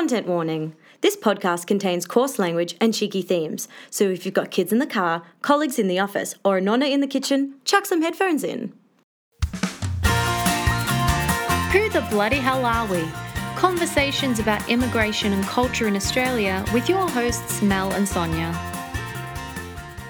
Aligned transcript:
Content 0.00 0.26
warning. 0.26 0.74
This 1.02 1.14
podcast 1.14 1.66
contains 1.66 2.06
coarse 2.06 2.38
language 2.38 2.74
and 2.80 2.94
cheeky 2.94 3.20
themes, 3.20 3.68
so 3.90 4.04
if 4.04 4.24
you've 4.24 4.32
got 4.32 4.50
kids 4.50 4.72
in 4.72 4.78
the 4.78 4.86
car, 4.86 5.24
colleagues 5.42 5.78
in 5.78 5.88
the 5.88 5.98
office, 5.98 6.34
or 6.42 6.56
a 6.56 6.60
nonna 6.62 6.86
in 6.86 7.02
the 7.02 7.06
kitchen, 7.06 7.56
chuck 7.66 7.84
some 7.84 8.00
headphones 8.00 8.42
in. 8.42 8.72
Who 11.72 11.90
the 11.90 12.06
bloody 12.08 12.36
hell 12.36 12.64
are 12.64 12.86
we? 12.86 13.06
Conversations 13.56 14.38
about 14.38 14.66
immigration 14.70 15.34
and 15.34 15.44
culture 15.44 15.86
in 15.86 15.96
Australia 15.96 16.64
with 16.72 16.88
your 16.88 17.06
hosts 17.06 17.60
Mel 17.60 17.92
and 17.92 18.08
Sonia. 18.08 18.69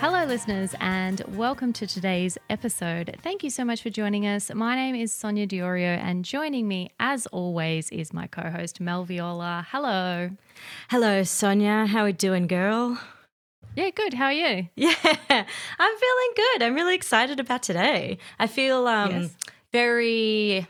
Hello, 0.01 0.25
listeners, 0.25 0.75
and 0.81 1.21
welcome 1.37 1.73
to 1.75 1.87
today's 1.87 2.39
episode. 2.49 3.17
Thank 3.23 3.45
you 3.45 3.51
so 3.51 3.65
much 3.67 3.83
for 3.83 3.91
joining 3.91 4.27
us. 4.27 4.51
My 4.55 4.75
name 4.75 4.95
is 4.95 5.13
Sonia 5.13 5.47
Diorio, 5.47 5.99
and 5.99 6.25
joining 6.25 6.67
me, 6.67 6.91
as 6.99 7.27
always, 7.27 7.91
is 7.91 8.13
my 8.13 8.27
co 8.27 8.49
host 8.51 8.81
Mel 8.81 9.05
Viola. 9.05 9.67
Hello. 9.71 10.31
Hello, 10.89 11.23
Sonia. 11.23 11.85
How 11.87 12.01
are 12.01 12.05
we 12.07 12.13
doing, 12.13 12.47
girl? 12.47 12.99
Yeah, 13.77 13.91
good. 13.91 14.15
How 14.15 14.27
are 14.27 14.33
you? 14.33 14.69
Yeah, 14.75 14.95
I'm 15.05 15.97
feeling 15.99 16.31
good. 16.37 16.63
I'm 16.63 16.75
really 16.75 16.95
excited 16.95 17.39
about 17.39 17.63
today. 17.63 18.19
I 18.39 18.47
feel 18.47 18.87
um, 18.87 19.11
Yes. 19.11 19.37
very 19.71 20.67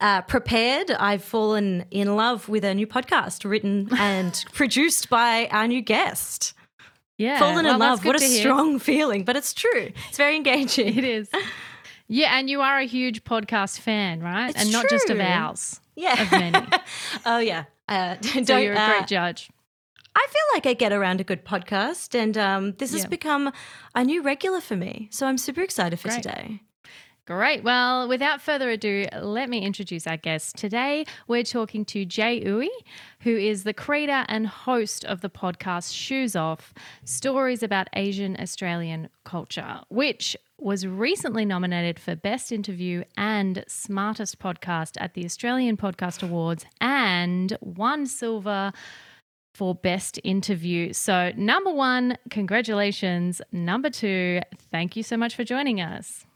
uh, 0.00 0.22
prepared. 0.22 0.90
I've 0.90 1.22
fallen 1.24 1.84
in 1.92 2.16
love 2.16 2.48
with 2.48 2.64
a 2.64 2.74
new 2.74 2.86
podcast 2.88 3.48
written 3.48 3.88
and 3.96 4.44
produced 4.52 5.08
by 5.08 5.46
our 5.52 5.68
new 5.68 5.80
guest. 5.82 6.54
Yeah. 7.20 7.38
fallen 7.38 7.66
well, 7.66 7.74
in 7.74 7.80
love. 7.80 8.02
What 8.02 8.16
a 8.20 8.24
hear. 8.24 8.40
strong 8.40 8.78
feeling, 8.90 9.24
but 9.24 9.36
it's 9.36 9.52
true. 9.52 9.90
It's 10.08 10.16
very 10.16 10.36
engaging. 10.36 10.96
It 10.96 11.04
is. 11.04 11.28
Yeah, 12.08 12.38
and 12.38 12.48
you 12.48 12.62
are 12.62 12.78
a 12.78 12.86
huge 12.86 13.24
podcast 13.24 13.80
fan, 13.80 14.20
right? 14.20 14.48
It's 14.48 14.62
and 14.62 14.72
not 14.72 14.88
just 14.88 15.10
of 15.10 15.20
ours. 15.20 15.80
Yeah. 15.96 16.22
Of 16.22 16.30
many. 16.30 16.66
oh 17.26 17.38
yeah. 17.38 17.64
Uh, 17.86 18.14
don't, 18.20 18.46
So 18.46 18.56
you're 18.56 18.72
a 18.72 18.78
uh, 18.78 18.90
great 18.90 19.06
judge. 19.06 19.50
I 20.16 20.26
feel 20.30 20.42
like 20.54 20.66
I 20.66 20.72
get 20.72 20.94
around 20.94 21.20
a 21.20 21.24
good 21.24 21.44
podcast, 21.44 22.18
and 22.18 22.38
um, 22.38 22.72
this 22.78 22.92
has 22.94 23.04
become 23.04 23.52
a 23.94 24.02
new 24.02 24.22
regular 24.22 24.62
for 24.62 24.76
me. 24.76 25.08
So 25.12 25.26
I'm 25.26 25.38
super 25.38 25.60
excited 25.60 26.00
for 26.00 26.08
Great. 26.08 26.22
today. 26.22 26.62
Great. 27.30 27.62
Well, 27.62 28.08
without 28.08 28.42
further 28.42 28.70
ado, 28.70 29.06
let 29.22 29.48
me 29.48 29.60
introduce 29.60 30.04
our 30.08 30.16
guest. 30.16 30.56
Today, 30.56 31.04
we're 31.28 31.44
talking 31.44 31.84
to 31.84 32.04
Jay 32.04 32.42
Uwe, 32.44 32.66
who 33.20 33.36
is 33.36 33.62
the 33.62 33.72
creator 33.72 34.24
and 34.26 34.48
host 34.48 35.04
of 35.04 35.20
the 35.20 35.30
podcast 35.30 35.94
Shoes 35.94 36.34
Off 36.34 36.74
Stories 37.04 37.62
about 37.62 37.86
Asian 37.94 38.36
Australian 38.40 39.08
Culture, 39.24 39.78
which 39.90 40.36
was 40.58 40.84
recently 40.84 41.44
nominated 41.44 42.00
for 42.00 42.16
Best 42.16 42.50
Interview 42.50 43.04
and 43.16 43.62
Smartest 43.68 44.40
Podcast 44.40 44.96
at 45.00 45.14
the 45.14 45.24
Australian 45.24 45.76
Podcast 45.76 46.24
Awards 46.24 46.66
and 46.80 47.56
won 47.60 48.06
silver 48.06 48.72
for 49.54 49.76
Best 49.76 50.18
Interview. 50.24 50.92
So, 50.92 51.30
number 51.36 51.70
one, 51.70 52.16
congratulations. 52.30 53.40
Number 53.52 53.88
two, 53.88 54.40
thank 54.72 54.96
you 54.96 55.04
so 55.04 55.16
much 55.16 55.36
for 55.36 55.44
joining 55.44 55.80
us. 55.80 56.26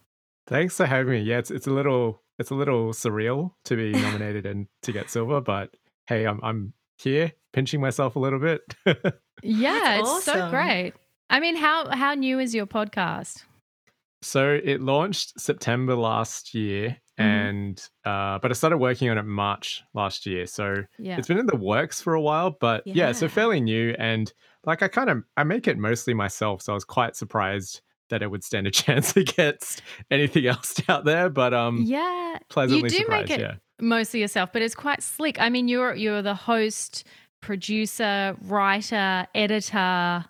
Thanks 0.46 0.76
for 0.76 0.86
having 0.86 1.12
me. 1.12 1.20
Yeah, 1.22 1.38
it's 1.38 1.50
it's 1.50 1.66
a 1.66 1.70
little 1.72 2.22
it's 2.38 2.50
a 2.50 2.54
little 2.54 2.88
surreal 2.92 3.52
to 3.64 3.76
be 3.76 3.92
nominated 4.00 4.46
and 4.46 4.66
to 4.82 4.92
get 4.92 5.10
silver, 5.10 5.40
but 5.40 5.70
hey, 6.06 6.26
I'm 6.26 6.40
I'm 6.42 6.72
here 6.98 7.32
pinching 7.52 7.80
myself 7.80 8.16
a 8.16 8.18
little 8.20 8.38
bit. 8.40 8.60
Yeah, 9.42 9.96
That's 9.98 10.16
it's 10.18 10.24
so 10.24 10.48
great. 10.48 10.92
I 11.28 11.40
mean, 11.40 11.56
how 11.56 11.90
how 11.90 12.14
new 12.14 12.38
is 12.38 12.54
your 12.54 12.66
podcast? 12.66 13.44
so 14.22 14.58
it 14.64 14.80
launched 14.80 15.38
September 15.38 15.94
last 15.94 16.54
year 16.54 16.96
Mhm. 17.20 17.24
and 17.24 17.88
uh 18.06 18.38
but 18.38 18.50
I 18.50 18.54
started 18.54 18.78
working 18.78 19.10
on 19.10 19.18
it 19.18 19.24
March 19.24 19.82
last 19.92 20.24
year. 20.24 20.46
So 20.46 20.76
Yeah. 20.98 21.18
it's 21.18 21.28
been 21.28 21.36
in 21.38 21.44
the 21.46 21.56
works 21.56 22.00
for 22.00 22.14
a 22.14 22.20
while, 22.22 22.56
but 22.58 22.86
yeah, 22.86 23.12
so 23.12 23.28
fairly 23.28 23.60
new 23.60 23.94
and 23.98 24.32
like 24.64 24.82
I 24.82 24.88
kind 24.88 25.10
of 25.10 25.24
I 25.36 25.44
make 25.44 25.68
it 25.68 25.76
mostly 25.78 26.14
myself, 26.14 26.62
so 26.62 26.72
I 26.72 26.74
was 26.74 26.84
quite 26.84 27.16
surprised 27.16 27.82
that 28.10 28.22
it 28.22 28.30
would 28.30 28.44
stand 28.44 28.66
a 28.66 28.70
chance 28.82 29.16
against 29.16 29.82
anything 30.10 30.46
else 30.46 30.80
out 30.88 31.04
there, 31.04 31.28
but 31.28 31.54
um 31.54 31.78
yeah. 31.82 32.38
pleasantly 32.48 32.84
you 32.84 32.90
do 32.90 32.96
surprised, 32.98 33.28
make 33.30 33.38
it 33.38 33.42
yeah. 33.42 33.54
mostly 33.80 34.20
yourself, 34.20 34.50
but 34.52 34.62
it's 34.62 34.74
quite 34.74 35.02
slick. 35.02 35.40
I 35.40 35.48
mean, 35.50 35.68
you're 35.68 35.94
you're 35.94 36.22
the 36.22 36.34
host, 36.34 37.04
producer, 37.40 38.36
writer, 38.42 39.26
editor. 39.34 40.24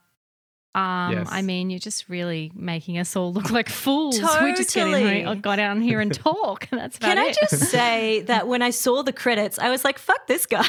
Um, 0.77 1.13
Yes. 1.13 1.29
I 1.31 1.43
mean, 1.43 1.71
you're 1.71 1.79
just 1.79 2.09
really 2.09 2.51
making 2.53 2.99
us 2.99 3.15
all 3.15 3.33
look 3.33 3.51
like 3.53 3.69
fools. 3.69 4.19
We 4.19 4.55
just 4.55 4.75
get 4.75 4.89
in 4.89 4.95
here, 4.95 5.19
Totally. 5.21 5.41
got 5.41 5.57
down 5.57 5.81
here 5.81 6.01
and 6.01 6.13
talk. 6.29 6.67
and 6.73 6.81
That's 6.81 6.97
about 6.97 7.11
Can 7.15 7.19
I 7.19 7.27
it. 7.29 7.37
just 7.41 7.71
say 7.71 8.23
that 8.23 8.49
when 8.49 8.61
I 8.61 8.71
saw 8.71 9.03
the 9.03 9.13
credits, 9.13 9.61
I 9.61 9.71
was 9.71 9.85
like, 9.85 9.99
"Fuck 10.01 10.27
this 10.27 10.47
guy." 10.47 10.67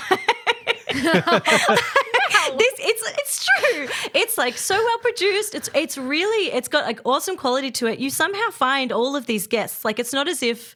it's 3.18 3.46
true. 3.46 3.88
It's 4.14 4.38
like 4.38 4.58
so 4.58 4.76
well 4.76 4.98
produced. 5.00 5.56
It's 5.56 5.70
it's 5.74 5.98
really 5.98 6.52
it's 6.52 6.68
got 6.68 6.86
like 6.86 7.00
awesome 7.06 7.38
quality 7.38 7.72
to 7.72 7.88
it. 7.88 8.00
You 8.00 8.10
somehow 8.10 8.50
find 8.52 8.92
all 8.92 9.16
of 9.16 9.26
these 9.26 9.48
guests. 9.48 9.86
Like 9.86 10.00
it's 10.00 10.14
not 10.14 10.28
as 10.28 10.42
if 10.42 10.76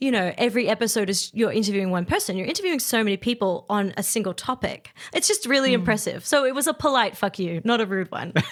you 0.00 0.10
know 0.10 0.32
every 0.38 0.68
episode 0.68 1.10
is 1.10 1.30
you're 1.34 1.52
interviewing 1.52 1.90
one 1.90 2.04
person. 2.04 2.36
You're 2.36 2.46
interviewing 2.46 2.80
so 2.80 3.02
many 3.04 3.16
people 3.16 3.66
on 3.68 3.92
a 3.96 4.02
single 4.02 4.34
topic. 4.34 4.92
It's 5.12 5.28
just 5.28 5.46
really 5.46 5.70
hmm. 5.70 5.80
impressive. 5.80 6.26
So 6.26 6.44
it 6.44 6.54
was 6.54 6.66
a 6.66 6.74
polite 6.74 7.16
fuck 7.16 7.38
you, 7.38 7.60
not 7.64 7.80
a 7.80 7.86
rude 7.86 8.10
one. 8.10 8.32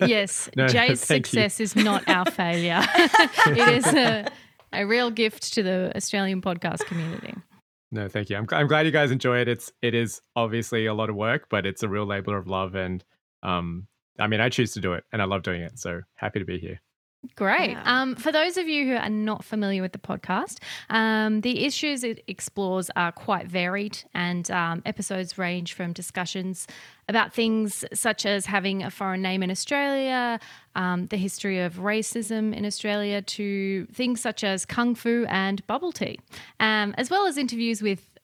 Yes, 0.00 0.48
No, 0.56 0.66
Jay's 0.68 1.04
thank 1.04 1.26
you. 1.26 1.30
success 1.30 1.60
is 1.60 1.76
not 1.76 2.08
our 2.08 2.24
failure. 2.30 2.80
it 2.84 3.68
is 3.68 3.86
a, 3.86 4.26
a 4.72 4.84
real 4.86 5.10
gift 5.10 5.54
to 5.54 5.62
the 5.62 5.92
Australian 5.94 6.40
podcast 6.40 6.84
community. 6.86 7.34
No, 7.90 8.08
thank 8.08 8.28
you. 8.28 8.36
I'm, 8.36 8.46
I'm 8.52 8.66
glad 8.66 8.84
you 8.86 8.92
guys 8.92 9.10
enjoy 9.10 9.38
it. 9.38 9.48
It's 9.48 9.72
it 9.80 9.94
is 9.94 10.20
obviously 10.36 10.86
a 10.86 10.94
lot 10.94 11.08
of 11.08 11.16
work, 11.16 11.46
but 11.48 11.64
it's 11.64 11.82
a 11.82 11.88
real 11.88 12.04
labor 12.04 12.36
of 12.36 12.46
love, 12.46 12.74
and 12.74 13.02
um, 13.42 13.86
I 14.18 14.26
mean, 14.26 14.40
I 14.40 14.50
choose 14.50 14.72
to 14.74 14.80
do 14.80 14.92
it, 14.92 15.04
and 15.12 15.22
I 15.22 15.24
love 15.24 15.42
doing 15.42 15.62
it. 15.62 15.78
So 15.78 16.02
happy 16.14 16.38
to 16.38 16.44
be 16.44 16.58
here. 16.58 16.80
Great. 17.34 17.70
Yeah. 17.70 17.82
Um, 17.84 18.14
for 18.14 18.30
those 18.30 18.56
of 18.56 18.68
you 18.68 18.86
who 18.86 18.94
are 18.94 19.10
not 19.10 19.44
familiar 19.44 19.82
with 19.82 19.90
the 19.90 19.98
podcast, 19.98 20.58
um, 20.88 21.40
the 21.40 21.64
issues 21.64 22.04
it 22.04 22.22
explores 22.28 22.90
are 22.94 23.10
quite 23.10 23.48
varied, 23.48 23.98
and 24.14 24.48
um, 24.52 24.82
episodes 24.86 25.36
range 25.36 25.72
from 25.72 25.92
discussions 25.92 26.68
about 27.08 27.32
things 27.32 27.84
such 27.92 28.24
as 28.24 28.46
having 28.46 28.84
a 28.84 28.90
foreign 28.90 29.20
name 29.20 29.42
in 29.42 29.50
Australia, 29.50 30.38
um, 30.76 31.06
the 31.06 31.16
history 31.16 31.60
of 31.60 31.74
racism 31.76 32.54
in 32.54 32.64
Australia, 32.64 33.20
to 33.20 33.86
things 33.86 34.20
such 34.20 34.44
as 34.44 34.64
kung 34.64 34.94
fu 34.94 35.26
and 35.28 35.66
bubble 35.66 35.90
tea, 35.90 36.20
um, 36.60 36.94
as 36.98 37.10
well 37.10 37.26
as 37.26 37.36
interviews 37.36 37.82
with 37.82 38.17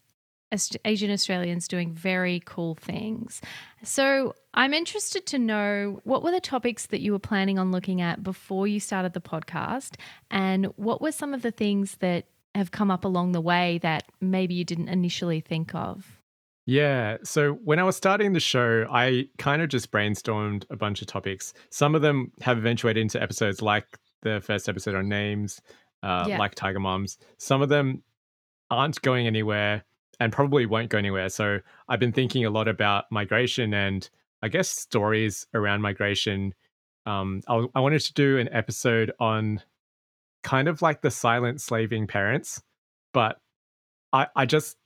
Asian 0.84 1.10
Australians 1.10 1.68
doing 1.68 1.92
very 1.92 2.42
cool 2.44 2.74
things. 2.74 3.40
So, 3.82 4.34
I'm 4.54 4.72
interested 4.72 5.26
to 5.26 5.38
know 5.38 6.00
what 6.04 6.22
were 6.22 6.30
the 6.30 6.40
topics 6.40 6.86
that 6.86 7.00
you 7.00 7.12
were 7.12 7.18
planning 7.18 7.58
on 7.58 7.72
looking 7.72 8.00
at 8.00 8.22
before 8.22 8.66
you 8.68 8.78
started 8.80 9.12
the 9.12 9.20
podcast, 9.20 9.96
and 10.30 10.66
what 10.76 11.00
were 11.02 11.12
some 11.12 11.34
of 11.34 11.42
the 11.42 11.50
things 11.50 11.96
that 11.96 12.26
have 12.54 12.70
come 12.70 12.90
up 12.90 13.04
along 13.04 13.32
the 13.32 13.40
way 13.40 13.78
that 13.82 14.04
maybe 14.20 14.54
you 14.54 14.64
didn't 14.64 14.88
initially 14.88 15.40
think 15.40 15.74
of? 15.74 16.20
Yeah. 16.66 17.18
So 17.24 17.54
when 17.64 17.78
I 17.78 17.82
was 17.82 17.96
starting 17.96 18.32
the 18.32 18.40
show, 18.40 18.86
I 18.90 19.28
kind 19.38 19.60
of 19.60 19.68
just 19.68 19.90
brainstormed 19.90 20.64
a 20.70 20.76
bunch 20.76 21.02
of 21.02 21.08
topics. 21.08 21.52
Some 21.70 21.94
of 21.94 22.00
them 22.02 22.30
have 22.40 22.56
eventuated 22.56 23.02
into 23.02 23.20
episodes 23.20 23.60
like 23.60 23.86
the 24.22 24.40
first 24.40 24.68
episode 24.68 24.94
on 24.94 25.08
names, 25.08 25.60
uh, 26.02 26.24
Yeah. 26.28 26.38
like 26.38 26.54
Tiger 26.54 26.80
Moms. 26.80 27.18
Some 27.38 27.60
of 27.60 27.68
them 27.68 28.02
aren't 28.70 29.02
going 29.02 29.26
anywhere 29.26 29.84
and 30.20 30.32
probably 30.32 30.66
won't 30.66 30.90
go 30.90 30.98
anywhere. 30.98 31.28
So 31.28 31.58
I've 31.88 32.00
been 32.00 32.12
thinking 32.12 32.44
a 32.44 32.50
lot 32.50 32.68
about 32.68 33.04
migration 33.10 33.74
and 33.74 34.08
I 34.42 34.48
guess 34.48 34.68
stories 34.68 35.46
around 35.54 35.82
migration. 35.82 36.54
Um, 37.06 37.42
I, 37.48 37.66
I 37.74 37.80
wanted 37.80 38.00
to 38.02 38.14
do 38.14 38.38
an 38.38 38.48
episode 38.52 39.12
on 39.18 39.62
kind 40.42 40.68
of 40.68 40.82
like 40.82 41.02
the 41.02 41.10
silent 41.10 41.60
slaving 41.60 42.06
parents, 42.06 42.62
but 43.12 43.40
I, 44.12 44.26
I 44.36 44.46
just 44.46 44.76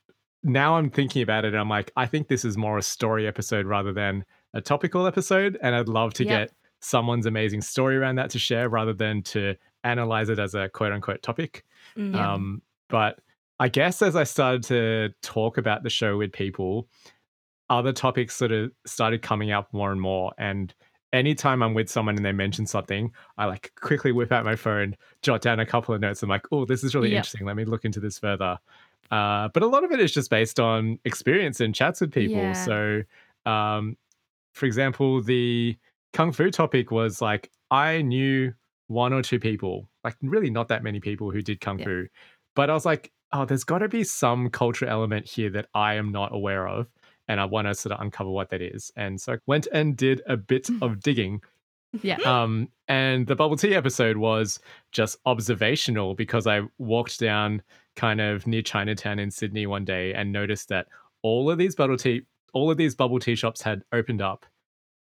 now 0.43 0.77
I'm 0.77 0.89
thinking 0.89 1.21
about 1.21 1.45
it 1.45 1.49
and 1.49 1.57
I'm 1.57 1.69
like, 1.69 1.91
I 1.97 2.05
think 2.05 2.27
this 2.27 2.45
is 2.45 2.57
more 2.57 2.77
a 2.77 2.81
story 2.81 3.27
episode 3.27 3.65
rather 3.65 3.91
than 3.93 4.25
a 4.53 4.61
topical 4.61 5.05
episode. 5.05 5.57
And 5.61 5.75
I'd 5.75 5.89
love 5.89 6.13
to 6.15 6.23
Yep. 6.23 6.29
get 6.49 6.51
someone's 6.81 7.25
amazing 7.25 7.61
story 7.61 7.97
around 7.97 8.15
that 8.15 8.29
to 8.31 8.39
share 8.39 8.69
rather 8.69 8.93
than 8.93 9.21
to 9.23 9.55
analyze 9.83 10.29
it 10.29 10.39
as 10.39 10.55
a 10.55 10.69
quote 10.69 10.93
unquote 10.93 11.21
topic. 11.21 11.65
Mm. 11.97 12.15
Um, 12.15 12.61
but 12.89 13.19
I 13.59 13.67
guess 13.67 14.01
as 14.01 14.15
I 14.15 14.23
started 14.23 14.63
to 14.63 15.09
talk 15.21 15.57
about 15.57 15.83
the 15.83 15.89
show 15.89 16.17
with 16.17 16.31
people, 16.31 16.87
other 17.69 17.91
topics 17.91 18.35
sort 18.35 18.51
of 18.51 18.71
started 18.85 19.21
coming 19.21 19.51
up 19.51 19.71
more 19.73 19.91
and 19.91 19.99
more. 20.01 20.31
And 20.37 20.73
anytime 21.11 21.61
I'm 21.61 21.73
with 21.73 21.89
someone 21.89 22.15
and 22.15 22.25
they 22.25 22.31
mention 22.31 22.65
something, 22.65 23.11
I 23.37 23.45
like 23.45 23.71
quickly 23.79 24.11
whip 24.11 24.31
out 24.31 24.45
my 24.45 24.55
phone, 24.55 24.95
jot 25.21 25.41
down 25.41 25.59
a 25.59 25.65
couple 25.65 25.93
of 25.93 26.01
notes. 26.01 26.23
I'm 26.23 26.29
like, 26.29 26.45
oh, 26.51 26.65
this 26.65 26.83
is 26.83 26.95
really 26.95 27.09
Yep. 27.09 27.17
interesting. 27.17 27.45
Let 27.45 27.55
me 27.57 27.65
look 27.65 27.85
into 27.85 27.99
this 27.99 28.17
further. 28.17 28.57
Uh, 29.11 29.49
but 29.53 29.63
a 29.63 29.67
lot 29.67 29.83
of 29.83 29.91
it 29.91 29.99
is 29.99 30.11
just 30.11 30.29
based 30.29 30.59
on 30.59 30.99
experience 31.03 31.59
and 31.59 31.73
chats 31.75 31.99
with 32.01 32.11
people. 32.13 32.41
Yeah. 32.41 32.53
So, 32.53 33.03
um, 33.45 33.97
for 34.53 34.65
example, 34.67 35.21
the 35.21 35.77
kung 36.13 36.31
fu 36.31 36.49
topic 36.51 36.91
was 36.91 37.21
like 37.21 37.51
I 37.71 38.01
knew 38.03 38.53
one 38.87 39.13
or 39.13 39.21
two 39.21 39.39
people, 39.39 39.89
like 40.03 40.15
really 40.21 40.49
not 40.49 40.67
that 40.69 40.83
many 40.83 40.99
people 40.99 41.29
who 41.31 41.41
did 41.41 41.59
kung 41.59 41.79
fu, 41.79 42.07
but 42.55 42.69
I 42.69 42.73
was 42.73 42.85
like, 42.85 43.11
oh, 43.31 43.45
there's 43.45 43.63
got 43.63 43.79
to 43.79 43.87
be 43.87 44.03
some 44.03 44.49
cultural 44.49 44.89
element 44.91 45.27
here 45.27 45.49
that 45.51 45.67
I 45.73 45.95
am 45.95 46.11
not 46.11 46.33
aware 46.33 46.67
of. 46.67 46.87
and 47.27 47.39
I 47.39 47.45
want 47.45 47.67
to 47.67 47.75
sort 47.75 47.93
of 47.93 48.01
uncover 48.01 48.31
what 48.31 48.49
that 48.49 48.59
is. 48.59 48.91
And 48.95 49.21
so 49.21 49.33
I 49.33 49.37
went 49.45 49.67
and 49.71 49.95
did 49.95 50.23
a 50.25 50.35
bit 50.35 50.67
of 50.81 50.99
digging. 50.99 51.41
Yeah. 52.01 52.17
Um, 52.25 52.69
and 52.87 53.27
the 53.27 53.35
bubble 53.35 53.55
tea 53.55 53.75
episode 53.75 54.17
was 54.17 54.59
just 54.91 55.17
observational 55.27 56.15
because 56.15 56.47
I 56.47 56.61
walked 56.79 57.19
down 57.19 57.61
kind 57.95 58.19
of 58.19 58.47
near 58.47 58.63
Chinatown 58.63 59.19
in 59.19 59.29
Sydney 59.29 59.67
one 59.67 59.85
day 59.85 60.13
and 60.15 60.31
noticed 60.31 60.69
that 60.69 60.87
all 61.21 61.51
of 61.51 61.59
these 61.59 61.75
bubble 61.75 61.97
tea, 61.97 62.23
all 62.53 62.71
of 62.71 62.77
these 62.77 62.95
bubble 62.95 63.19
tea 63.19 63.35
shops 63.35 63.61
had 63.61 63.83
opened 63.91 64.23
up 64.23 64.43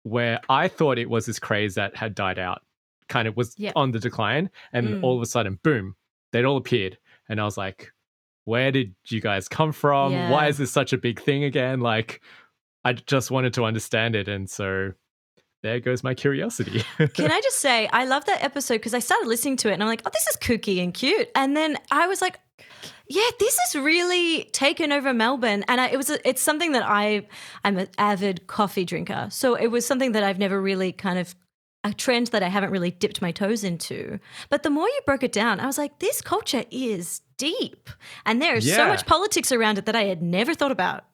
where 0.03 0.41
I 0.49 0.67
thought 0.67 0.97
it 0.97 1.09
was 1.09 1.25
this 1.25 1.39
craze 1.39 1.75
that 1.75 1.95
had 1.95 2.15
died 2.15 2.37
out, 2.39 2.63
kind 3.07 3.29
of 3.29 3.37
was 3.37 3.55
Yeah. 3.57 3.71
on 3.77 3.91
the 3.91 3.99
decline. 3.99 4.49
And 4.73 4.87
Mm. 4.89 5.03
all 5.03 5.15
of 5.15 5.21
a 5.21 5.25
sudden, 5.25 5.57
boom, 5.63 5.95
they'd 6.33 6.43
all 6.43 6.57
appeared. 6.57 6.97
And 7.29 7.39
I 7.39 7.45
was 7.45 7.57
like, 7.57 7.93
where 8.49 8.71
did 8.71 8.95
you 9.07 9.21
guys 9.21 9.47
come 9.47 9.71
from? 9.71 10.11
Why 10.31 10.47
is 10.47 10.57
this 10.57 10.71
such 10.71 10.91
a 10.91 10.97
big 10.97 11.21
thing 11.21 11.43
again? 11.43 11.81
Like, 11.81 12.21
I 12.83 12.93
just 12.93 13.29
wanted 13.29 13.53
to 13.53 13.63
understand 13.63 14.15
it. 14.15 14.27
And 14.27 14.49
so 14.49 14.93
there 15.61 15.79
goes 15.79 16.03
my 16.03 16.15
curiosity. 16.15 16.83
Can 17.13 17.31
I 17.31 17.41
just 17.41 17.57
say, 17.57 17.87
I 17.93 18.05
love 18.05 18.25
that 18.25 18.43
episode 18.43 18.75
because 18.75 18.95
I 18.95 18.99
started 18.99 19.27
listening 19.27 19.55
to 19.57 19.69
it 19.69 19.73
and 19.73 19.83
I'm 19.83 19.87
like, 19.87 20.01
oh, 20.03 20.09
this 20.11 20.25
is 20.27 20.37
kooky 20.37 20.83
and 20.83 20.95
cute. 20.95 21.29
And 21.35 21.55
then 21.55 21.77
I 21.91 22.07
was 22.07 22.21
like, 22.21 22.39
yeah, 23.07 23.29
this 23.39 23.55
is 23.67 23.75
really 23.75 24.45
taken 24.45 24.91
over 24.91 25.13
Melbourne, 25.13 25.65
and 25.67 25.81
I, 25.81 25.87
it 25.87 25.97
was 25.97 26.11
a, 26.11 26.29
it's 26.29 26.43
something 26.43 26.73
that 26.73 26.83
I 26.85 27.27
I'm 27.63 27.79
an 27.79 27.87
avid 27.97 28.45
coffee 28.45 28.85
drinker, 28.85 29.29
so 29.31 29.55
it 29.55 29.67
was 29.67 29.83
something 29.83 30.11
that 30.11 30.23
I've 30.23 30.37
never 30.37 30.61
really 30.61 30.91
kind 30.91 31.17
of 31.17 31.33
a 31.83 31.93
trend 31.93 32.27
that 32.27 32.43
I 32.43 32.49
haven't 32.49 32.71
really 32.71 32.91
dipped 32.91 33.21
my 33.21 33.31
toes 33.31 33.63
into. 33.63 34.19
But 34.49 34.63
the 34.63 34.69
more 34.69 34.87
you 34.87 34.99
broke 35.05 35.23
it 35.23 35.31
down, 35.31 35.59
I 35.59 35.65
was 35.65 35.77
like, 35.77 35.99
this 35.99 36.21
culture 36.21 36.65
is 36.71 37.21
deep, 37.37 37.89
and 38.25 38.41
there 38.41 38.55
is 38.55 38.73
so 38.73 38.87
much 38.87 39.05
politics 39.05 39.51
around 39.51 39.77
it 39.77 39.85
that 39.85 39.95
I 39.95 40.03
had 40.03 40.21
never 40.21 40.53
thought 40.53 40.71
about. 40.71 41.05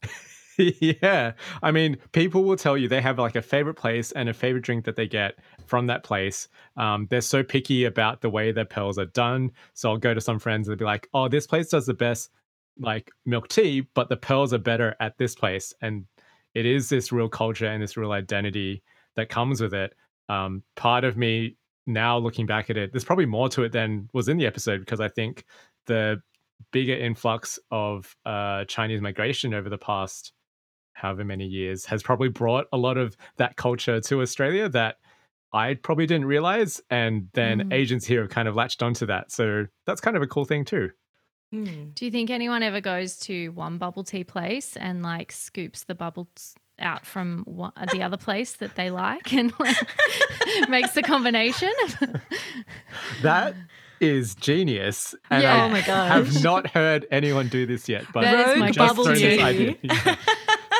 yeah. 0.57 1.33
I 1.61 1.71
mean, 1.71 1.97
people 2.11 2.43
will 2.43 2.55
tell 2.55 2.77
you 2.77 2.87
they 2.87 3.01
have 3.01 3.19
like 3.19 3.35
a 3.35 3.41
favorite 3.41 3.75
place 3.75 4.11
and 4.11 4.29
a 4.29 4.33
favorite 4.33 4.63
drink 4.63 4.85
that 4.85 4.95
they 4.95 5.07
get 5.07 5.35
from 5.65 5.87
that 5.87 6.03
place. 6.03 6.47
Um, 6.77 7.07
they're 7.09 7.21
so 7.21 7.43
picky 7.43 7.85
about 7.85 8.21
the 8.21 8.29
way 8.29 8.51
their 8.51 8.65
pearls 8.65 8.97
are 8.97 9.05
done. 9.05 9.51
So 9.73 9.89
I'll 9.89 9.97
go 9.97 10.13
to 10.13 10.21
some 10.21 10.39
friends 10.39 10.67
and 10.67 10.73
they'll 10.73 10.85
be 10.85 10.89
like, 10.89 11.07
oh, 11.13 11.27
this 11.27 11.47
place 11.47 11.69
does 11.69 11.85
the 11.85 11.93
best 11.93 12.31
like 12.79 13.11
milk 13.25 13.47
tea, 13.47 13.81
but 13.93 14.09
the 14.09 14.17
pearls 14.17 14.53
are 14.53 14.59
better 14.59 14.95
at 14.99 15.17
this 15.17 15.35
place. 15.35 15.73
And 15.81 16.05
it 16.53 16.65
is 16.65 16.89
this 16.89 17.11
real 17.11 17.29
culture 17.29 17.67
and 17.67 17.81
this 17.81 17.97
real 17.97 18.11
identity 18.11 18.83
that 19.15 19.29
comes 19.29 19.61
with 19.61 19.73
it. 19.73 19.93
Um, 20.29 20.63
part 20.75 21.03
of 21.03 21.17
me 21.17 21.57
now 21.87 22.17
looking 22.17 22.45
back 22.45 22.69
at 22.69 22.77
it, 22.77 22.91
there's 22.91 23.03
probably 23.03 23.25
more 23.25 23.49
to 23.49 23.63
it 23.63 23.71
than 23.71 24.09
was 24.13 24.27
in 24.27 24.37
the 24.37 24.45
episode 24.45 24.79
because 24.79 24.99
I 24.99 25.07
think 25.09 25.45
the 25.85 26.21
bigger 26.71 26.95
influx 26.95 27.59
of 27.69 28.15
uh, 28.25 28.65
Chinese 28.65 29.01
migration 29.01 29.53
over 29.53 29.69
the 29.69 29.77
past 29.77 30.33
however 30.93 31.23
many 31.25 31.45
years 31.45 31.85
has 31.85 32.01
probably 32.01 32.29
brought 32.29 32.65
a 32.71 32.77
lot 32.77 32.97
of 32.97 33.17
that 33.37 33.57
culture 33.57 33.99
to 33.99 34.21
Australia 34.21 34.69
that 34.69 34.95
I 35.53 35.73
probably 35.75 36.05
didn't 36.05 36.25
realize. 36.25 36.81
And 36.89 37.27
then 37.33 37.69
Mm. 37.69 37.73
Asians 37.73 38.05
here 38.05 38.21
have 38.21 38.31
kind 38.31 38.47
of 38.47 38.55
latched 38.55 38.81
onto 38.81 39.05
that. 39.07 39.31
So 39.31 39.65
that's 39.85 40.01
kind 40.01 40.17
of 40.17 40.23
a 40.23 40.27
cool 40.27 40.45
thing 40.45 40.65
too. 40.65 40.91
Hmm. 41.51 41.89
Do 41.93 42.05
you 42.05 42.11
think 42.11 42.29
anyone 42.29 42.63
ever 42.63 42.81
goes 42.81 43.17
to 43.19 43.49
one 43.49 43.77
bubble 43.77 44.03
tea 44.03 44.23
place 44.23 44.75
and 44.75 45.03
like 45.03 45.31
scoops 45.31 45.83
the 45.83 45.95
bubbles 45.95 46.55
out 46.79 47.05
from 47.05 47.43
one, 47.45 47.71
the 47.91 48.03
other 48.03 48.17
place 48.17 48.53
that 48.53 48.75
they 48.75 48.89
like 48.91 49.31
and 49.33 49.53
like, 49.59 49.77
makes 50.69 50.91
the 50.91 51.01
combination? 51.03 51.71
That 53.21 53.55
is 54.01 54.35
genius. 54.35 55.15
And 55.29 55.43
Yeah. 55.43 55.55
I 55.55 55.65
Oh 55.65 55.69
my 55.69 55.81
gosh. 55.81 56.09
have 56.11 56.43
not 56.43 56.67
heard 56.67 57.05
anyone 57.11 57.47
do 57.47 57.65
this 57.65 57.87
yet. 57.87 58.05
But 58.13 58.21
That 58.21 58.49
is 58.49 58.59
my 58.59 58.71
just 58.71 58.89
bubble 58.95 59.05
this 59.05 59.19
tea. 59.19 59.39
idea. 59.41 59.75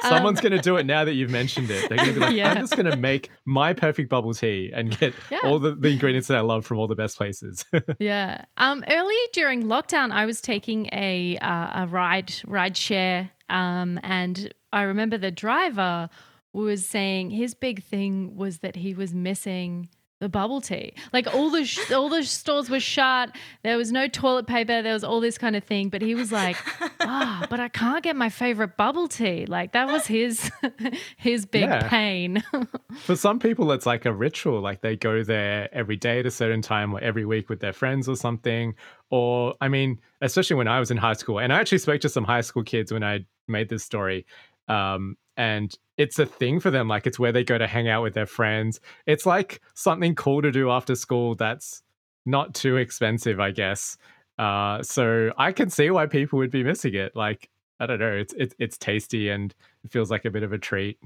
Yeah. 0.03 0.09
Someone's 0.09 0.39
going 0.39 0.51
to 0.51 0.59
do 0.61 0.75
it 0.77 0.85
now 0.85 1.03
that 1.03 1.13
you've 1.15 1.31
mentioned 1.31 1.71
it. 1.71 1.89
They're 1.89 1.97
going 1.97 2.09
to 2.09 2.13
be 2.13 2.19
like, 2.19 2.35
Yeah. 2.35 2.51
I'm 2.51 2.57
just 2.57 2.75
going 2.75 2.85
to 2.91 2.95
make 2.97 3.31
my 3.45 3.73
perfect 3.73 4.07
bubble 4.09 4.35
tea 4.35 4.71
and 4.75 4.95
get 4.99 5.15
Yeah. 5.31 5.39
all 5.43 5.57
the, 5.57 5.73
the 5.73 5.87
ingredients 5.89 6.27
that 6.27 6.37
I 6.37 6.41
love 6.41 6.63
from 6.65 6.77
all 6.77 6.87
the 6.87 6.95
best 6.95 7.17
places. 7.17 7.65
Yeah. 7.97 8.45
Um, 8.57 8.83
early 8.87 9.15
during 9.33 9.63
lockdown, 9.63 10.11
I 10.11 10.25
was 10.27 10.41
taking 10.41 10.87
a 10.91 11.37
uh, 11.41 11.83
a 11.83 11.87
ride 11.87 12.33
ride 12.45 12.77
share, 12.77 13.31
um, 13.49 13.99
and 14.03 14.53
I 14.75 14.83
remember 14.83 15.17
the 15.17 15.31
driver 15.31 16.09
was 16.53 16.85
saying 16.85 17.31
his 17.31 17.53
big 17.55 17.83
thing 17.83 18.35
was 18.35 18.59
that 18.59 18.75
he 18.75 18.93
was 18.93 19.13
missing 19.13 19.89
the 20.21 20.29
bubble 20.29 20.61
tea. 20.61 20.93
Like 21.11 21.27
all 21.35 21.49
the 21.49 21.65
sh- 21.65 21.91
all 21.91 22.07
the 22.07 22.23
stores 22.23 22.69
were 22.69 22.79
shut. 22.79 23.35
There 23.63 23.75
was 23.77 23.91
no 23.91 24.07
toilet 24.07 24.47
paper. 24.47 24.81
There 24.81 24.93
was 24.93 25.03
all 25.03 25.19
this 25.19 25.37
kind 25.37 25.57
of 25.57 25.63
thing. 25.65 25.89
But 25.89 26.01
he 26.01 26.15
was 26.15 26.31
like, 26.31 26.55
"Ah, 27.01 27.45
but 27.49 27.59
I 27.59 27.67
can't 27.67 28.01
get 28.01 28.15
my 28.15 28.29
favorite 28.29 28.77
bubble 28.77 29.09
tea." 29.09 29.45
Like 29.45 29.73
that 29.73 29.87
was 29.87 30.07
his 30.07 30.49
his 31.17 31.45
big 31.45 31.63
Yeah. 31.63 31.89
pain. 31.89 32.41
For 32.99 33.17
some 33.17 33.39
people, 33.39 33.69
it's 33.73 33.85
like 33.85 34.05
a 34.05 34.13
ritual. 34.13 34.61
Like 34.61 34.79
they 34.79 34.95
go 34.95 35.21
there 35.21 35.67
every 35.73 35.97
day 35.97 36.19
at 36.21 36.25
a 36.25 36.31
certain 36.31 36.61
time 36.61 36.93
or 36.95 37.01
every 37.01 37.25
week 37.25 37.49
with 37.49 37.59
their 37.59 37.73
friends 37.73 38.07
or 38.07 38.15
something. 38.15 38.73
Or, 39.09 39.55
I 39.59 39.67
mean, 39.67 39.99
especially 40.21 40.55
when 40.55 40.69
I 40.69 40.79
was 40.79 40.91
in 40.91 40.97
high 40.97 41.13
school, 41.13 41.39
and 41.39 41.51
I 41.51 41.59
actually 41.59 41.77
spoke 41.79 41.99
to 42.01 42.09
some 42.09 42.23
high 42.23 42.41
school 42.41 42.63
kids 42.63 42.91
when 42.91 43.03
I 43.03 43.25
made 43.49 43.67
this 43.67 43.83
story. 43.83 44.25
Um, 44.67 45.17
and 45.37 45.77
it's 45.97 46.19
a 46.19 46.25
thing 46.25 46.59
for 46.59 46.71
them. 46.71 46.87
Like 46.87 47.07
it's 47.07 47.19
where 47.19 47.31
they 47.31 47.43
go 47.43 47.57
to 47.57 47.67
hang 47.67 47.89
out 47.89 48.03
with 48.03 48.13
their 48.13 48.25
friends. 48.25 48.79
It's 49.05 49.25
like 49.25 49.61
something 49.73 50.15
cool 50.15 50.41
to 50.41 50.51
do 50.51 50.71
after 50.71 50.95
school 50.95 51.35
that's 51.35 51.83
not 52.25 52.53
too 52.53 52.77
expensive, 52.77 53.39
I 53.39 53.51
guess. 53.51 53.97
Uh, 54.37 54.81
so 54.83 55.31
I 55.37 55.51
can 55.51 55.69
see 55.69 55.89
why 55.91 56.07
people 56.07 56.39
would 56.39 56.51
be 56.51 56.63
missing 56.63 56.95
it. 56.95 57.15
Like, 57.15 57.49
I 57.79 57.85
don't 57.85 57.99
know, 57.99 58.13
it's 58.13 58.33
it's 58.33 58.55
it's 58.59 58.77
tasty 58.77 59.29
and 59.29 59.53
it 59.83 59.91
feels 59.91 60.09
like 60.09 60.25
a 60.25 60.31
bit 60.31 60.43
of 60.43 60.53
a 60.53 60.57
treat. 60.57 60.97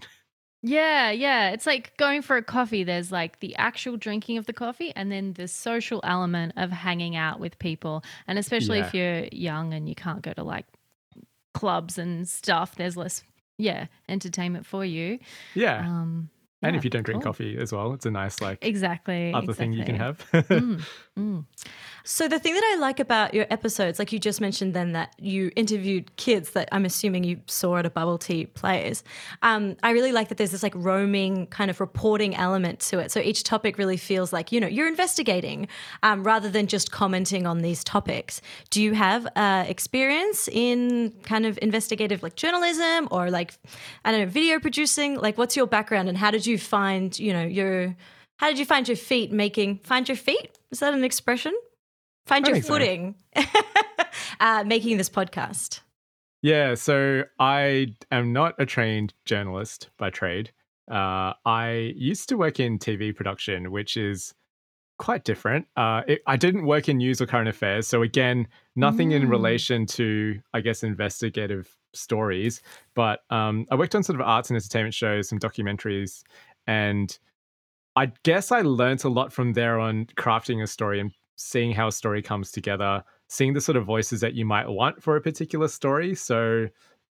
Yeah, 0.62 1.12
yeah. 1.12 1.51
It's 1.51 1.65
like 1.65 1.95
going 1.97 2.21
for 2.21 2.35
a 2.35 2.44
coffee. 2.44 2.83
There's 2.83 3.12
like 3.12 3.39
the 3.39 3.55
actual 3.55 3.95
drinking 3.95 4.38
of 4.38 4.45
the 4.45 4.53
coffee 4.53 4.91
and 4.95 5.09
then 5.09 5.33
the 5.33 5.47
social 5.47 6.01
element 6.03 6.53
of 6.57 6.69
hanging 6.69 7.15
out 7.15 7.39
with 7.39 7.57
people. 7.59 8.03
And 8.27 8.38
especially 8.38 8.79
if 8.79 8.94
you're 8.94 9.25
young 9.31 9.73
and 9.73 9.88
you 9.88 9.95
can't 9.95 10.21
go 10.21 10.33
to 10.33 10.44
like 10.44 10.65
clubs 11.53 11.97
and 11.97 12.27
stuff, 12.27 12.75
there's 12.75 12.97
less, 12.97 13.23
yeah, 13.59 13.85
entertainment 14.07 14.65
for 14.65 14.83
you. 14.83 15.19
Yeah. 15.53 15.81
Um, 15.81 16.29
and 16.61 16.73
yeah, 16.73 16.77
if 16.77 16.83
you 16.83 16.89
don't 16.89 17.03
drink 17.03 17.21
cool. 17.21 17.31
coffee 17.31 17.57
as 17.57 17.71
well, 17.71 17.94
it's 17.94 18.06
a 18.06 18.11
nice 18.11 18.41
like 18.41 18.65
Exactly. 18.65 19.31
other 19.33 19.53
thing 19.53 19.73
you 19.73 19.85
can 19.85 19.95
have. 19.95 20.25
Mm, 20.33 20.81
mm. 21.17 21.45
So 22.11 22.27
the 22.27 22.39
thing 22.39 22.56
that 22.56 22.63
I 22.73 22.79
like 22.79 23.00
about 23.00 23.35
your 23.35 23.45
episodes, 23.51 24.00
like 24.00 24.11
you 24.11 24.17
just 24.17 24.41
mentioned, 24.41 24.73
then 24.73 24.94
that 24.94 25.13
you 25.19 25.51
interviewed 25.56 26.15
kids 26.15 26.50
that 26.51 26.67
I'm 26.71 26.83
assuming 26.83 27.23
you 27.23 27.39
saw 27.45 27.77
at 27.77 27.85
a 27.85 27.91
bubble 27.91 28.17
tea 28.17 28.47
place. 28.47 29.03
Um, 29.44 29.77
I 29.83 29.91
really 29.91 30.11
like 30.11 30.29
that 30.29 30.39
there's 30.39 30.50
this 30.50 30.63
like 30.63 30.73
roaming 30.75 31.45
kind 31.45 31.69
of 31.69 31.79
reporting 31.79 32.36
element 32.36 32.79
to 32.79 32.98
it. 32.98 33.12
So 33.12 33.19
each 33.19 33.43
topic 33.43 33.77
really 33.77 33.95
feels 33.95 34.34
like 34.34 34.51
you 34.51 34.60
know 34.60 34.65
you're 34.65 34.88
investigating 34.88 35.67
um, 36.01 36.24
rather 36.24 36.50
than 36.50 36.65
just 36.65 36.91
commenting 36.91 37.45
on 37.45 37.60
these 37.60 37.84
topics. 37.84 38.41
Do 38.72 38.81
you 38.81 38.93
have 38.93 39.27
uh, 39.36 39.65
experience 39.67 40.48
in 40.48 41.13
kind 41.22 41.45
of 41.45 41.60
investigative 41.62 42.24
like 42.24 42.36
journalism 42.36 43.07
or 43.12 43.29
like 43.29 43.53
I 44.03 44.10
don't 44.10 44.22
know 44.22 44.25
video 44.25 44.60
producing? 44.60 45.19
Like, 45.19 45.38
what's 45.38 45.55
your 45.55 45.67
background 45.67 46.10
and 46.10 46.17
how 46.17 46.31
did 46.31 46.48
you 46.48 46.57
find 46.57 47.17
you 47.19 47.34
know 47.34 47.43
your 47.43 47.95
how 48.38 48.48
did 48.48 48.57
you 48.57 48.65
find 48.65 48.88
your 48.88 48.98
feet 48.98 49.31
making 49.31 49.81
find 49.84 50.10
your 50.10 50.17
feet? 50.17 50.57
Is 50.72 50.79
that 50.79 50.95
an 50.95 51.03
expression? 51.03 51.53
Find 52.29 52.48
your 52.48 52.62
footing 52.62 53.15
uh, 54.39 54.63
making 54.65 54.98
this 54.98 55.09
podcast. 55.09 55.79
yeah, 56.43 56.75
so 56.75 57.24
I 57.39 57.95
am 58.12 58.31
not 58.33 58.53
a 58.59 58.65
trained 58.65 59.13
journalist 59.25 59.89
by 59.98 60.12
trade. 60.12 60.51
Uh, 60.89 61.33
I 61.45 61.93
used 61.95 62.29
to 62.29 62.38
work 62.38 62.59
in 62.59 62.77
TV 62.79 63.15
production, 63.15 63.71
which 63.71 63.98
is 63.98 64.33
quite 65.00 65.24
different. 65.24 65.65
Uh, 65.75 66.01
it, 66.07 66.21
I 66.27 66.36
didn't 66.38 66.65
work 66.65 66.88
in 66.88 66.98
news 66.98 67.19
or 67.21 67.25
current 67.25 67.50
affairs, 67.50 67.88
so 67.88 68.01
again, 68.03 68.48
nothing 68.75 69.12
in 69.12 69.24
Mm. 69.24 69.29
relation 69.29 69.86
to, 69.88 70.39
I 70.53 70.62
guess, 70.62 70.83
investigative 70.83 71.75
stories. 71.93 72.62
But 72.95 73.21
um, 73.31 73.65
I 73.71 73.75
worked 73.75 73.95
on 73.95 74.03
sort 74.03 74.19
of 74.19 74.27
arts 74.27 74.50
and 74.50 74.55
entertainment 74.57 74.93
shows, 74.93 75.29
some 75.29 75.39
documentaries, 75.39 76.21
and 76.67 77.17
I 77.95 78.12
guess 78.24 78.51
I 78.51 78.62
learnt 78.62 79.03
a 79.03 79.09
lot 79.09 79.33
from 79.33 79.53
there 79.53 79.79
on 79.79 80.05
crafting 80.17 80.62
a 80.62 80.67
story 80.67 81.00
and 81.00 81.12
seeing 81.39 81.72
how 81.72 81.88
a 81.88 81.91
story 81.91 82.22
comes 82.22 82.51
together, 82.51 83.01
seeing 83.29 83.53
the 83.53 83.62
sort 83.62 83.77
of 83.77 83.86
voices 83.86 84.19
that 84.19 84.34
you 84.34 84.46
might 84.46 84.67
want 84.67 85.01
for 85.01 85.15
a 85.15 85.22
particular 85.22 85.69
story. 85.69 86.13
So, 86.13 86.67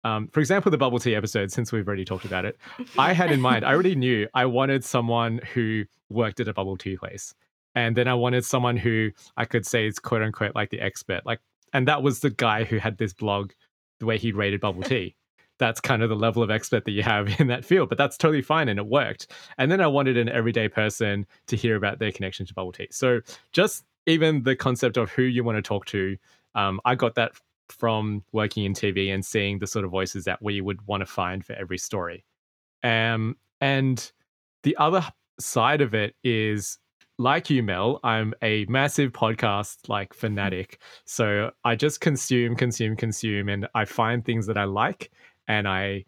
um, 0.02 0.28
for 0.28 0.40
example, 0.40 0.70
the 0.70 0.78
bubble 0.78 0.98
tea 0.98 1.14
episode, 1.14 1.52
since 1.52 1.72
we've 1.72 1.86
already 1.86 2.06
talked 2.06 2.24
about 2.24 2.46
it, 2.46 2.56
I 2.98 3.12
had 3.12 3.30
in 3.30 3.42
mind, 3.42 3.66
I 3.66 3.74
already 3.74 3.94
knew 4.04 4.26
I 4.32 4.46
wanted 4.46 4.82
someone 4.82 5.40
who 5.52 5.84
worked 6.08 6.40
at 6.40 6.48
a 6.48 6.54
bubble 6.54 6.78
tea 6.78 6.96
place. 6.96 7.34
And 7.74 7.96
then 7.96 8.08
I 8.08 8.14
wanted 8.14 8.46
someone 8.46 8.78
who 8.78 9.10
I 9.36 9.44
could 9.44 9.66
say 9.66 9.86
is 9.86 9.98
quote 9.98 10.22
unquote 10.22 10.54
like 10.54 10.70
the 10.70 10.80
expert. 10.80 11.26
Like, 11.26 11.40
and 11.74 11.86
that 11.86 12.02
was 12.02 12.20
the 12.20 12.30
guy 12.30 12.64
who 12.64 12.78
had 12.78 12.96
this 12.96 13.12
blog, 13.12 13.52
the 14.00 14.06
way 14.06 14.16
he 14.16 14.32
rated 14.32 14.60
bubble 14.62 14.82
tea. 14.84 15.16
That's 15.58 15.82
kind 15.82 16.02
of 16.02 16.08
the 16.08 16.16
level 16.16 16.42
of 16.42 16.50
expert 16.50 16.86
that 16.86 16.92
you 16.92 17.02
have 17.02 17.28
in 17.40 17.48
that 17.48 17.66
field, 17.66 17.90
but 17.90 17.98
that's 17.98 18.16
totally 18.16 18.42
fine 18.42 18.70
and 18.70 18.78
it 18.78 18.86
worked. 18.86 19.26
And 19.58 19.70
then 19.70 19.82
I 19.82 19.86
wanted 19.86 20.16
an 20.16 20.30
everyday 20.30 20.68
person 20.68 21.26
to 21.48 21.56
hear 21.56 21.76
about 21.76 21.98
their 21.98 22.10
connection 22.10 22.46
to 22.46 22.54
bubble 22.54 22.72
tea. 22.72 22.88
So 22.90 23.20
just 23.52 23.84
even 24.06 24.42
the 24.42 24.56
concept 24.56 24.96
of 24.96 25.10
who 25.10 25.22
you 25.22 25.44
want 25.44 25.56
to 25.56 25.62
talk 25.62 25.86
to, 25.86 26.16
um, 26.54 26.80
I 26.84 26.94
got 26.94 27.14
that 27.16 27.32
from 27.68 28.22
working 28.32 28.64
in 28.64 28.74
TV 28.74 29.12
and 29.12 29.24
seeing 29.24 29.58
the 29.58 29.66
sort 29.66 29.84
of 29.84 29.90
voices 29.90 30.24
that 30.24 30.42
we 30.42 30.60
would 30.60 30.86
want 30.86 31.00
to 31.00 31.06
find 31.06 31.44
for 31.44 31.54
every 31.54 31.78
story. 31.78 32.24
Um, 32.82 33.36
and 33.60 34.12
the 34.62 34.76
other 34.76 35.02
side 35.38 35.80
of 35.80 35.94
it 35.94 36.14
is 36.22 36.78
like 37.18 37.48
you, 37.48 37.62
Mel, 37.62 38.00
I'm 38.02 38.34
a 38.42 38.66
massive 38.66 39.12
podcast 39.12 39.88
like 39.88 40.12
fanatic. 40.12 40.80
So 41.04 41.50
I 41.64 41.76
just 41.76 42.00
consume, 42.00 42.56
consume, 42.56 42.96
consume, 42.96 43.48
and 43.48 43.68
I 43.74 43.84
find 43.84 44.24
things 44.24 44.46
that 44.46 44.58
I 44.58 44.64
like, 44.64 45.10
and 45.48 45.68
I, 45.68 46.04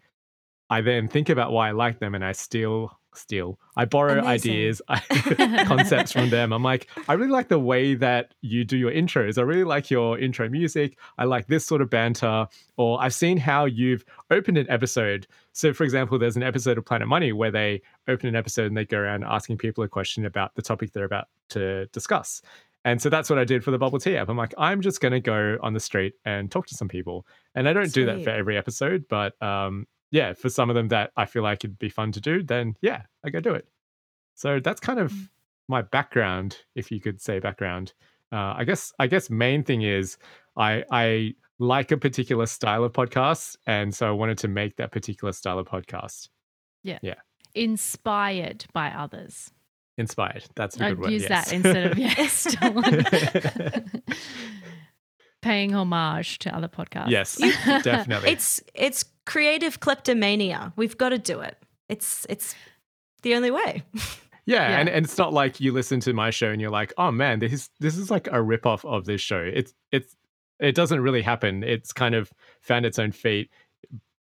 I 0.69 0.81
then 0.81 1.07
think 1.07 1.29
about 1.29 1.51
why 1.51 1.69
I 1.69 1.71
like 1.71 1.99
them, 1.99 2.13
and 2.13 2.25
I 2.25 2.33
steal, 2.33 2.99
steal. 3.17 3.59
I 3.75 3.85
borrow 3.85 4.19
Amazing. 4.19 4.51
ideas, 4.51 4.81
concepts 5.67 6.11
from 6.11 6.29
them. 6.29 6.53
I'm 6.53 6.63
like, 6.63 6.87
I 7.07 7.13
really 7.13 7.31
like 7.31 7.47
the 7.47 7.59
way 7.59 7.95
that 7.95 8.33
you 8.41 8.63
do 8.63 8.77
your 8.77 8.91
intros. 8.91 9.37
I 9.37 9.41
really 9.41 9.63
like 9.63 9.89
your 9.89 10.17
intro 10.19 10.49
music. 10.49 10.97
I 11.17 11.25
like 11.25 11.47
this 11.47 11.65
sort 11.65 11.81
of 11.81 11.89
banter. 11.89 12.47
Or 12.77 13.01
I've 13.01 13.13
seen 13.13 13.37
how 13.37 13.65
you've 13.65 14.05
opened 14.31 14.57
an 14.57 14.69
episode. 14.69 15.27
So, 15.53 15.73
for 15.73 15.83
example, 15.83 16.19
there's 16.19 16.35
an 16.35 16.43
episode 16.43 16.77
of 16.77 16.85
Planet 16.85 17.07
Money 17.07 17.33
where 17.33 17.51
they 17.51 17.81
open 18.07 18.29
an 18.29 18.35
episode 18.35 18.67
and 18.67 18.77
they 18.77 18.85
go 18.85 18.97
around 18.97 19.23
asking 19.23 19.57
people 19.57 19.83
a 19.83 19.87
question 19.87 20.25
about 20.25 20.55
the 20.55 20.61
topic 20.61 20.93
they're 20.93 21.05
about 21.05 21.27
to 21.49 21.87
discuss. 21.87 22.41
And 22.85 23.01
so 23.01 23.09
that's 23.09 23.29
what 23.29 23.37
I 23.37 23.43
did 23.43 23.65
for 23.65 23.71
the 23.71 23.77
bubble 23.77 23.99
tea 23.99 24.15
app. 24.15 24.29
I'm 24.29 24.37
like, 24.37 24.53
I'm 24.57 24.81
just 24.81 25.01
going 25.01 25.11
to 25.11 25.19
go 25.19 25.57
on 25.61 25.73
the 25.73 25.79
street 25.79 26.13
and 26.23 26.49
talk 26.49 26.67
to 26.67 26.75
some 26.75 26.87
people. 26.87 27.27
And 27.53 27.67
I 27.67 27.73
don't 27.73 27.91
do 27.91 28.05
that 28.05 28.23
for 28.23 28.29
every 28.29 28.57
episode, 28.57 29.05
but 29.09 29.41
um, 29.41 29.87
yeah, 30.11 30.33
for 30.33 30.49
some 30.49 30.69
of 30.69 30.75
them 30.75 30.87
that 30.89 31.11
I 31.17 31.25
feel 31.25 31.43
like 31.43 31.63
it'd 31.63 31.79
be 31.79 31.89
fun 31.89 32.11
to 32.13 32.21
do, 32.21 32.43
then 32.43 32.75
yeah, 32.81 33.03
I 33.25 33.29
go 33.29 33.39
do 33.39 33.53
it. 33.53 33.67
So 34.35 34.59
that's 34.59 34.79
kind 34.79 34.99
of 34.99 35.11
Mm. 35.11 35.27
my 35.67 35.81
background, 35.81 36.57
if 36.75 36.91
you 36.91 36.99
could 37.01 37.19
say 37.21 37.39
background. 37.39 37.93
Uh, 38.31 38.53
I 38.57 38.63
guess 38.65 38.93
I 38.99 39.07
guess 39.07 39.29
main 39.29 39.63
thing 39.63 39.81
is 39.81 40.17
I 40.57 40.83
I 40.91 41.33
like 41.59 41.91
a 41.91 41.97
particular 41.97 42.45
style 42.45 42.83
of 42.83 42.93
podcast, 42.93 43.55
and 43.65 43.93
so 43.95 44.07
I 44.07 44.11
wanted 44.11 44.37
to 44.39 44.47
make 44.47 44.75
that 44.77 44.91
particular 44.91 45.31
style 45.33 45.57
of 45.59 45.65
podcast 45.67 46.29
Yeah, 46.83 46.99
yeah, 47.01 47.15
Inspired 47.55 48.65
by 48.73 48.89
others. 48.91 49.51
inspired. 49.97 50.43
That's 50.55 50.79
a 50.79 50.85
I'd 50.85 50.89
good 50.89 50.99
word. 50.99 51.11
use 51.11 51.21
yes. 51.23 51.29
that 51.49 51.53
instead 51.55 51.91
of 51.91 51.97
yes. 52.07 52.33
stolen. 52.33 54.01
Paying 55.41 55.73
homage 55.73 56.39
to 56.39 56.53
other 56.55 56.67
podcasts. 56.67 57.09
yes, 57.09 57.37
definitely. 57.83 58.31
It's 58.31 58.61
it's 58.73 59.05
creative 59.27 59.79
kleptomania. 59.79 60.73
We've 60.75 60.97
got 60.97 61.09
to 61.09 61.19
do 61.19 61.39
it. 61.41 61.55
It's 61.89 62.25
it's 62.29 62.55
the 63.21 63.35
only 63.35 63.51
way. 63.51 63.83
Yeah, 63.93 64.01
Yeah. 64.45 64.79
And, 64.79 64.89
and 64.89 65.05
it's 65.05 65.17
not 65.17 65.33
like 65.33 65.59
you 65.59 65.71
listen 65.73 65.99
to 66.01 66.13
my 66.13 66.29
show 66.31 66.49
and 66.49 66.59
you're 66.61 66.71
like, 66.71 66.93
oh 66.97 67.11
man, 67.11 67.39
this 67.39 67.53
is 67.53 67.69
this 67.79 67.97
is 67.97 68.09
like 68.09 68.27
a 68.27 68.39
ripoff 68.41 68.83
of 68.85 69.05
this 69.05 69.21
show. 69.21 69.41
It's 69.41 69.73
it's 69.91 70.15
it 70.59 70.73
doesn't 70.73 71.01
really 71.01 71.21
happen. 71.21 71.63
It's 71.63 71.93
kind 71.93 72.15
of 72.15 72.31
found 72.61 72.85
its 72.85 72.97
own 72.97 73.11
feet, 73.11 73.51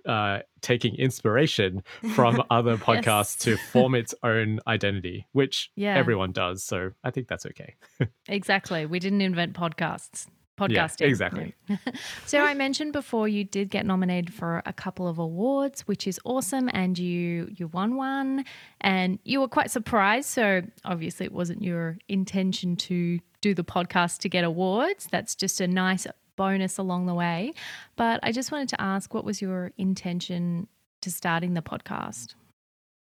uh, 0.05 0.39
taking 0.61 0.95
inspiration 0.95 1.81
from 2.13 2.43
other 2.51 2.77
podcasts 2.77 3.39
to 3.39 3.57
form 3.71 3.95
its 3.95 4.13
own 4.23 4.59
identity, 4.67 5.25
which 5.31 5.71
Yeah. 5.75 5.95
everyone 5.95 6.31
does. 6.33 6.63
So 6.63 6.91
I 7.03 7.11
think 7.11 7.27
that's 7.27 7.45
okay. 7.47 7.75
Exactly. 8.27 8.85
We 8.85 8.99
didn't 8.99 9.21
invent 9.21 9.53
podcasts. 9.53 10.27
Yeah, 10.67 10.87
Podcasting. 10.87 11.07
exactly. 11.07 11.55
No. 11.67 11.77
so 12.25 12.39
I 12.41 12.53
mentioned 12.53 12.93
before 12.93 13.27
you 13.27 13.43
did 13.43 13.69
get 13.69 13.85
nominated 13.85 14.33
for 14.33 14.61
a 14.65 14.73
couple 14.73 15.07
of 15.07 15.19
awards, 15.19 15.81
which 15.81 16.07
is 16.07 16.19
awesome, 16.25 16.69
and 16.73 16.97
you 16.97 17.49
you 17.55 17.67
won 17.67 17.95
one, 17.95 18.45
and 18.81 19.19
you 19.23 19.39
were 19.39 19.47
quite 19.47 19.71
surprised. 19.71 20.29
So 20.29 20.61
obviously, 20.85 21.25
it 21.25 21.33
wasn't 21.33 21.61
your 21.61 21.97
intention 22.07 22.75
to 22.77 23.19
do 23.41 23.53
the 23.53 23.63
podcast 23.63 24.19
to 24.19 24.29
get 24.29 24.43
awards. 24.43 25.07
That's 25.11 25.35
just 25.35 25.61
a 25.61 25.67
nice 25.67 26.05
bonus 26.35 26.77
along 26.77 27.05
the 27.05 27.13
way. 27.13 27.53
But 27.95 28.19
I 28.23 28.31
just 28.31 28.51
wanted 28.51 28.69
to 28.69 28.81
ask, 28.81 29.13
what 29.13 29.25
was 29.25 29.41
your 29.41 29.71
intention 29.77 30.67
to 31.01 31.11
starting 31.11 31.53
the 31.53 31.61
podcast? 31.61 32.35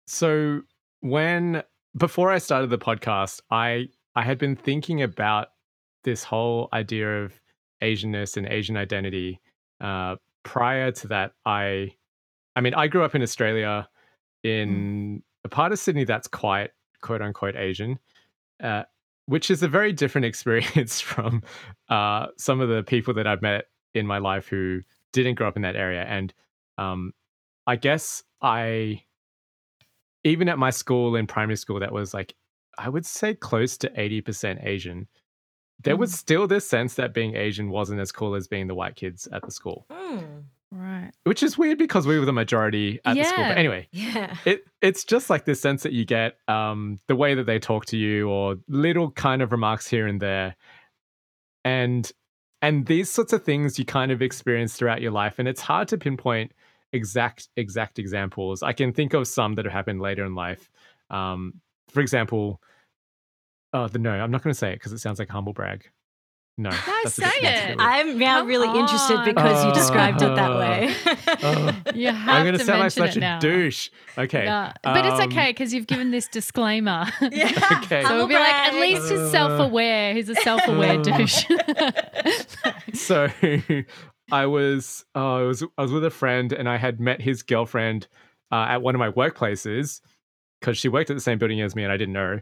So 0.08 0.62
when 1.02 1.64
before 1.96 2.32
I 2.32 2.38
started 2.38 2.70
the 2.70 2.78
podcast, 2.78 3.42
I 3.52 3.90
I 4.16 4.24
had 4.24 4.38
been 4.38 4.56
thinking 4.56 5.02
about 5.02 5.50
this 6.04 6.24
whole 6.24 6.70
idea 6.74 7.24
of 7.24 7.40
Asianness 7.82 8.38
and 8.38 8.48
Asian 8.48 8.78
identity. 8.78 9.40
Uh, 9.80 10.16
prior 10.44 10.92
to 10.92 11.08
that, 11.10 11.34
I 11.46 11.94
I 12.56 12.62
mean, 12.62 12.74
I 12.74 12.88
grew 12.88 13.04
up 13.04 13.16
in 13.16 13.22
Australia 13.22 13.88
in 14.44 15.22
a 15.44 15.50
part 15.50 15.72
of 15.72 15.80
Sydney 15.80 16.04
that's 16.04 16.28
quite 16.28 16.72
quote 17.02 17.22
unquote 17.22 17.56
Asian. 17.56 18.00
Uh, 18.62 18.84
which 19.28 19.52
is 19.52 19.62
a 19.62 19.68
very 19.68 19.92
different 19.92 20.26
experience 20.32 21.02
from 21.02 21.44
uh, 21.90 22.28
some 22.38 22.62
of 22.62 22.70
the 22.70 22.84
people 22.84 23.14
that 23.14 23.28
I've 23.28 23.42
met 23.42 23.66
in 23.94 24.08
my 24.08 24.20
life 24.20 24.48
who 24.48 24.82
didn't 25.12 25.36
grow 25.36 25.48
up 25.48 25.58
in 25.58 25.64
that 25.64 25.76
area. 25.76 26.04
And 26.04 26.34
um, 26.78 27.12
I 27.66 27.76
guess 27.76 28.24
I 28.42 29.04
even 30.28 30.50
at 30.50 30.58
my 30.58 30.70
school 30.70 31.16
in 31.16 31.26
primary 31.26 31.56
school 31.56 31.80
that 31.80 31.92
was 31.92 32.14
like 32.14 32.36
i 32.78 32.90
would 32.90 33.06
say 33.06 33.34
close 33.34 33.78
to 33.78 33.90
80% 33.90 34.66
asian 34.66 35.08
there 35.84 35.96
was 35.98 36.14
still 36.14 36.48
this 36.48 36.68
sense 36.68 36.96
that 36.96 37.14
being 37.14 37.36
asian 37.36 37.70
wasn't 37.70 38.00
as 38.00 38.12
cool 38.12 38.36
as 38.36 38.48
being 38.48 38.68
the 38.68 38.76
white 38.76 38.96
kids 38.96 39.28
at 39.32 39.44
the 39.44 39.52
school. 39.52 39.86
Mm, 39.92 40.44
Right. 40.70 41.12
which 41.24 41.44
is 41.44 41.58
weird 41.58 41.78
because 41.78 42.06
we 42.06 42.20
were 42.20 42.26
the 42.26 42.34
majority 42.34 43.00
at 43.06 43.16
the 43.16 43.24
school 43.24 43.46
but 43.46 43.58
anyway. 43.58 43.88
Yeah. 43.92 44.36
it 44.46 44.66
it's 44.82 45.06
just 45.06 45.30
like 45.30 45.46
this 45.46 45.62
sense 45.62 45.84
that 45.84 45.94
you 45.94 46.04
get 46.04 46.38
um 46.50 47.00
the 47.08 47.16
way 47.16 47.36
that 47.36 47.46
they 47.46 47.58
talk 47.58 47.86
to 47.88 47.98
you 47.98 48.30
or 48.30 48.58
little 48.68 49.12
kind 49.12 49.42
of 49.42 49.52
remarks 49.54 49.88
here 49.88 50.08
and 50.08 50.20
there. 50.22 50.56
And 51.64 52.12
and 52.62 52.86
these 52.88 53.10
sorts 53.10 53.34
of 53.34 53.44
things 53.44 53.78
you 53.80 53.86
kind 53.86 54.12
of 54.12 54.22
experience 54.22 54.76
throughout 54.76 55.02
your 55.02 55.12
life 55.12 55.40
and 55.40 55.48
it's 55.48 55.62
hard 55.62 55.88
to 55.90 55.98
pinpoint 55.98 56.52
exact 56.92 57.50
exact 57.56 57.98
examples. 58.00 58.62
I 58.64 58.74
can 58.74 58.92
think 58.94 59.14
of 59.14 59.28
some 59.28 59.56
that 59.56 59.66
have 59.66 59.74
happened 59.74 60.02
later 60.02 60.26
in 60.26 60.36
life. 60.36 60.70
Um 61.10 61.62
for 61.90 62.02
example 62.02 62.62
oh 63.74 63.88
the 63.88 64.00
no 64.00 64.12
i'm 64.12 64.32
not 64.32 64.44
going 64.44 64.54
to 64.54 64.58
say 64.58 64.72
it 64.72 64.76
because 64.76 64.92
it 64.94 65.00
sounds 65.00 65.20
like 65.20 65.30
humble 65.30 65.54
brag 65.54 65.90
no 66.60 66.70
that's 67.04 67.06
a 67.20 67.22
say 67.22 67.30
bit- 67.42 67.70
it. 67.72 67.76
I'm 67.80 68.18
now 68.18 68.40
Come 68.40 68.48
really 68.48 68.68
interested 68.80 69.18
on. 69.18 69.26
because 69.26 69.64
you 69.64 69.74
described 69.74 70.22
it 70.24 70.36
that 70.36 70.52
Oh. 70.52 70.60
way. 70.60 70.96
Oh. 71.44 71.82
You 71.94 72.08
have 72.12 72.36
i'm 72.36 72.44
going 72.44 72.54
to 72.54 72.58
to 72.60 72.66
sound 72.66 72.80
like 72.80 72.92
such 72.92 73.16
a 73.16 73.20
now. 73.20 73.40
douche 73.40 73.90
okay 74.18 74.46
Yeah. 74.46 74.74
But 74.84 75.06
it's 75.06 75.20
um, 75.20 75.30
okay 75.32 75.52
because 75.52 75.72
you've 75.74 75.86
given 75.88 76.10
this 76.12 76.28
disclaimer. 76.28 77.06
yeah. 77.22 77.52
Okay. 77.84 78.04
So 78.04 78.16
we'll 78.16 78.28
be 78.28 78.34
like, 78.34 78.54
at 78.54 78.74
least 78.74 79.02
brag. 79.02 79.12
he's 79.12 79.20
Uh. 79.20 79.32
self-aware. 79.32 80.14
He's 80.16 80.30
a 80.30 80.36
self-aware 80.36 81.00
Uh. 81.00 81.04
douche. 81.04 81.46
so 82.94 83.28
I 84.32 84.46
was 84.46 85.06
uh, 85.16 85.36
I 85.36 85.42
was 85.44 85.64
I 85.78 85.82
was 85.82 85.92
with 85.92 86.06
a 86.06 86.10
friend 86.10 86.52
and 86.54 86.68
I 86.68 86.78
had 86.78 87.00
met 87.00 87.22
his 87.22 87.44
girlfriend 87.44 88.08
uh, 88.52 88.66
at 88.70 88.82
one 88.82 88.96
of 88.96 89.00
my 89.00 89.12
workplaces 89.12 90.02
because 90.60 90.78
she 90.78 90.90
worked 90.90 91.10
at 91.10 91.16
the 91.16 91.22
same 91.22 91.38
building 91.38 91.62
as 91.62 91.76
me 91.76 91.84
and 91.84 91.92
I 91.92 91.98
didn't 91.98 92.14
know. 92.14 92.40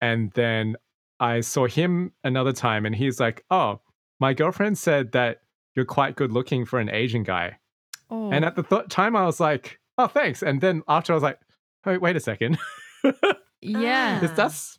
And 0.00 0.30
then 0.32 0.76
I 1.20 1.40
saw 1.40 1.66
him 1.66 2.12
another 2.24 2.52
time 2.52 2.84
and 2.86 2.94
he's 2.94 3.20
like, 3.20 3.44
"Oh, 3.50 3.80
my 4.20 4.34
girlfriend 4.34 4.76
said 4.78 5.12
that 5.12 5.40
you're 5.74 5.84
quite 5.84 6.16
good 6.16 6.32
looking 6.32 6.64
for 6.64 6.78
an 6.78 6.90
Asian 6.90 7.22
guy." 7.22 7.58
oh, 8.10 8.30
And 8.30 8.44
at 8.44 8.54
the 8.56 8.62
th- 8.62 8.88
time 8.88 9.16
I 9.16 9.24
was 9.24 9.40
like, 9.40 9.78
"Oh, 9.98 10.06
thanks." 10.06 10.42
And 10.42 10.60
then 10.60 10.82
after 10.88 11.12
I 11.12 11.16
was 11.16 11.22
like, 11.22 11.38
"Wait, 11.86 12.00
wait 12.00 12.16
a 12.16 12.20
second. 12.20 12.58
yeah. 13.60 14.20
Ah. 14.22 14.32
that's 14.36 14.78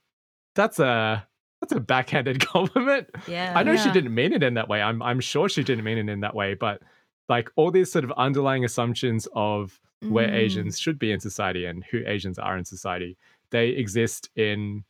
that's 0.54 0.80
a 0.80 1.26
that's 1.62 1.74
a 1.74 1.80
backhanded 1.80 2.40
compliment." 2.46 3.08
Yeah. 3.28 3.54
I 3.56 3.64
know 3.64 3.76
she 3.78 3.92
didn't 3.92 4.14
mean 4.14 4.34
it 4.34 4.44
in 4.44 4.54
that 4.56 4.68
way. 4.70 4.82
I'm 4.82 5.02
I'm 5.02 5.20
sure 5.20 5.50
she 5.50 5.64
didn't 5.64 5.84
mean 5.84 5.98
it 5.98 6.10
in 6.10 6.20
that 6.22 6.36
way, 6.36 6.54
but 6.54 6.82
like 7.30 7.50
all 7.56 7.72
these 7.72 7.92
sort 7.92 8.04
of 8.06 8.12
underlying 8.18 8.64
assumptions 8.64 9.28
of 9.34 9.80
where 10.02 10.28
Mm. 10.28 10.34
Asians 10.34 10.78
should 10.80 11.00
be 11.00 11.12
in 11.12 11.20
society 11.20 11.66
and 11.66 11.84
who 11.86 12.04
Asians 12.06 12.38
are 12.38 12.56
in 12.58 12.66
society, 12.66 13.18
they 13.50 13.70
exist 13.70 14.30
in 14.36 14.84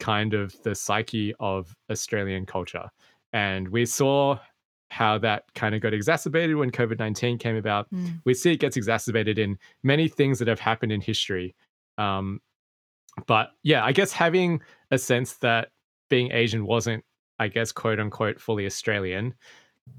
kind 0.00 0.34
of 0.34 0.54
the 0.62 0.74
psyche 0.74 1.34
of 1.40 1.74
Australian 1.90 2.46
culture. 2.46 2.88
And 3.32 3.68
we 3.68 3.86
saw 3.86 4.38
how 4.90 5.18
that 5.18 5.44
kind 5.54 5.74
of 5.74 5.80
got 5.80 5.92
exacerbated 5.92 6.56
when 6.56 6.70
COVID 6.70 6.98
19 6.98 7.38
came 7.38 7.56
about. 7.56 7.92
Mm. 7.92 8.20
We 8.24 8.34
see 8.34 8.52
it 8.52 8.60
gets 8.60 8.76
exacerbated 8.76 9.38
in 9.38 9.58
many 9.82 10.08
things 10.08 10.38
that 10.38 10.48
have 10.48 10.60
happened 10.60 10.92
in 10.92 11.00
history. 11.00 11.54
Um, 11.98 12.40
but 13.26 13.50
yeah, 13.62 13.84
I 13.84 13.92
guess 13.92 14.12
having 14.12 14.62
a 14.90 14.98
sense 14.98 15.34
that 15.38 15.68
being 16.08 16.32
Asian 16.32 16.64
wasn't, 16.64 17.04
I 17.38 17.48
guess, 17.48 17.72
quote 17.72 18.00
unquote, 18.00 18.40
fully 18.40 18.64
Australian, 18.66 19.34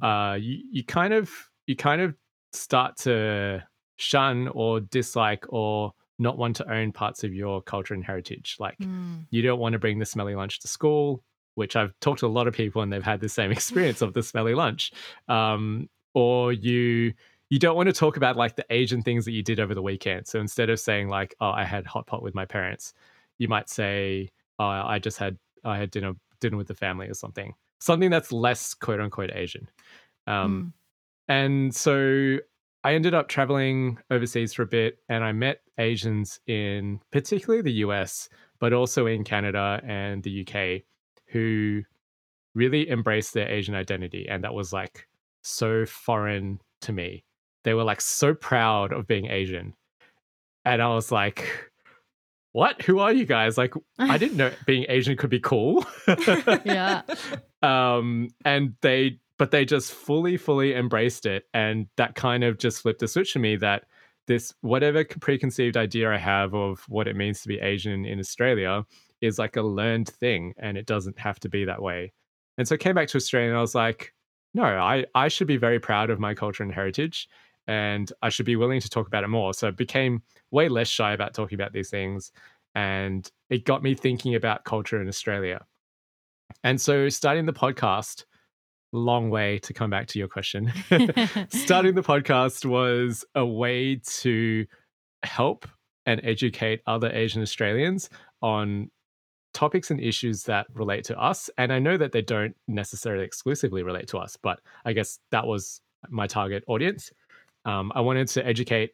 uh, 0.01 0.37
you, 0.39 0.63
you 0.71 0.83
kind 0.83 1.13
of 1.13 1.29
you 1.67 1.75
kind 1.75 2.01
of 2.01 2.15
start 2.53 2.97
to 2.97 3.63
shun 3.97 4.47
or 4.49 4.79
dislike 4.79 5.45
or 5.49 5.93
not 6.19 6.38
want 6.38 6.55
to 6.57 6.71
own 6.71 6.91
parts 6.91 7.23
of 7.23 7.33
your 7.33 7.61
culture 7.61 7.93
and 7.93 8.03
heritage. 8.03 8.57
Like 8.59 8.77
Mm. 8.79 9.25
you 9.29 9.41
don't 9.41 9.59
want 9.59 9.73
to 9.73 9.79
bring 9.79 9.99
the 9.99 10.05
smelly 10.05 10.35
lunch 10.35 10.59
to 10.59 10.67
school, 10.67 11.23
which 11.55 11.75
I've 11.75 11.93
talked 11.99 12.19
to 12.19 12.27
a 12.27 12.29
lot 12.29 12.47
of 12.47 12.53
people 12.53 12.81
and 12.81 12.91
they've 12.91 13.03
had 13.03 13.21
the 13.21 13.29
same 13.29 13.51
experience 13.57 14.01
of 14.01 14.13
the 14.13 14.21
smelly 14.23 14.53
lunch. 14.53 14.91
Um, 15.27 15.89
or 16.13 16.53
you 16.53 17.13
you 17.49 17.57
don't 17.57 17.75
want 17.75 17.88
to 17.88 17.93
talk 17.93 18.15
about 18.17 18.35
like 18.35 18.55
the 18.55 18.65
Asian 18.69 19.01
things 19.01 19.25
that 19.25 19.31
you 19.31 19.41
did 19.41 19.59
over 19.59 19.73
the 19.73 19.81
weekend. 19.81 20.27
So 20.27 20.39
instead 20.39 20.69
of 20.69 20.79
saying 20.79 21.09
like, 21.09 21.33
"Oh, 21.39 21.49
I 21.49 21.63
had 21.63 21.85
hot 21.88 22.05
pot 22.05 22.21
with 22.21 22.35
my 22.35 22.45
parents," 22.45 22.93
you 23.39 23.47
might 23.47 23.69
say, 23.69 24.29
"Oh, 24.59 24.65
I 24.65 24.99
just 24.99 25.17
had 25.17 25.38
I 25.63 25.77
had 25.77 25.89
dinner 25.89 26.13
dinner 26.41 26.57
with 26.57 26.67
the 26.67 26.75
family 26.75 27.07
or 27.07 27.13
something." 27.15 27.53
Something 27.79 28.11
that's 28.11 28.31
less 28.31 28.73
quote 28.73 28.99
unquote 28.99 29.31
Asian. 29.33 29.67
Um, 30.27 30.73
and 31.27 31.73
so 31.75 32.38
I 32.83 32.93
ended 32.93 33.13
up 33.13 33.27
traveling 33.27 33.98
overseas 34.09 34.53
for 34.53 34.63
a 34.63 34.67
bit 34.67 35.00
and 35.09 35.24
I 35.24 35.31
met 35.31 35.62
Asians 35.77 36.39
in 36.48 37.01
particularly 37.12 37.62
the 37.62 37.79
US, 37.86 38.29
but 38.59 38.74
also 38.74 39.05
in 39.05 39.24
Canada 39.24 39.81
and 39.86 40.24
the 40.24 40.45
UK 40.48 40.83
who 41.27 41.83
really 42.55 42.89
embraced 42.89 43.33
their 43.33 43.50
Asian 43.50 43.75
identity. 43.75 44.27
And 44.29 44.43
that 44.43 44.53
was 44.53 44.71
like 44.71 45.07
so 45.41 45.86
foreign 45.86 46.59
to 46.81 46.93
me. 46.93 47.24
They 47.63 47.74
were 47.74 47.83
like 47.83 48.01
so 48.01 48.33
proud 48.33 48.93
of 48.93 49.07
being 49.07 49.29
Asian. 49.29 49.74
And 50.65 50.81
I 50.81 50.88
was 50.89 51.12
like, 51.12 51.69
what? 52.53 52.81
Who 52.83 53.00
are 53.00 53.12
you 53.12 53.25
guys? 53.25 53.57
Like, 53.57 53.74
I 53.98 54.17
didn't 54.17 54.38
know 54.38 54.51
being 54.65 54.86
Asian 54.89 55.17
could 55.17 55.29
be 55.29 55.39
cool. 55.39 55.86
yeah. 56.63 57.01
Um, 57.62 58.29
and 58.45 58.75
they 58.79 59.19
but 59.39 59.51
they 59.51 59.65
just 59.65 59.91
fully, 59.93 60.38
fully 60.38 60.75
embraced 60.75 61.25
it. 61.25 61.46
And 61.53 61.88
that 61.96 62.13
kind 62.13 62.43
of 62.43 62.60
just 62.60 62.81
flipped 62.81 63.01
a 63.01 63.08
switch 63.08 63.34
to 63.34 63.39
me 63.39 63.55
that 63.55 63.86
this, 64.27 64.53
whatever 64.62 65.03
preconceived 65.05 65.77
idea 65.77 66.13
I 66.13 66.17
have 66.17 66.53
of 66.53 66.84
what 66.89 67.08
it 67.08 67.15
means 67.15 67.41
to 67.41 67.48
be 67.48 67.60
Asian 67.60 68.05
in 68.05 68.19
Australia 68.19 68.84
is 69.22 69.39
like 69.39 69.55
a 69.55 69.62
learned 69.62 70.10
thing 70.10 70.53
and 70.60 70.77
it 70.77 70.86
doesn't 70.86 71.17
have 71.17 71.39
to 71.39 71.50
be 71.50 71.65
that 71.65 71.81
way. 71.81 72.12
And 72.58 72.67
so 72.67 72.75
I 72.75 72.77
came 72.77 72.93
back 72.93 73.08
to 73.08 73.17
Australia 73.17 73.50
and 73.50 73.58
I 73.58 73.62
was 73.62 73.74
like, 73.74 74.13
no, 74.53 74.63
I, 74.63 75.05
I 75.15 75.29
should 75.29 75.48
be 75.48 75.58
very 75.58 75.79
proud 75.79 76.10
of 76.10 76.19
my 76.19 76.34
culture 76.34 76.63
and 76.63 76.74
heritage 76.74 77.29
and 77.65 78.12
I 78.22 78.29
should 78.29 78.46
be 78.46 78.58
willing 78.58 78.81
to 78.81 78.89
talk 78.89 79.08
about 79.08 79.24
it 79.24 79.29
more. 79.29 79.53
So 79.53 79.69
I 79.69 79.72
became 79.72 80.22
way 80.51 80.67
less 80.67 80.89
shy 80.89 81.13
about 81.13 81.34
talking 81.34 81.55
about 81.55 81.72
these 81.72 81.89
things. 81.89 82.34
And 82.75 83.29
it 83.50 83.63
got 83.63 83.84
me 83.84 83.96
thinking 83.96 84.36
about 84.36 84.65
culture 84.65 85.01
in 85.01 85.08
Australia. 85.08 85.65
And 86.63 86.79
so 86.81 87.08
starting 87.08 87.46
the 87.46 87.53
podcast 87.53 88.25
long 88.91 89.29
way 89.29 89.60
to 89.60 89.74
come 89.74 89.89
back 89.89 90.08
to 90.08 90.19
your 90.19 90.27
question. 90.27 90.72
Starting 91.50 91.96
the 91.96 92.03
podcast 92.03 92.65
was 92.65 93.25
a 93.36 93.46
way 93.46 94.01
to 94.05 94.65
help 95.24 95.67
and 96.05 96.22
educate 96.24 96.81
other 96.88 97.12
Asian 97.12 97.41
Australians 97.41 98.10
on 98.41 98.89
topics 99.53 99.91
and 99.91 100.00
issues 100.00 100.43
that 100.43 100.67
relate 100.74 101.03
to 101.05 101.19
us. 101.19 101.50
And 101.58 101.74
I 101.74 101.79
know 101.79 101.98
that 101.98 102.12
they 102.12 102.22
don't 102.22 102.55
necessarily 102.67 103.25
exclusively 103.25 103.84
relate 103.84 104.08
to 104.10 104.17
us, 104.17 104.38
but 104.41 104.62
I 104.86 104.93
guess 104.93 105.19
that 105.31 105.46
was 105.46 105.81
my 106.10 106.27
target 106.27 106.63
audience. 106.67 107.12
Um, 107.65 107.91
I 107.93 108.01
wanted 108.01 108.27
to 108.29 108.46
educate 108.46 108.93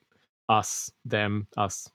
us, 0.49 0.91
them, 1.03 1.47
us, 1.57 1.89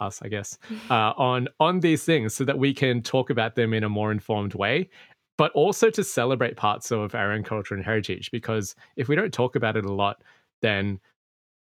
us, 0.00 0.20
I 0.22 0.28
guess, 0.28 0.58
uh, 0.90 1.12
on 1.16 1.48
on 1.60 1.80
these 1.80 2.04
things 2.04 2.34
so 2.34 2.44
that 2.44 2.58
we 2.58 2.74
can 2.74 3.02
talk 3.02 3.30
about 3.30 3.54
them 3.54 3.72
in 3.72 3.84
a 3.84 3.88
more 3.88 4.12
informed 4.12 4.54
way 4.54 4.90
but 5.38 5.52
also 5.52 5.88
to 5.88 6.04
celebrate 6.04 6.56
parts 6.56 6.90
of 6.90 7.14
our 7.14 7.32
own 7.32 7.44
culture 7.44 7.74
and 7.74 7.84
heritage. 7.84 8.30
Because 8.30 8.74
if 8.96 9.08
we 9.08 9.16
don't 9.16 9.32
talk 9.32 9.56
about 9.56 9.76
it 9.76 9.86
a 9.86 9.92
lot, 9.92 10.22
then 10.60 11.00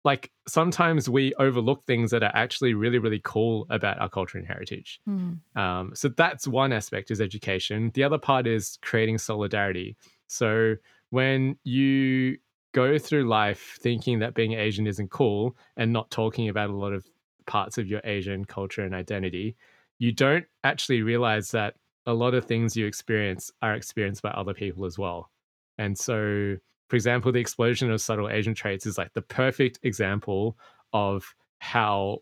like 0.04 0.32
sometimes 0.48 1.08
we 1.08 1.34
overlook 1.36 1.86
things 1.86 2.10
that 2.12 2.24
are 2.24 2.32
actually 2.34 2.74
really, 2.74 2.98
really 2.98 3.22
cool 3.24 3.68
about 3.70 4.00
our 4.00 4.10
culture 4.10 4.38
and 4.38 4.48
heritage. 4.48 5.00
Mm. 5.08 5.40
Um, 5.56 5.92
so 5.94 6.10
that's 6.10 6.48
one 6.48 6.74
aspect 6.74 7.12
is 7.12 7.22
education. 7.22 7.92
The 7.94 8.04
other 8.04 8.18
part 8.18 8.48
is 8.48 8.80
creating 8.82 9.20
solidarity. 9.20 9.96
So 10.28 10.76
when 11.12 11.58
you 11.64 12.38
go 12.72 12.98
through 12.98 13.28
life 13.28 13.78
thinking 13.82 14.20
that 14.20 14.34
being 14.34 14.54
Asian 14.54 14.88
isn't 14.88 15.12
cool 15.12 15.56
and 15.78 15.94
not 15.94 16.10
talking 16.10 16.50
about 16.50 16.70
a 16.70 16.76
lot 16.76 16.94
of 16.94 17.06
parts 17.46 17.78
of 17.78 17.88
your 17.88 18.02
Asian 18.04 18.46
culture 18.46 18.82
and 18.82 18.96
identity, 18.96 19.56
you 20.00 20.12
don't 20.12 20.46
actually 20.64 21.02
realize 21.04 21.52
that 21.52 21.76
a 22.06 22.13
lot 22.13 22.34
of 22.34 22.46
things 22.46 22.75
you 22.75 22.86
experience 22.86 23.51
are 23.62 23.75
experienced 23.75 24.22
by 24.22 24.29
other 24.32 24.53
people 24.53 24.86
as 24.86 24.98
well. 24.98 25.29
And 25.77 25.98
so, 25.98 26.58
for 26.88 26.96
example, 26.96 27.32
the 27.32 27.39
explosion 27.39 27.91
of 27.91 28.01
subtle 28.01 28.29
Asian 28.29 28.53
traits 28.53 28.86
is 28.86 28.98
like 28.98 29.13
the 29.13 29.22
perfect 29.22 29.79
example 29.84 30.58
of 30.94 31.36
how 31.60 32.20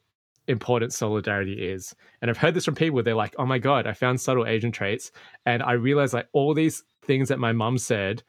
important 0.47 0.93
solidarity 0.93 1.69
is. 1.69 1.95
And 2.21 2.29
I've 2.29 2.37
heard 2.37 2.53
this 2.53 2.65
from 2.65 2.75
people. 2.75 3.01
They're 3.03 3.15
like, 3.15 3.35
oh 3.37 3.45
my 3.45 3.59
God, 3.59 3.85
I 3.85 3.93
found 3.93 4.19
subtle 4.19 4.45
Asian 4.45 4.71
traits. 4.71 5.11
And 5.45 5.61
I 5.61 5.73
realized 5.73 6.13
like 6.13 6.27
all 6.33 6.53
these 6.53 6.83
things 7.03 7.29
that 7.29 7.39
my 7.39 7.51
mum 7.51 7.77
said 7.77 8.23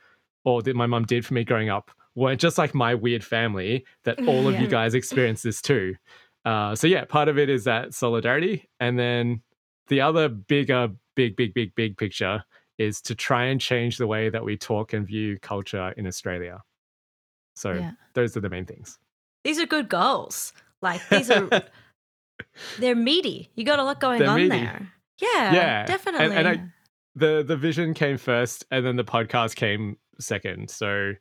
or 0.45 0.63
that 0.63 0.77
my 0.77 0.87
mum 0.87 1.05
did 1.05 1.25
for 1.25 1.35
me 1.35 1.45
growing 1.45 1.69
up 1.69 1.91
weren't 2.15 2.41
just 2.41 2.59
like 2.59 2.75
my 2.75 2.95
weird 2.95 3.25
family, 3.25 3.85
that 4.05 4.19
all 4.29 4.49
of 4.49 4.61
you 4.61 4.67
guys 4.67 4.95
experience 4.95 5.43
this 5.43 5.63
too. 5.63 5.95
Uh, 6.45 6.75
so 6.75 6.87
yeah, 6.87 7.05
part 7.05 7.29
of 7.29 7.39
it 7.39 7.49
is 7.49 7.65
that 7.65 7.95
solidarity. 7.95 8.69
And 8.81 8.99
then 8.99 9.43
the 9.89 10.01
other 10.01 10.29
bigger 10.29 10.89
big, 11.19 11.35
big, 11.35 11.53
big, 11.53 11.75
big 11.75 11.97
picture 11.97 12.45
is 12.79 13.01
to 13.03 13.13
try 13.13 13.47
and 13.47 13.61
change 13.61 13.99
the 13.99 14.07
way 14.07 14.31
that 14.31 14.45
we 14.45 14.57
talk 14.57 14.93
and 14.93 15.05
view 15.05 15.37
culture 15.43 15.93
in 15.97 16.07
Australia. 16.07 16.61
So 17.57 17.73
yeah. 17.73 17.91
those 18.15 18.37
are 18.37 18.41
the 18.41 18.49
main 18.49 18.67
things. 18.67 19.01
These 19.43 19.59
are 19.59 19.67
good 19.67 19.89
goals. 19.89 20.53
Like 20.81 21.01
these 21.09 21.29
are 21.29 21.49
they're 22.79 22.95
meaty. 22.95 23.51
You 23.57 23.65
got 23.65 23.81
a 23.81 23.83
lot 23.83 23.99
going 23.99 24.21
they're 24.21 24.29
on 24.29 24.37
meaty. 24.37 24.51
there. 24.51 24.93
Yeah, 25.21 25.53
yeah, 25.53 25.87
definitely. 25.87 26.27
And, 26.27 26.35
and 26.35 26.49
I, 26.49 26.63
the 27.17 27.43
the 27.45 27.57
vision 27.57 27.95
came 27.95 28.17
first, 28.17 28.65
and 28.71 28.87
then 28.87 28.95
the 28.95 29.05
podcast 29.05 29.57
came 29.57 29.97
second. 30.21 30.71
So 30.71 31.15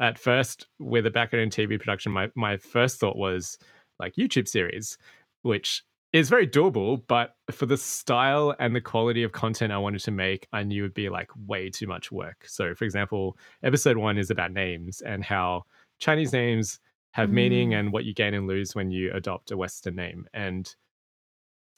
at 0.00 0.18
first, 0.18 0.66
with 0.80 1.06
a 1.06 1.12
background 1.12 1.44
in 1.44 1.50
TV 1.50 1.78
production, 1.78 2.10
my 2.10 2.28
my 2.34 2.56
first 2.56 2.98
thought 2.98 3.16
was 3.16 3.56
like 4.00 4.16
YouTube 4.16 4.48
series, 4.48 4.98
which 5.42 5.84
is 6.14 6.28
very 6.28 6.46
doable, 6.46 7.02
but 7.08 7.34
for 7.50 7.66
the 7.66 7.76
style 7.76 8.54
and 8.60 8.74
the 8.74 8.80
quality 8.80 9.24
of 9.24 9.32
content 9.32 9.72
I 9.72 9.78
wanted 9.78 10.00
to 10.02 10.12
make, 10.12 10.46
I 10.52 10.62
knew 10.62 10.84
it'd 10.84 10.94
be 10.94 11.08
like 11.08 11.28
way 11.48 11.68
too 11.68 11.88
much 11.88 12.12
work. 12.12 12.44
So, 12.46 12.72
for 12.76 12.84
example, 12.84 13.36
episode 13.64 13.96
one 13.96 14.16
is 14.16 14.30
about 14.30 14.52
names 14.52 15.00
and 15.00 15.24
how 15.24 15.64
Chinese 15.98 16.32
names 16.32 16.78
have 17.14 17.30
mm. 17.30 17.32
meaning 17.32 17.74
and 17.74 17.92
what 17.92 18.04
you 18.04 18.14
gain 18.14 18.32
and 18.32 18.46
lose 18.46 18.76
when 18.76 18.92
you 18.92 19.12
adopt 19.12 19.50
a 19.50 19.56
Western 19.56 19.96
name. 19.96 20.28
And 20.32 20.72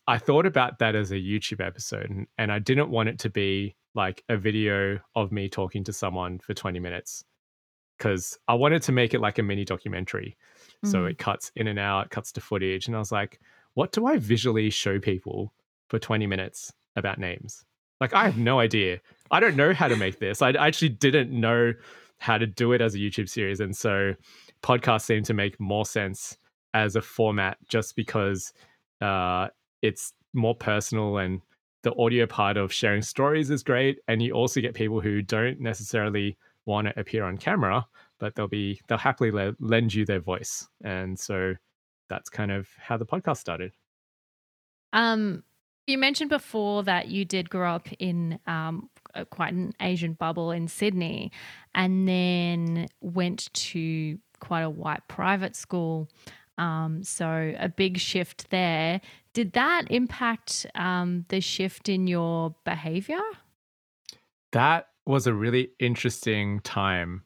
I 0.07 0.19
thought 0.19 0.45
about 0.45 0.81
that 0.81 0.95
as 0.95 1.13
a 1.13 1.17
YouTube 1.17 1.67
episode, 1.67 2.11
and, 2.11 2.27
and 2.37 2.53
I 2.53 2.59
didn't 2.59 2.91
want 2.91 3.09
it 3.09 3.19
to 3.21 3.31
be 3.31 3.75
like 3.95 4.23
a 4.29 4.37
video 4.37 5.01
of 5.15 5.33
me 5.33 5.49
talking 5.49 5.83
to 5.85 5.95
someone 5.95 6.41
for 6.41 6.53
20 6.53 6.79
minutes 6.79 7.25
because 7.97 8.39
I 8.49 8.53
wanted 8.53 8.83
to 8.83 8.93
make 8.93 9.15
it 9.15 9.23
like 9.23 9.39
a 9.39 9.43
mini 9.43 9.65
documentary. 9.65 10.37
Mm. 10.85 10.91
So 10.91 11.07
it 11.07 11.17
cuts 11.17 11.53
in 11.57 11.69
and 11.69 11.79
out, 11.79 12.11
cuts 12.11 12.33
to 12.33 12.43
footage. 12.43 12.87
And 12.87 12.95
I 12.95 12.99
was 12.99 13.11
like, 13.11 13.41
what 13.77 13.93
do 13.93 14.07
I 14.07 14.17
visually 14.17 14.71
show 14.71 14.99
people 14.99 15.53
for 15.89 15.99
20 15.99 16.27
minutes 16.27 16.73
about 16.97 17.19
names? 17.19 17.63
Like, 18.01 18.15
I 18.15 18.25
have 18.25 18.39
no 18.39 18.59
idea. 18.67 19.01
I 19.31 19.39
don't 19.39 19.55
know 19.55 19.75
how 19.75 19.87
to 19.87 19.97
make 19.97 20.19
this. 20.19 20.41
I 20.41 20.53
actually 20.53 20.89
didn't 20.89 21.31
know 21.31 21.75
how 22.19 22.39
to 22.39 22.47
do 22.47 22.73
it 22.73 22.81
as 22.81 22.95
a 22.95 22.99
YouTube 22.99 23.29
series. 23.29 23.61
And 23.61 23.77
so 23.77 24.15
podcasts 24.63 25.03
seem 25.03 25.23
to 25.25 25.35
make 25.35 25.61
more 25.61 25.85
sense 25.85 26.39
as 26.73 26.97
a 26.97 27.03
format 27.03 27.59
just 27.69 27.97
because 27.97 28.55
uh, 29.03 29.49
it's 29.83 30.15
more 30.33 30.55
personal 30.55 31.19
and 31.19 31.43
the 31.83 31.95
audio 31.97 32.25
part 32.25 32.57
of 32.57 32.73
sharing 32.73 33.03
stories 33.03 33.51
is 33.51 33.63
great. 33.63 33.99
And 34.09 34.23
you 34.23 34.33
also 34.33 34.63
get 34.63 34.73
people 34.73 35.03
who 35.03 35.21
don't 35.21 35.61
necessarily 35.61 36.39
want 36.65 36.89
to 36.89 36.99
appear 36.99 37.25
on 37.25 37.37
camera, 37.37 37.87
but 38.19 38.35
they'll 38.35 38.49
be, 38.49 38.81
they'll 38.89 38.97
happily 38.97 39.31
le- 39.31 39.55
lend 39.61 39.93
you 39.93 40.07
their 40.07 40.21
voice. 40.21 40.67
And 40.83 41.19
so 41.19 41.55
that's 42.09 42.31
kind 42.31 42.51
of 42.51 42.69
how 42.79 42.97
the 42.97 43.07
podcast 43.07 43.39
started. 43.39 43.73
Um, 44.93 45.43
you 45.87 45.99
mentioned 45.99 46.31
before 46.31 46.83
that 46.85 47.09
you 47.09 47.25
did 47.25 47.51
grow 47.51 47.75
up 47.75 47.89
in 47.99 48.39
um, 48.47 48.91
quite 49.31 49.53
an 49.53 49.73
Asian 49.81 50.15
bubble 50.15 50.51
in 50.51 50.69
Sydney 50.69 51.33
and 51.75 52.09
then 52.09 52.87
went 53.01 53.53
to 53.53 54.19
quite 54.41 54.63
a 54.63 54.71
white 54.71 55.07
private 55.09 55.57
school. 55.57 56.09
Um, 56.59 57.03
so 57.03 57.55
a 57.59 57.69
big 57.69 57.99
shift 57.99 58.51
there. 58.51 59.01
Did 59.33 59.53
that 59.53 59.85
impact 59.91 60.67
um, 60.75 61.27
the 61.29 61.41
shift 61.41 61.89
in 61.89 62.07
your 62.07 62.55
behavior? 62.65 63.21
That 64.53 64.89
was 65.05 65.27
a 65.27 65.35
really 65.35 65.71
interesting 65.79 66.61
time. 66.61 67.23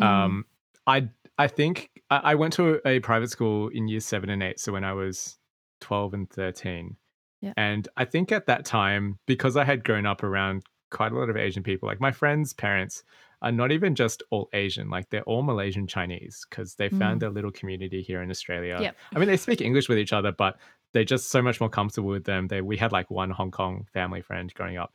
Mm. 0.00 0.06
Um, 0.06 0.44
I 0.86 1.08
I 1.38 1.48
think 1.48 1.90
I 2.18 2.34
went 2.34 2.52
to 2.54 2.80
a 2.86 3.00
private 3.00 3.30
school 3.30 3.68
in 3.68 3.88
year 3.88 4.00
seven 4.00 4.30
and 4.30 4.42
eight. 4.42 4.60
So 4.60 4.72
when 4.72 4.84
I 4.84 4.92
was 4.92 5.38
12 5.82 6.14
and 6.14 6.30
13. 6.30 6.96
Yeah. 7.42 7.52
And 7.56 7.88
I 7.96 8.06
think 8.06 8.32
at 8.32 8.46
that 8.46 8.64
time, 8.64 9.18
because 9.26 9.56
I 9.56 9.64
had 9.64 9.84
grown 9.84 10.06
up 10.06 10.22
around 10.22 10.62
quite 10.90 11.12
a 11.12 11.18
lot 11.18 11.28
of 11.28 11.36
Asian 11.36 11.62
people, 11.62 11.88
like 11.88 12.00
my 12.00 12.12
friends' 12.12 12.54
parents 12.54 13.02
are 13.42 13.52
not 13.52 13.72
even 13.72 13.94
just 13.94 14.22
all 14.30 14.48
Asian, 14.52 14.88
like 14.88 15.10
they're 15.10 15.24
all 15.24 15.42
Malaysian 15.42 15.88
Chinese 15.88 16.46
because 16.48 16.76
they 16.76 16.88
found 16.88 17.16
mm. 17.16 17.20
their 17.20 17.30
little 17.30 17.50
community 17.50 18.00
here 18.00 18.22
in 18.22 18.30
Australia. 18.30 18.78
Yep. 18.80 18.96
I 19.14 19.18
mean, 19.18 19.28
they 19.28 19.36
speak 19.36 19.60
English 19.60 19.88
with 19.88 19.98
each 19.98 20.12
other, 20.12 20.30
but 20.30 20.58
they're 20.92 21.04
just 21.04 21.30
so 21.30 21.42
much 21.42 21.60
more 21.60 21.68
comfortable 21.68 22.08
with 22.08 22.24
them. 22.24 22.46
They 22.46 22.60
we 22.60 22.76
had 22.76 22.92
like 22.92 23.10
one 23.10 23.30
Hong 23.30 23.50
Kong 23.50 23.86
family 23.92 24.22
friend 24.22 24.52
growing 24.54 24.78
up. 24.78 24.94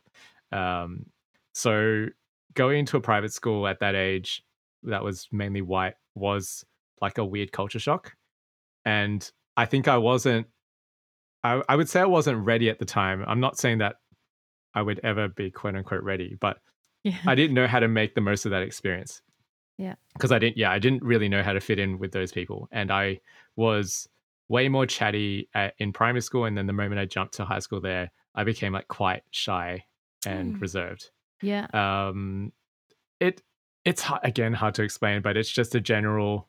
Um, 0.50 1.06
so 1.52 2.06
going 2.54 2.86
to 2.86 2.96
a 2.96 3.00
private 3.00 3.34
school 3.34 3.68
at 3.68 3.80
that 3.80 3.94
age 3.94 4.42
that 4.84 5.04
was 5.04 5.28
mainly 5.30 5.60
white 5.60 5.94
was 6.14 6.64
like 7.00 7.18
a 7.18 7.24
weird 7.24 7.52
culture 7.52 7.78
shock. 7.78 8.14
And 8.84 9.30
I 9.56 9.66
think 9.66 9.88
I 9.88 9.98
wasn't, 9.98 10.46
I, 11.44 11.62
I 11.68 11.76
would 11.76 11.88
say 11.88 12.00
I 12.00 12.06
wasn't 12.06 12.44
ready 12.44 12.68
at 12.70 12.78
the 12.78 12.84
time. 12.84 13.24
I'm 13.26 13.40
not 13.40 13.58
saying 13.58 13.78
that 13.78 13.96
I 14.74 14.82
would 14.82 15.00
ever 15.02 15.28
be 15.28 15.50
quote 15.50 15.76
unquote 15.76 16.02
ready, 16.02 16.36
but 16.40 16.58
yeah. 17.04 17.16
I 17.26 17.34
didn't 17.34 17.54
know 17.54 17.66
how 17.66 17.80
to 17.80 17.88
make 17.88 18.14
the 18.14 18.20
most 18.20 18.44
of 18.44 18.50
that 18.50 18.62
experience. 18.62 19.22
Yeah. 19.76 19.94
Because 20.14 20.32
I 20.32 20.38
didn't, 20.38 20.56
yeah, 20.56 20.70
I 20.70 20.78
didn't 20.78 21.02
really 21.02 21.28
know 21.28 21.42
how 21.42 21.52
to 21.52 21.60
fit 21.60 21.78
in 21.78 21.98
with 21.98 22.12
those 22.12 22.32
people. 22.32 22.68
And 22.72 22.90
I 22.90 23.20
was 23.56 24.08
way 24.48 24.68
more 24.68 24.86
chatty 24.86 25.48
at, 25.54 25.74
in 25.78 25.92
primary 25.92 26.22
school. 26.22 26.44
And 26.44 26.56
then 26.56 26.66
the 26.66 26.72
moment 26.72 27.00
I 27.00 27.04
jumped 27.04 27.34
to 27.34 27.44
high 27.44 27.60
school 27.60 27.80
there, 27.80 28.10
I 28.34 28.44
became 28.44 28.72
like 28.72 28.88
quite 28.88 29.22
shy 29.30 29.84
and 30.26 30.56
Mm. 30.56 30.60
reserved. 30.60 31.10
Yeah. 31.42 31.66
Um, 31.72 32.52
it, 33.20 33.42
it's 33.84 34.04
again 34.24 34.52
hard 34.52 34.74
to 34.74 34.82
explain, 34.82 35.22
but 35.22 35.36
it's 35.36 35.50
just 35.50 35.74
a 35.76 35.80
general, 35.80 36.48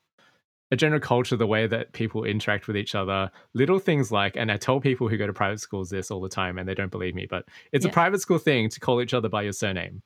a 0.71 0.75
general 0.75 0.99
culture, 1.01 1.35
the 1.35 1.47
way 1.47 1.65
that 1.67 1.93
people 1.93 2.23
interact 2.23 2.67
with 2.67 2.77
each 2.77 2.93
other. 2.95 3.31
Little 3.53 3.79
things 3.79 4.11
like, 4.11 4.35
and 4.35 4.51
I 4.51 4.57
tell 4.57 4.79
people 4.79 5.07
who 5.07 5.17
go 5.17 5.25
to 5.27 5.33
private 5.33 5.59
schools 5.59 5.89
this 5.89 6.11
all 6.11 6.21
the 6.21 6.29
time, 6.29 6.57
and 6.57 6.67
they 6.69 6.75
don't 6.75 6.91
believe 6.91 7.15
me, 7.15 7.25
but 7.29 7.45
it's 7.71 7.85
Yeah. 7.85 7.91
a 7.91 7.93
private 7.93 8.21
school 8.21 8.37
thing 8.37 8.69
to 8.69 8.79
call 8.79 9.01
each 9.01 9.13
other 9.13 9.29
by 9.29 9.41
your 9.43 9.53
surname. 9.53 10.01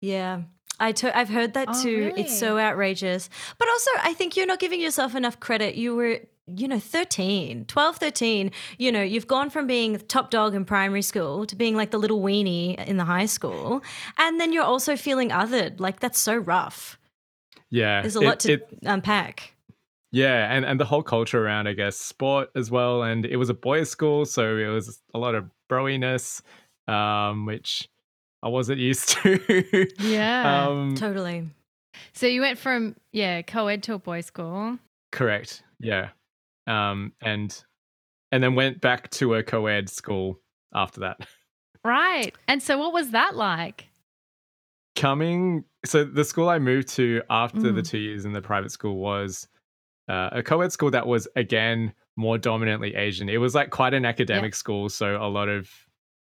Yeah. 0.00 0.42
I 0.78 0.92
to- 0.92 1.16
I've 1.16 1.30
heard 1.30 1.54
that 1.54 1.68
Oh, 1.70 1.82
too. 1.82 2.12
It's 2.16 2.38
so 2.38 2.58
outrageous. 2.58 3.30
But 3.58 3.68
also, 3.68 3.90
I 4.02 4.12
think 4.14 4.36
you're 4.36 4.46
not 4.46 4.58
giving 4.58 4.80
yourself 4.80 5.14
enough 5.14 5.40
credit. 5.40 5.74
You 5.74 5.94
were, 5.96 6.20
you 6.46 6.68
know, 6.68 6.78
13, 6.78 7.64
12, 7.64 7.96
13. 7.96 8.50
You 8.78 8.92
know, 8.92 9.02
you've 9.02 9.26
gone 9.26 9.48
from 9.48 9.66
being 9.66 9.98
top 10.00 10.30
dog 10.30 10.54
in 10.54 10.66
primary 10.66 11.00
school 11.02 11.46
to 11.46 11.56
being 11.56 11.76
like 11.76 11.92
the 11.92 11.98
little 11.98 12.20
weenie 12.20 12.76
in 12.86 12.98
the 12.98 13.04
high 13.06 13.24
school. 13.26 13.82
And 14.18 14.38
then 14.38 14.52
you're 14.52 14.64
also 14.64 14.96
feeling 14.96 15.30
othered. 15.30 15.80
Like, 15.80 16.00
that's 16.00 16.20
so 16.20 16.36
rough. 16.36 16.98
Yeah, 17.70 18.02
There's 18.02 18.16
a 18.16 18.20
it- 18.20 18.24
lot 18.26 18.40
to 18.40 18.52
it- 18.52 18.68
unpack. 18.82 19.54
Yeah, 20.12 20.52
and 20.54 20.64
and 20.64 20.78
the 20.80 20.84
whole 20.84 21.02
culture 21.02 21.44
around, 21.44 21.66
I 21.68 21.72
guess, 21.72 21.96
sport 21.96 22.50
as 22.54 22.70
well. 22.70 23.02
And 23.02 23.26
it 23.26 23.36
was 23.36 23.48
a 23.50 23.54
boys' 23.54 23.90
school, 23.90 24.24
so 24.24 24.56
it 24.56 24.68
was 24.68 25.00
a 25.14 25.18
lot 25.18 25.34
of 25.34 25.50
broiness, 25.68 26.42
um, 26.88 27.44
which 27.46 27.88
I 28.42 28.48
wasn't 28.48 28.78
used 28.90 29.08
to. 29.10 29.86
Yeah. 29.98 30.66
um, 30.68 30.94
Totally. 30.96 31.48
so 32.12 32.26
you 32.26 32.40
went 32.40 32.58
from 32.58 32.94
yeah 33.12 33.42
co-ed 33.42 33.82
to 33.84 33.94
a 33.94 33.98
boys' 33.98 34.26
school. 34.26 34.78
correct. 35.12 35.62
Yeah, 35.80 36.10
um, 36.66 37.12
and 37.20 37.62
and 38.32 38.42
then 38.42 38.54
went 38.54 38.80
back 38.80 39.10
to 39.10 39.34
a 39.34 39.42
co-ed 39.42 39.88
school 39.90 40.40
after 40.74 41.00
that. 41.00 41.20
Right. 41.84 42.34
And 42.48 42.60
so 42.60 42.78
what 42.78 42.92
was 42.92 43.10
that 43.10 43.36
like? 43.36 43.86
Coming, 44.96 45.62
so 45.84 46.02
the 46.04 46.24
school 46.24 46.48
I 46.48 46.58
moved 46.58 46.88
to 46.96 47.22
after 47.30 47.70
the 47.70 47.80
Mm. 47.82 47.88
two 47.88 47.98
years 47.98 48.24
in 48.24 48.32
the 48.32 48.40
private 48.42 48.72
school 48.72 48.96
was 48.96 49.46
uh, 50.08 50.30
a 50.32 50.42
co-ed 50.42 50.72
school 50.72 50.90
that 50.90 51.06
was 51.06 51.26
again 51.36 51.92
more 52.16 52.38
dominantly 52.38 52.94
Asian. 52.94 53.28
It 53.28 53.38
was 53.38 53.54
like 53.54 53.70
quite 53.70 53.94
an 53.94 54.04
academic 54.04 54.54
school, 54.54 54.88
so 54.88 55.16
a 55.22 55.28
lot 55.28 55.48
of 55.48 55.70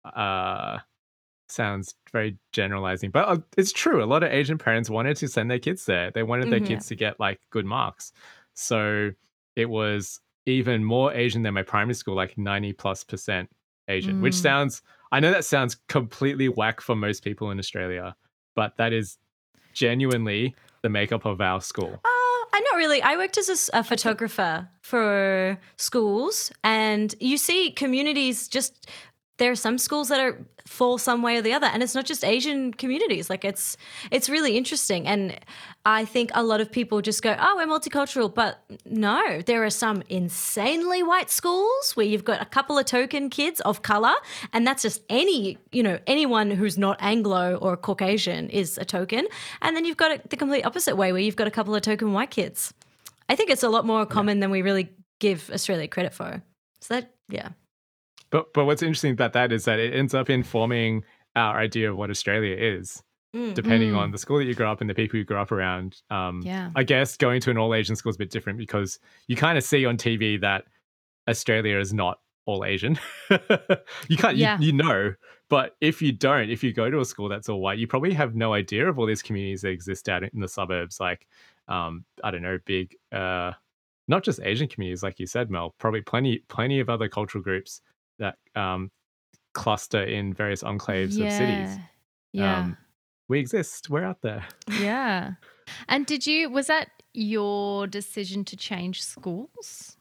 uh 0.04 0.78
sounds 1.48 1.94
very 2.12 2.38
generalizing, 2.52 3.10
but 3.10 3.28
uh, 3.28 3.38
it's 3.56 3.72
true. 3.72 4.02
A 4.02 4.06
lot 4.06 4.22
of 4.22 4.30
Asian 4.32 4.56
parents 4.58 4.88
wanted 4.88 5.16
to 5.16 5.28
send 5.28 5.50
their 5.50 5.58
kids 5.58 5.84
there. 5.84 6.10
They 6.12 6.22
wanted 6.22 6.50
their 6.50 6.60
Mhm. 6.60 6.66
kids 6.66 6.86
to 6.86 6.94
get 6.96 7.18
like 7.18 7.40
good 7.50 7.66
marks. 7.66 8.12
So 8.54 9.10
it 9.56 9.66
was 9.68 10.20
even 10.46 10.84
more 10.84 11.12
Asian 11.12 11.42
than 11.42 11.54
my 11.54 11.62
primary 11.64 11.94
school, 11.94 12.14
like 12.14 12.38
90 12.38 12.72
plus 12.72 13.02
percent 13.04 13.50
Asian, 13.88 14.20
which 14.20 14.34
Mm. 14.34 14.42
sounds 14.42 14.82
I 15.12 15.18
know 15.18 15.32
that 15.32 15.44
sounds 15.44 15.74
completely 15.88 16.48
whack 16.48 16.80
for 16.80 16.94
most 16.94 17.24
people 17.24 17.50
in 17.50 17.58
Australia, 17.58 18.14
but 18.54 18.76
that 18.76 18.92
is 18.92 19.18
genuinely 19.72 20.54
the 20.82 20.88
makeup 20.88 21.24
of 21.26 21.40
our 21.40 21.60
school. 21.60 22.00
I 22.52 22.60
not 22.60 22.76
really. 22.76 23.02
I 23.02 23.16
worked 23.16 23.38
as 23.38 23.70
a 23.72 23.84
photographer 23.84 24.68
for 24.82 25.58
schools, 25.76 26.52
and 26.64 27.14
you 27.20 27.38
see 27.38 27.70
communities 27.70 28.48
just. 28.48 28.86
There 29.40 29.50
are 29.50 29.56
some 29.56 29.78
schools 29.78 30.08
that 30.10 30.20
are 30.20 30.36
fall 30.66 30.98
some 30.98 31.22
way 31.22 31.38
or 31.38 31.42
the 31.42 31.54
other, 31.54 31.66
and 31.66 31.82
it's 31.82 31.94
not 31.94 32.04
just 32.04 32.26
Asian 32.26 32.74
communities. 32.74 33.30
Like 33.30 33.42
it's 33.42 33.78
it's 34.10 34.28
really 34.28 34.54
interesting, 34.58 35.06
and 35.06 35.34
I 35.86 36.04
think 36.04 36.30
a 36.34 36.42
lot 36.42 36.60
of 36.60 36.70
people 36.70 37.00
just 37.00 37.22
go, 37.22 37.34
"Oh, 37.40 37.54
we're 37.56 37.66
multicultural," 37.66 38.28
but 38.32 38.62
no, 38.84 39.40
there 39.40 39.64
are 39.64 39.70
some 39.70 40.02
insanely 40.10 41.02
white 41.02 41.30
schools 41.30 41.92
where 41.96 42.04
you've 42.04 42.26
got 42.26 42.42
a 42.42 42.44
couple 42.44 42.76
of 42.76 42.84
token 42.84 43.30
kids 43.30 43.62
of 43.62 43.80
color, 43.80 44.12
and 44.52 44.66
that's 44.66 44.82
just 44.82 45.00
any 45.08 45.56
you 45.72 45.82
know 45.82 45.98
anyone 46.06 46.50
who's 46.50 46.76
not 46.76 46.98
Anglo 47.00 47.56
or 47.56 47.78
Caucasian 47.78 48.50
is 48.50 48.76
a 48.76 48.84
token, 48.84 49.26
and 49.62 49.74
then 49.74 49.86
you've 49.86 49.96
got 49.96 50.10
it 50.10 50.28
the 50.28 50.36
complete 50.36 50.64
opposite 50.66 50.96
way 50.96 51.12
where 51.12 51.22
you've 51.22 51.36
got 51.36 51.46
a 51.46 51.50
couple 51.58 51.74
of 51.74 51.80
token 51.80 52.12
white 52.12 52.30
kids. 52.30 52.74
I 53.30 53.36
think 53.36 53.48
it's 53.48 53.62
a 53.62 53.70
lot 53.70 53.86
more 53.86 54.04
common 54.04 54.40
than 54.40 54.50
we 54.50 54.60
really 54.60 54.90
give 55.18 55.50
Australia 55.50 55.88
credit 55.88 56.12
for. 56.12 56.42
So 56.82 56.94
that 56.94 57.14
yeah. 57.30 57.50
But 58.30 58.52
but 58.54 58.64
what's 58.64 58.82
interesting 58.82 59.12
about 59.12 59.32
that 59.34 59.52
is 59.52 59.64
that 59.64 59.78
it 59.78 59.94
ends 59.94 60.14
up 60.14 60.30
informing 60.30 61.04
our 61.36 61.58
idea 61.58 61.90
of 61.90 61.96
what 61.96 62.10
Australia 62.10 62.56
is, 62.56 63.02
Mm. 63.34 63.54
depending 63.54 63.92
Mm. 63.92 63.98
on 63.98 64.10
the 64.10 64.18
school 64.18 64.38
that 64.38 64.44
you 64.46 64.54
grew 64.54 64.66
up 64.66 64.80
and 64.80 64.90
the 64.90 64.94
people 64.94 65.16
you 65.18 65.24
grew 65.24 65.36
up 65.36 65.52
around. 65.52 66.02
Um, 66.10 66.40
Yeah. 66.44 66.70
I 66.74 66.82
guess 66.82 67.16
going 67.16 67.40
to 67.42 67.50
an 67.50 67.58
all 67.58 67.72
Asian 67.74 67.94
school 67.94 68.10
is 68.10 68.16
a 68.16 68.18
bit 68.18 68.30
different 68.30 68.58
because 68.58 68.98
you 69.28 69.36
kind 69.36 69.56
of 69.56 69.62
see 69.62 69.86
on 69.86 69.96
TV 69.96 70.36
that 70.40 70.64
Australia 71.28 71.78
is 71.78 71.92
not 71.94 72.18
all 72.46 72.64
Asian. 72.64 72.98
you 74.08 74.16
can't, 74.16 74.36
Yeah. 74.36 74.58
you, 74.58 74.66
you 74.66 74.72
know, 74.72 75.14
but 75.48 75.76
if 75.80 76.02
you 76.02 76.10
don't, 76.12 76.50
if 76.50 76.64
you 76.64 76.72
go 76.72 76.90
to 76.90 76.98
a 77.00 77.04
school 77.04 77.28
that's 77.28 77.48
all 77.48 77.60
white, 77.60 77.78
you 77.78 77.86
probably 77.86 78.12
have 78.14 78.34
no 78.34 78.52
idea 78.52 78.88
of 78.88 78.98
all 78.98 79.06
these 79.06 79.22
communities 79.22 79.62
that 79.62 79.68
exist 79.70 80.08
out 80.08 80.22
in 80.24 80.40
the 80.40 80.48
suburbs. 80.48 80.98
Like, 80.98 81.26
um, 81.68 82.04
I 82.24 82.30
don't 82.32 82.42
know, 82.42 82.58
big, 82.64 82.96
uh, 83.12 83.52
not 84.08 84.24
just 84.24 84.40
Asian 84.42 84.66
communities, 84.66 85.04
like 85.04 85.20
you 85.20 85.26
said, 85.26 85.50
Mel. 85.50 85.74
Probably 85.78 86.00
plenty, 86.00 86.38
plenty 86.48 86.80
of 86.80 86.88
other 86.88 87.08
cultural 87.08 87.44
groups 87.44 87.80
that 88.20 88.36
um, 88.54 88.90
cluster 89.52 90.02
in 90.02 90.32
various 90.32 90.62
enclaves 90.62 91.18
yeah. 91.18 91.26
of 91.26 91.32
cities. 91.32 91.84
Yeah. 92.32 92.60
Um, 92.60 92.76
we 93.28 93.38
exist. 93.40 93.90
We're 93.90 94.04
out 94.04 94.22
there. 94.22 94.46
yeah. 94.80 95.32
And 95.88 96.04
did 96.04 96.26
you 96.26 96.50
was 96.50 96.66
that 96.66 96.88
your 97.14 97.86
decision 97.86 98.44
to 98.46 98.56
change 98.56 99.04
schools? 99.04 99.96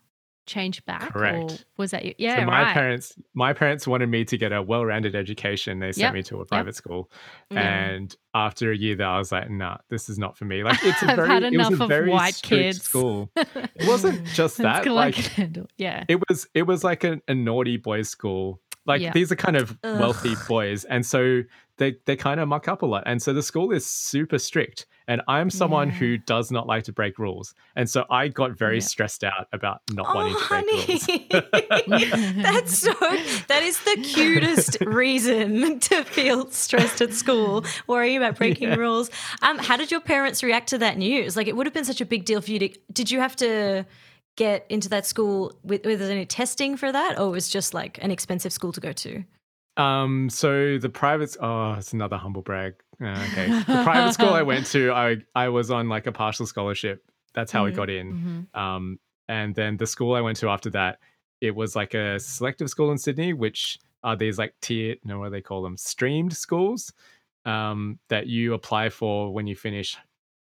Change 0.49 0.83
back? 0.85 1.09
Or 1.09 1.19
Correct. 1.19 1.65
was 1.77 1.91
that 1.91 2.03
you? 2.05 2.15
Yeah, 2.17 2.39
so 2.39 2.45
my 2.47 2.63
right. 2.63 2.73
parents, 2.73 3.13
my 3.33 3.53
parents 3.53 3.87
wanted 3.87 4.09
me 4.09 4.25
to 4.25 4.37
get 4.37 4.51
a 4.51 4.61
well-rounded 4.61 5.15
education. 5.15 5.79
They 5.79 5.91
sent 5.91 5.97
Yep, 6.01 6.13
me 6.15 6.23
to 6.23 6.41
a 6.41 6.45
private 6.45 6.75
school, 6.75 7.11
Yeah. 7.51 7.59
and 7.61 8.15
after 8.33 8.71
a 8.71 8.75
year 8.75 8.95
there, 8.95 9.07
I 9.07 9.17
was 9.19 9.31
like, 9.31 9.49
"Nah, 9.49 9.77
this 9.89 10.09
is 10.09 10.17
not 10.17 10.37
for 10.37 10.45
me." 10.45 10.63
Like, 10.63 10.79
it's 10.83 11.01
a 11.03 11.05
I've 11.11 11.15
very, 11.17 11.27
had 11.29 11.43
it 11.43 11.55
was 11.57 11.67
enough 11.67 11.79
a 11.79 11.83
of 11.83 11.89
very 11.89 12.09
white 12.09 12.39
kids. 12.41 12.81
school. 12.81 13.29
It 13.35 13.87
wasn't 13.87 14.25
just 14.25 14.57
that. 14.57 14.85
Like. 14.87 15.37
Yeah. 15.77 16.03
it 16.09 16.19
was, 16.27 16.47
it 16.53 16.63
was 16.63 16.83
like 16.83 17.03
a, 17.03 17.21
a 17.27 17.33
naughty 17.35 17.77
boys' 17.77 18.09
school. 18.09 18.59
Like 18.89 19.01
Yeah. 19.01 19.13
these 19.13 19.31
are 19.31 19.35
kind 19.37 19.55
of 19.55 19.77
wealthy 19.83 20.35
boys, 20.47 20.83
and 20.83 21.05
so 21.05 21.43
they 21.77 21.95
they 22.05 22.17
kind 22.17 22.39
of 22.41 22.47
muck 22.49 22.67
up 22.67 22.81
a 22.81 22.85
lot. 22.85 23.03
And 23.05 23.21
so 23.21 23.31
the 23.31 23.43
school 23.43 23.71
is 23.71 23.85
super 23.85 24.37
strict. 24.39 24.85
And 25.07 25.23
I'm 25.27 25.49
someone 25.49 25.87
Yeah. 25.87 25.95
who 25.95 26.17
does 26.19 26.51
not 26.51 26.67
like 26.67 26.83
to 26.83 26.93
break 26.93 27.17
rules, 27.17 27.55
and 27.75 27.89
so 27.89 28.05
I 28.11 28.27
got 28.27 28.51
very 28.57 28.75
Yeah. 28.75 28.81
stressed 28.93 29.23
out 29.23 29.47
about 29.53 29.81
not 29.91 30.05
Oh, 30.09 30.13
wanting 30.15 30.35
to 30.35 30.47
break 30.47 30.65
honey. 30.69 30.85
rules. 30.87 32.43
That's 32.43 32.77
so. 32.77 32.93
That 33.47 33.61
is 33.63 33.79
the 33.85 33.97
cutest 34.03 34.81
reason 34.81 35.79
to 35.89 36.03
feel 36.03 36.49
stressed 36.51 37.01
at 37.01 37.13
school, 37.13 37.65
worrying 37.87 38.17
about 38.17 38.37
breaking 38.37 38.77
rules. 38.77 39.09
Um, 39.41 39.57
how 39.57 39.77
did 39.77 39.89
your 39.91 40.01
parents 40.01 40.43
react 40.43 40.69
to 40.69 40.77
that 40.79 40.97
news? 40.97 41.35
Like, 41.35 41.47
it 41.47 41.55
would 41.55 41.65
have 41.65 41.73
been 41.73 41.85
such 41.85 42.01
a 42.01 42.05
big 42.05 42.25
deal 42.25 42.41
for 42.41 42.51
you 42.51 42.59
to. 42.59 42.69
Did 42.93 43.09
you 43.11 43.19
have 43.19 43.35
to 43.37 43.85
get 44.39 44.65
into 44.69 44.87
that 44.89 45.05
school 45.05 45.53
with, 45.63 45.85
with 45.85 46.01
any 46.01 46.25
testing 46.25 46.77
for 46.77 46.89
that, 46.91 47.19
or 47.19 47.27
it 47.27 47.31
was 47.31 47.49
just 47.49 47.73
like 47.73 47.99
an 48.01 48.09
expensive 48.09 48.53
school 48.53 48.71
to 48.71 48.79
go 48.79 48.93
to? 48.93 49.23
Um, 49.77 50.29
so 50.29 50.77
the 50.77 50.89
private 50.89 51.35
oh, 51.41 51.73
it's 51.73 51.93
another 51.93 52.17
humble 52.17 52.41
brag. 52.41 52.73
Uh, 53.01 53.25
okay. 53.31 53.47
The 53.67 53.83
private 53.83 54.13
school 54.13 54.33
I 54.33 54.41
went 54.41 54.65
to, 54.67 54.91
I 54.91 55.17
I 55.35 55.49
was 55.49 55.69
on 55.71 55.89
like 55.89 56.07
a 56.07 56.11
partial 56.11 56.45
scholarship. 56.45 57.03
That's 57.35 57.51
how 57.51 57.65
I 57.65 57.71
Mhm. 57.71 57.75
got 57.75 57.89
in. 57.89 58.07
Mhm. 58.53 58.59
Um, 58.59 58.99
and 59.27 59.53
then 59.53 59.77
the 59.77 59.85
school 59.85 60.15
I 60.15 60.21
went 60.21 60.37
to 60.41 60.49
after 60.49 60.69
that, 60.71 60.99
it 61.41 61.53
was 61.55 61.75
like 61.75 61.93
a 61.93 62.19
selective 62.19 62.69
school 62.69 62.91
in 62.91 62.97
Sydney, 62.97 63.33
which 63.33 63.77
are 64.03 64.15
these 64.15 64.37
like 64.39 64.53
tier 64.61 64.95
no 65.03 65.19
what 65.19 65.25
do 65.27 65.31
they 65.31 65.41
call 65.49 65.61
them? 65.61 65.75
Streamed 65.77 66.33
schools 66.33 66.93
um 67.45 67.99
that 68.09 68.27
you 68.27 68.53
apply 68.53 68.89
for 68.89 69.33
when 69.35 69.47
you 69.47 69.55
finish 69.55 69.97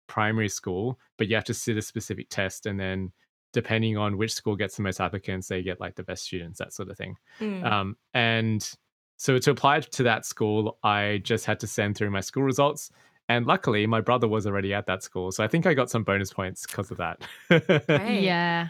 primary 0.06 0.48
school, 0.48 0.98
but 1.18 1.28
you 1.28 1.34
have 1.34 1.44
to 1.52 1.54
sit 1.54 1.76
a 1.76 1.82
specific 1.82 2.28
test 2.30 2.64
and 2.66 2.78
then 2.80 3.12
depending 3.52 3.96
on 3.96 4.16
which 4.18 4.32
school 4.34 4.56
gets 4.56 4.76
the 4.76 4.82
most 4.82 5.00
applicants, 5.00 5.48
they 5.48 5.62
get 5.62 5.80
like 5.80 5.94
the 5.94 6.02
best 6.02 6.24
students, 6.24 6.58
that 6.58 6.72
sort 6.72 6.88
of 6.90 6.96
thing. 6.96 7.16
Mm. 7.40 7.64
Um, 7.64 7.96
and 8.14 8.68
so 9.16 9.38
to 9.38 9.50
apply 9.50 9.80
to 9.80 10.02
that 10.04 10.24
school, 10.26 10.78
I 10.82 11.20
just 11.24 11.44
had 11.46 11.60
to 11.60 11.66
send 11.66 11.96
through 11.96 12.10
my 12.10 12.20
school 12.20 12.42
results. 12.42 12.90
And 13.30 13.46
luckily, 13.46 13.86
my 13.86 14.00
brother 14.00 14.26
was 14.28 14.46
already 14.46 14.72
at 14.72 14.86
that 14.86 15.02
school. 15.02 15.32
So 15.32 15.44
I 15.44 15.48
think 15.48 15.66
I 15.66 15.74
got 15.74 15.90
some 15.90 16.02
bonus 16.02 16.32
points 16.32 16.66
because 16.66 16.90
of 16.90 16.96
that. 16.98 17.22
Great. 17.48 18.22
Yeah. 18.22 18.68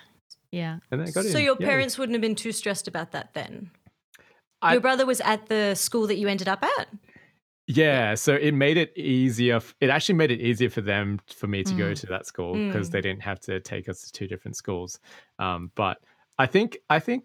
Yeah. 0.50 0.78
And 0.90 1.00
then 1.00 1.08
I 1.08 1.10
got 1.10 1.24
So 1.26 1.38
in. 1.38 1.44
your 1.44 1.56
Yay. 1.60 1.66
parents 1.66 1.98
wouldn't 1.98 2.14
have 2.14 2.22
been 2.22 2.34
too 2.34 2.52
stressed 2.52 2.88
about 2.88 3.12
that 3.12 3.34
then. 3.34 3.70
I- 4.60 4.72
your 4.72 4.80
brother 4.80 5.06
was 5.06 5.20
at 5.20 5.46
the 5.46 5.74
school 5.74 6.06
that 6.08 6.16
you 6.16 6.26
ended 6.26 6.48
up 6.48 6.64
at. 6.64 6.88
Yeah, 7.70 8.14
so 8.14 8.34
it 8.34 8.52
made 8.52 8.78
it 8.78 8.96
easier. 8.96 9.60
It 9.80 9.90
actually 9.90 10.14
made 10.14 10.30
it 10.30 10.40
easier 10.40 10.70
for 10.70 10.80
them 10.80 11.20
for 11.26 11.46
me 11.46 11.62
to 11.64 11.74
go 11.74 11.92
Mm. 11.92 12.00
to 12.00 12.06
that 12.06 12.26
school 12.26 12.62
because 12.66 12.88
Mm. 12.88 12.92
they 12.92 13.00
didn't 13.02 13.22
have 13.22 13.40
to 13.40 13.60
take 13.60 13.88
us 13.90 14.00
to 14.02 14.12
two 14.12 14.26
different 14.26 14.56
schools. 14.56 14.98
Um, 15.38 15.70
but 15.74 15.98
I 16.38 16.46
think 16.46 16.78
I 16.88 16.98
think 16.98 17.24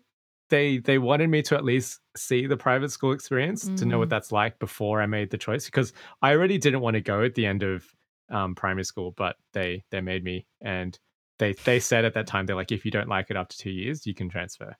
they 0.50 0.80
they 0.80 0.98
wanted 1.00 1.28
me 1.30 1.42
to 1.44 1.56
at 1.56 1.64
least 1.64 2.02
see 2.18 2.46
the 2.46 2.58
private 2.58 2.90
school 2.90 3.14
experience 3.14 3.70
to 3.78 3.86
know 3.86 4.00
what 4.00 4.08
Mm. 4.08 4.10
that's 4.10 4.32
like 4.34 4.60
before 4.60 5.02
I 5.02 5.06
made 5.06 5.30
the 5.32 5.38
choice 5.38 5.66
because 5.66 5.94
I 6.22 6.34
already 6.34 6.58
didn't 6.58 6.82
want 6.82 6.96
to 6.96 7.02
go 7.02 7.24
at 7.24 7.36
the 7.36 7.46
end 7.46 7.64
of 7.64 7.86
um, 8.30 8.54
primary 8.56 8.84
school, 8.84 9.12
but 9.12 9.38
they 9.54 9.84
they 9.92 10.02
made 10.02 10.24
me, 10.26 10.46
and 10.62 11.00
they 11.40 11.54
they 11.54 11.80
said 11.80 12.04
at 12.04 12.14
that 12.16 12.28
time 12.28 12.46
they're 12.48 12.56
like, 12.58 12.72
if 12.74 12.84
you 12.84 12.92
don't 12.92 13.08
like 13.10 13.30
it 13.30 13.38
after 13.38 13.56
two 13.58 13.72
years, 13.72 14.06
you 14.06 14.14
can 14.14 14.28
transfer. 14.30 14.76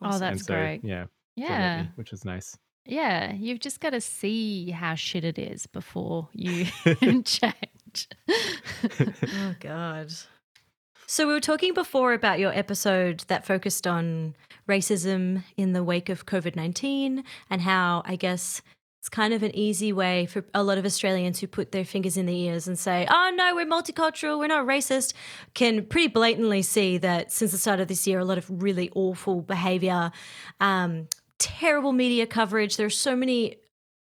Oh, 0.00 0.18
that's 0.18 0.22
and 0.32 0.40
so, 0.40 0.54
great. 0.54 0.84
Yeah, 0.84 1.06
Yeah. 1.36 1.82
me, 1.84 1.90
which 1.96 2.10
was 2.10 2.24
nice. 2.26 2.58
Yeah. 2.84 3.32
You've 3.32 3.60
just 3.60 3.80
got 3.80 3.90
to 3.90 4.00
see 4.00 4.70
how 4.70 4.94
shit 4.94 5.24
it 5.24 5.38
is 5.38 5.66
before 5.66 6.28
you 6.32 6.66
change. 7.24 8.08
Oh 9.34 9.54
God. 9.60 10.12
So 11.06 11.26
we 11.26 11.32
were 11.32 11.40
talking 11.40 11.72
before 11.72 12.12
about 12.12 12.38
your 12.38 12.52
episode 12.52 13.24
that 13.28 13.46
focused 13.46 13.86
on 13.86 14.34
racism 14.68 15.42
in 15.56 15.72
the 15.72 15.82
wake 15.82 16.10
of 16.10 16.26
COVID 16.26 16.54
nineteen 16.54 17.24
and 17.48 17.62
how 17.62 18.02
I 18.04 18.16
guess 18.16 18.60
it's 19.00 19.08
kind 19.08 19.32
of 19.32 19.42
an 19.42 19.56
easy 19.56 19.90
way 19.90 20.26
for 20.26 20.44
a 20.52 20.62
lot 20.62 20.76
of 20.76 20.84
Australians 20.84 21.40
who 21.40 21.46
put 21.46 21.72
their 21.72 21.84
fingers 21.84 22.18
in 22.18 22.26
the 22.26 22.36
ears 22.36 22.68
and 22.68 22.78
say, 22.78 23.06
"Oh 23.08 23.32
no, 23.34 23.54
we're 23.54 23.64
multicultural, 23.64 24.38
we're 24.38 24.48
not 24.48 24.66
racist," 24.66 25.14
can 25.54 25.86
pretty 25.86 26.08
blatantly 26.08 26.60
see 26.60 26.98
that 26.98 27.32
since 27.32 27.52
the 27.52 27.58
start 27.58 27.80
of 27.80 27.88
this 27.88 28.06
year, 28.06 28.18
a 28.18 28.24
lot 28.24 28.36
of 28.36 28.44
really 28.50 28.90
awful 28.94 29.40
behaviour, 29.40 30.10
um, 30.60 31.08
terrible 31.38 31.92
media 31.92 32.26
coverage. 32.26 32.76
There 32.76 32.86
are 32.86 32.90
so 32.90 33.16
many 33.16 33.56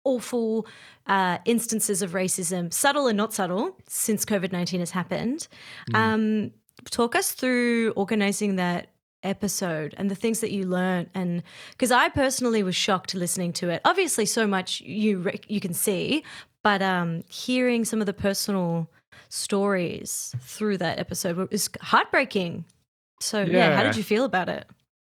awful 0.03 0.67
uh, 1.07 1.39
instances 1.45 2.01
of 2.01 2.11
racism, 2.11 2.71
subtle 2.71 3.07
and 3.07 3.17
not 3.17 3.33
subtle, 3.33 3.77
since 3.88 4.25
COVID 4.25 4.51
19 4.51 4.79
has 4.79 4.91
happened. 4.91 5.47
Um, 5.93 6.51
talk 6.89 7.15
us 7.15 7.31
through 7.31 7.91
organizing 7.95 8.57
that 8.57 8.89
episode 9.23 9.95
and 9.97 10.11
the 10.11 10.15
things 10.15 10.39
that 10.41 10.51
you 10.51 10.67
learned 10.67 11.09
and 11.15 11.41
because 11.71 11.89
i 11.89 12.07
personally 12.09 12.61
was 12.61 12.75
shocked 12.75 13.15
listening 13.15 13.51
to 13.51 13.69
it 13.69 13.81
obviously 13.83 14.23
so 14.23 14.45
much 14.45 14.81
you 14.81 15.31
you 15.47 15.59
can 15.59 15.73
see 15.73 16.23
but 16.61 16.79
um 16.83 17.23
hearing 17.27 17.83
some 17.83 17.99
of 17.99 18.05
the 18.05 18.13
personal 18.13 18.88
stories 19.29 20.35
through 20.41 20.77
that 20.77 20.99
episode 20.99 21.49
was 21.49 21.71
heartbreaking 21.81 22.65
so 23.19 23.41
yeah, 23.41 23.75
how 23.75 23.81
did 23.81 23.95
you 23.95 24.03
feel 24.03 24.25
about 24.25 24.47
it 24.47 24.67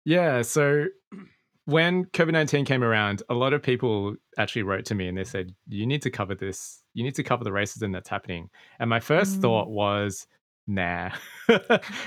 Yeah. 0.06 0.44
So 0.44 0.86
when 1.66 2.06
COVID 2.06 2.32
19 2.32 2.66
came 2.66 2.84
around, 2.84 3.24
a 3.30 3.34
lot 3.34 3.54
of 3.54 3.62
people 3.62 4.16
actually 4.38 4.64
wrote 4.64 4.86
to 4.86 4.96
me 4.96 5.08
and 5.08 5.18
they 5.18 5.24
said, 5.24 5.54
You 5.68 5.86
need 5.86 6.02
to 6.04 6.12
cover 6.12 6.36
this. 6.36 6.82
You 6.94 7.04
need 7.04 7.16
to 7.16 7.24
cover 7.24 7.44
the 7.44 7.50
racism 7.52 7.92
that's 7.92 8.10
happening. 8.10 8.50
And 8.80 8.90
my 8.90 9.00
first 9.00 9.38
Mm. 9.38 9.42
thought 9.42 9.70
was, 9.70 10.28
Nah. 10.68 11.12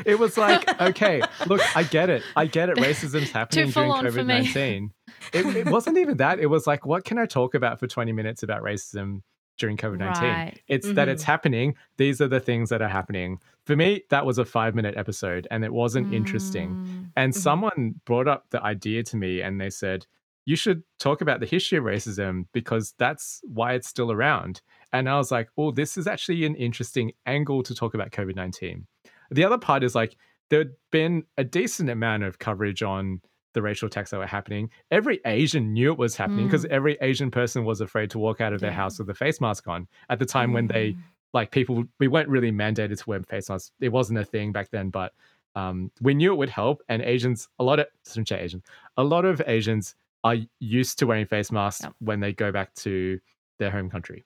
it 0.04 0.18
was 0.18 0.36
like, 0.36 0.80
okay, 0.80 1.22
look, 1.46 1.60
I 1.76 1.84
get 1.84 2.10
it. 2.10 2.24
I 2.34 2.46
get 2.46 2.68
it. 2.68 2.76
Racism's 2.78 3.30
happening 3.32 3.70
during 3.70 3.92
COVID 3.92 4.26
me. 4.26 4.34
19. 4.42 4.90
It, 5.32 5.46
it 5.56 5.66
wasn't 5.70 5.96
even 5.98 6.16
that. 6.16 6.40
It 6.40 6.46
was 6.46 6.66
like, 6.66 6.84
what 6.84 7.04
can 7.04 7.18
I 7.18 7.26
talk 7.26 7.54
about 7.54 7.78
for 7.78 7.86
20 7.86 8.10
minutes 8.12 8.42
about 8.42 8.62
racism 8.62 9.22
during 9.58 9.76
COVID 9.76 9.98
19? 9.98 10.22
Right. 10.24 10.62
It's 10.68 10.90
that 10.92 11.08
it's 11.08 11.22
happening. 11.22 11.74
These 11.96 12.20
are 12.20 12.28
the 12.28 12.40
things 12.40 12.70
that 12.70 12.80
are 12.80 12.88
happening. 12.88 13.40
For 13.64 13.76
me, 13.76 14.02
that 14.10 14.24
was 14.24 14.38
a 14.38 14.44
five 14.44 14.74
minute 14.74 14.96
episode 14.96 15.46
and 15.50 15.64
it 15.64 15.72
wasn't 15.72 16.12
interesting. 16.14 16.70
Mm. 16.70 17.10
And 17.16 17.32
Mhm. 17.32 17.36
someone 17.36 17.94
brought 18.04 18.28
up 18.28 18.46
the 18.50 18.62
idea 18.62 19.02
to 19.04 19.16
me 19.16 19.42
and 19.42 19.60
they 19.60 19.70
said, 19.70 20.06
you 20.46 20.56
should 20.56 20.82
talk 20.98 21.20
about 21.20 21.40
the 21.40 21.46
history 21.46 21.76
of 21.76 21.84
racism 21.84 22.46
because 22.52 22.94
that's 22.98 23.42
why 23.44 23.74
it's 23.74 23.86
still 23.86 24.10
around. 24.10 24.62
And 24.94 25.06
I 25.06 25.18
was 25.18 25.30
like, 25.30 25.50
oh, 25.58 25.70
this 25.72 25.98
is 25.98 26.06
actually 26.06 26.46
an 26.46 26.54
interesting 26.54 27.12
angle 27.26 27.62
to 27.64 27.74
talk 27.74 27.92
about 27.92 28.10
COVID 28.12 28.34
19. 28.34 28.86
The 29.30 29.44
other 29.44 29.58
part 29.58 29.84
is 29.84 29.94
like, 29.94 30.16
there'd 30.48 30.72
been 30.90 31.24
a 31.36 31.44
decent 31.44 31.90
amount 31.90 32.22
of 32.22 32.38
coverage 32.38 32.82
on 32.82 33.20
the 33.58 33.62
racial 33.70 33.86
attacks 33.86 34.10
that 34.10 34.18
were 34.18 34.26
happening. 34.38 34.70
Every 34.92 35.18
Asian 35.26 35.72
knew 35.72 35.90
it 35.92 35.98
was 35.98 36.14
happening 36.16 36.46
because 36.46 36.64
every 36.66 36.96
Asian 37.00 37.30
person 37.30 37.64
was 37.64 37.80
afraid 37.80 38.08
to 38.10 38.18
walk 38.18 38.40
out 38.40 38.52
of 38.52 38.60
their 38.60 38.70
Yeah. 38.70 38.76
house 38.82 38.98
with 38.98 39.10
a 39.10 39.14
face 39.14 39.40
mask 39.40 39.66
on 39.66 39.88
at 40.08 40.18
the 40.20 40.26
time 40.26 40.52
when 40.52 40.66
they 40.68 40.92
Mm. 40.92 40.98
like 41.34 41.50
people 41.50 41.84
we 41.98 42.06
weren't 42.08 42.28
really 42.28 42.52
mandated 42.52 42.98
to 42.98 43.04
wear 43.10 43.20
face 43.22 43.48
masks 43.50 43.72
it 43.80 43.90
wasn't 43.90 44.18
a 44.18 44.24
thing 44.24 44.52
back 44.52 44.70
then 44.70 44.88
but 44.90 45.12
um, 45.56 45.90
we 46.00 46.14
knew 46.14 46.32
it 46.32 46.36
would 46.36 46.48
help 46.62 46.82
and 46.88 47.02
asians 47.02 47.48
a 47.58 47.64
lot 47.64 47.78
of 47.80 47.86
say 48.04 48.22
asian 48.40 48.62
a 48.96 49.04
lot 49.04 49.24
of 49.26 49.42
asians 49.46 49.94
are 50.24 50.36
used 50.60 50.98
to 50.98 51.06
wearing 51.06 51.26
face 51.26 51.50
masks 51.52 51.82
Yep. 51.84 51.92
when 51.98 52.20
they 52.20 52.32
go 52.32 52.50
back 52.52 52.72
to 52.86 53.18
their 53.58 53.70
home 53.70 53.90
country 53.90 54.24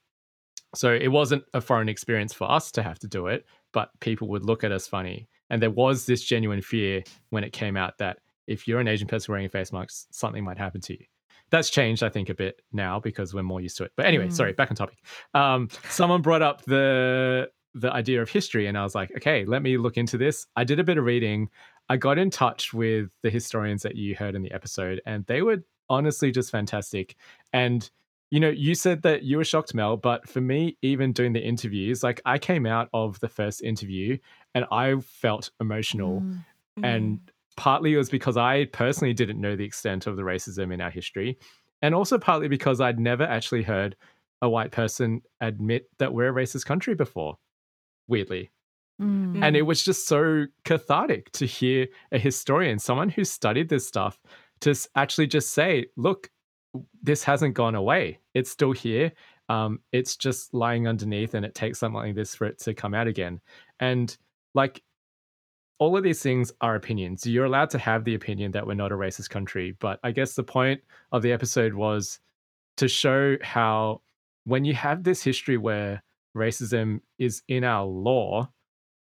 so 0.74 0.92
it 0.92 1.08
wasn't 1.08 1.42
a 1.54 1.60
foreign 1.60 1.88
experience 1.88 2.32
for 2.32 2.50
us 2.50 2.70
to 2.72 2.82
have 2.82 2.98
to 3.00 3.08
do 3.08 3.26
it 3.26 3.46
but 3.72 3.90
people 4.00 4.28
would 4.28 4.44
look 4.44 4.62
at 4.62 4.70
us 4.72 4.86
funny 4.86 5.26
and 5.50 5.60
there 5.60 5.70
was 5.84 6.06
this 6.06 6.22
genuine 6.22 6.62
fear 6.62 7.02
when 7.30 7.42
it 7.44 7.52
came 7.52 7.76
out 7.76 7.98
that 7.98 8.18
if 8.46 8.66
you're 8.68 8.80
an 8.80 8.88
asian 8.88 9.08
person 9.08 9.32
wearing 9.32 9.46
a 9.46 9.48
face 9.48 9.72
mask 9.72 10.06
something 10.10 10.42
might 10.44 10.58
happen 10.58 10.80
to 10.82 10.92
you. 10.94 11.04
That's 11.50 11.70
changed 11.70 12.02
i 12.02 12.08
think 12.08 12.28
a 12.28 12.34
bit 12.34 12.62
now 12.72 12.98
because 13.00 13.34
we're 13.34 13.42
more 13.42 13.60
used 13.60 13.76
to 13.78 13.84
it. 13.84 13.92
But 13.96 14.06
anyway 14.06 14.28
Mm. 14.28 14.32
sorry 14.32 14.52
back 14.52 14.70
on 14.70 14.76
topic. 14.76 14.98
Um, 15.34 15.68
someone 15.90 16.22
brought 16.22 16.42
up 16.42 16.64
the 16.64 17.50
the 17.74 17.90
idea 17.92 18.20
of 18.20 18.28
history 18.28 18.66
and 18.66 18.76
i 18.76 18.82
was 18.82 18.94
like 18.94 19.10
okay 19.16 19.44
let 19.46 19.62
me 19.62 19.76
look 19.78 19.96
into 19.96 20.18
this. 20.18 20.46
I 20.56 20.64
did 20.64 20.78
a 20.80 20.84
bit 20.84 20.98
of 20.98 21.04
reading. 21.04 21.48
I 21.88 21.96
got 21.96 22.16
in 22.18 22.30
touch 22.30 22.72
with 22.72 23.10
the 23.22 23.30
historians 23.30 23.82
that 23.82 23.96
you 23.96 24.14
heard 24.14 24.34
in 24.34 24.42
the 24.42 24.52
episode 24.52 25.00
and 25.06 25.26
they 25.26 25.42
were 25.42 25.62
honestly 25.90 26.30
just 26.30 26.50
fantastic. 26.50 27.16
And 27.52 27.90
you 28.30 28.40
know 28.40 28.48
you 28.48 28.74
said 28.74 29.02
that 29.02 29.24
you 29.24 29.36
were 29.36 29.44
shocked 29.44 29.74
mel 29.74 29.98
but 29.98 30.26
for 30.26 30.40
me 30.40 30.78
even 30.80 31.12
doing 31.12 31.34
the 31.34 31.40
interviews 31.40 32.02
like 32.02 32.18
i 32.24 32.38
came 32.38 32.64
out 32.64 32.88
of 32.94 33.20
the 33.20 33.28
first 33.28 33.60
interview 33.62 34.16
and 34.54 34.64
i 34.72 34.94
felt 35.00 35.50
emotional 35.60 36.22
Mm. 36.22 36.38
and 36.82 37.20
partly 37.56 37.94
it 37.94 37.98
was 37.98 38.10
because 38.10 38.36
I 38.36 38.66
personally 38.66 39.14
didn't 39.14 39.40
know 39.40 39.56
the 39.56 39.64
extent 39.64 40.06
of 40.06 40.16
the 40.16 40.22
racism 40.22 40.72
in 40.72 40.80
our 40.80 40.90
history, 40.90 41.38
and 41.82 41.94
also 41.94 42.18
partly 42.18 42.48
because 42.48 42.80
I'd 42.80 43.00
never 43.00 43.24
actually 43.24 43.62
heard 43.62 43.96
a 44.40 44.48
white 44.48 44.72
person 44.72 45.22
admit 45.40 45.88
that 45.98 46.12
we're 46.12 46.28
a 46.30 46.32
racist 46.32 46.66
country 46.66 46.94
before. 46.94 47.38
Weirdly, 48.08 48.50
Mm. 49.00 49.42
and 49.42 49.56
it 49.56 49.62
was 49.62 49.82
just 49.82 50.06
so 50.06 50.46
cathartic 50.64 51.32
to 51.32 51.46
hear 51.46 51.86
a 52.12 52.18
historian, 52.18 52.78
someone 52.78 53.08
who 53.08 53.24
studied 53.24 53.68
this 53.68 53.86
stuff, 53.86 54.20
to 54.60 54.74
actually 54.94 55.26
just 55.26 55.50
say, 55.50 55.86
"Look, 55.96 56.30
this 57.02 57.24
hasn't 57.24 57.54
gone 57.54 57.74
away. 57.74 58.18
It's 58.34 58.50
still 58.50 58.72
here. 58.72 59.12
Um, 59.48 59.80
it's 59.92 60.16
just 60.16 60.54
lying 60.54 60.86
underneath, 60.86 61.34
and 61.34 61.44
it 61.44 61.54
takes 61.54 61.78
something 61.78 62.00
like 62.00 62.14
this 62.14 62.34
for 62.34 62.46
it 62.46 62.58
to 62.60 62.74
come 62.74 62.94
out 62.94 63.06
again." 63.06 63.40
And 63.80 64.16
like 64.54 64.82
all 65.82 65.96
of 65.96 66.04
these 66.04 66.22
things 66.22 66.52
are 66.60 66.76
opinions. 66.76 67.26
You're 67.26 67.44
allowed 67.44 67.70
to 67.70 67.78
have 67.78 68.04
the 68.04 68.14
opinion 68.14 68.52
that 68.52 68.64
we're 68.64 68.74
not 68.74 68.92
a 68.92 68.94
racist 68.94 69.30
country, 69.30 69.74
but 69.80 69.98
I 70.04 70.12
guess 70.12 70.36
the 70.36 70.44
point 70.44 70.80
of 71.10 71.22
the 71.22 71.32
episode 71.32 71.74
was 71.74 72.20
to 72.76 72.86
show 72.86 73.36
how 73.42 74.00
when 74.44 74.64
you 74.64 74.74
have 74.74 75.02
this 75.02 75.24
history 75.24 75.56
where 75.56 76.04
racism 76.36 77.00
is 77.18 77.42
in 77.48 77.64
our 77.64 77.84
law 77.84 78.48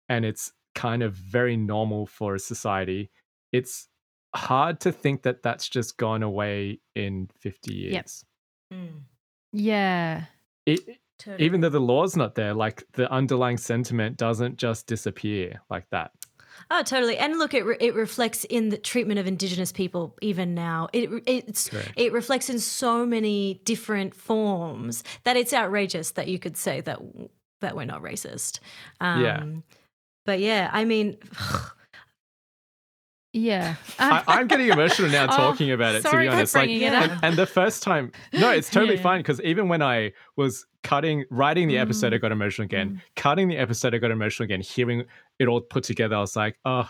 and 0.07 0.23
it's 0.23 0.53
kind 0.73 1.03
of 1.03 1.13
very 1.15 1.57
normal 1.57 2.05
for 2.05 2.35
a 2.35 2.39
society, 2.39 3.11
it's 3.51 3.89
hard 4.33 4.79
to 4.79 4.93
think 4.93 5.23
that 5.23 5.43
that's 5.43 5.67
just 5.67 5.97
gone 5.97 6.23
away 6.23 6.79
in 6.95 7.29
50 7.41 7.73
years. 7.73 8.23
Mm. 8.73 9.01
Yeah. 9.51 10.23
It, 10.65 10.79
Totally. 11.19 11.45
even 11.45 11.59
though 11.59 11.67
the 11.67 11.81
law's 11.81 12.15
not 12.15 12.35
there, 12.35 12.53
like 12.53 12.85
the 12.93 13.11
underlying 13.11 13.57
sentiment 13.57 14.15
doesn't 14.15 14.55
just 14.57 14.87
disappear 14.87 15.61
like 15.69 15.89
that. 15.91 16.11
Oh, 16.71 16.81
totally. 16.83 17.17
And 17.17 17.37
look, 17.37 17.53
it 17.53 17.63
re- 17.65 17.77
it 17.79 17.93
reflects 17.95 18.43
in 18.45 18.69
the 18.69 18.77
treatment 18.77 19.19
of 19.19 19.27
Indigenous 19.27 19.71
people 19.71 20.15
even 20.21 20.53
now. 20.53 20.87
It 20.93 21.09
re- 21.11 21.21
it's 21.25 21.69
Correct. 21.69 21.91
it 21.95 22.13
reflects 22.13 22.49
in 22.49 22.59
so 22.59 23.05
many 23.05 23.61
different 23.65 24.15
forms 24.15 25.03
that 25.23 25.35
it's 25.37 25.53
outrageous 25.53 26.11
that 26.11 26.27
you 26.27 26.39
could 26.39 26.57
say 26.57 26.81
that 26.81 26.99
that 27.61 27.75
we're 27.75 27.85
not 27.85 28.01
racist. 28.01 28.59
Um, 29.01 29.23
Yeah. 29.23 29.43
But 30.25 30.39
yeah, 30.39 30.69
I 30.71 30.85
mean, 30.85 31.17
Yeah. 33.33 33.75
I, 33.99 34.23
I'm 34.27 34.47
getting 34.47 34.69
emotional 34.69 35.09
now 35.09 35.23
Oh, 35.31 35.35
talking 35.35 35.71
about 35.71 35.95
it. 35.95 36.03
To 36.05 36.17
be 36.17 36.27
honest, 36.27 36.53
like, 36.55 36.69
it 36.69 36.83
and, 36.83 37.19
and 37.23 37.35
the 37.35 37.47
first 37.47 37.81
time, 37.83 38.11
no, 38.31 38.51
it's 38.51 38.69
totally 38.71 38.95
Yeah. 38.95 39.01
fine 39.01 39.19
because 39.19 39.41
even 39.41 39.67
when 39.67 39.81
I 39.81 40.11
was 40.35 40.65
cutting, 40.83 41.25
writing 41.29 41.67
the 41.67 41.77
episode, 41.77 42.13
I 42.13 42.17
Mm. 42.17 42.21
got 42.21 42.31
emotional 42.31 42.65
again. 42.65 42.89
Mm. 42.95 43.01
Cutting 43.15 43.47
the 43.47 43.57
episode, 43.57 43.95
I 43.95 43.97
got 43.97 44.11
emotional 44.11 44.45
again. 44.45 44.61
Hearing 44.61 45.05
it 45.39 45.47
all 45.47 45.61
put 45.61 45.83
together, 45.83 46.15
I 46.15 46.19
was 46.19 46.35
like, 46.35 46.57
oh, 46.65 46.89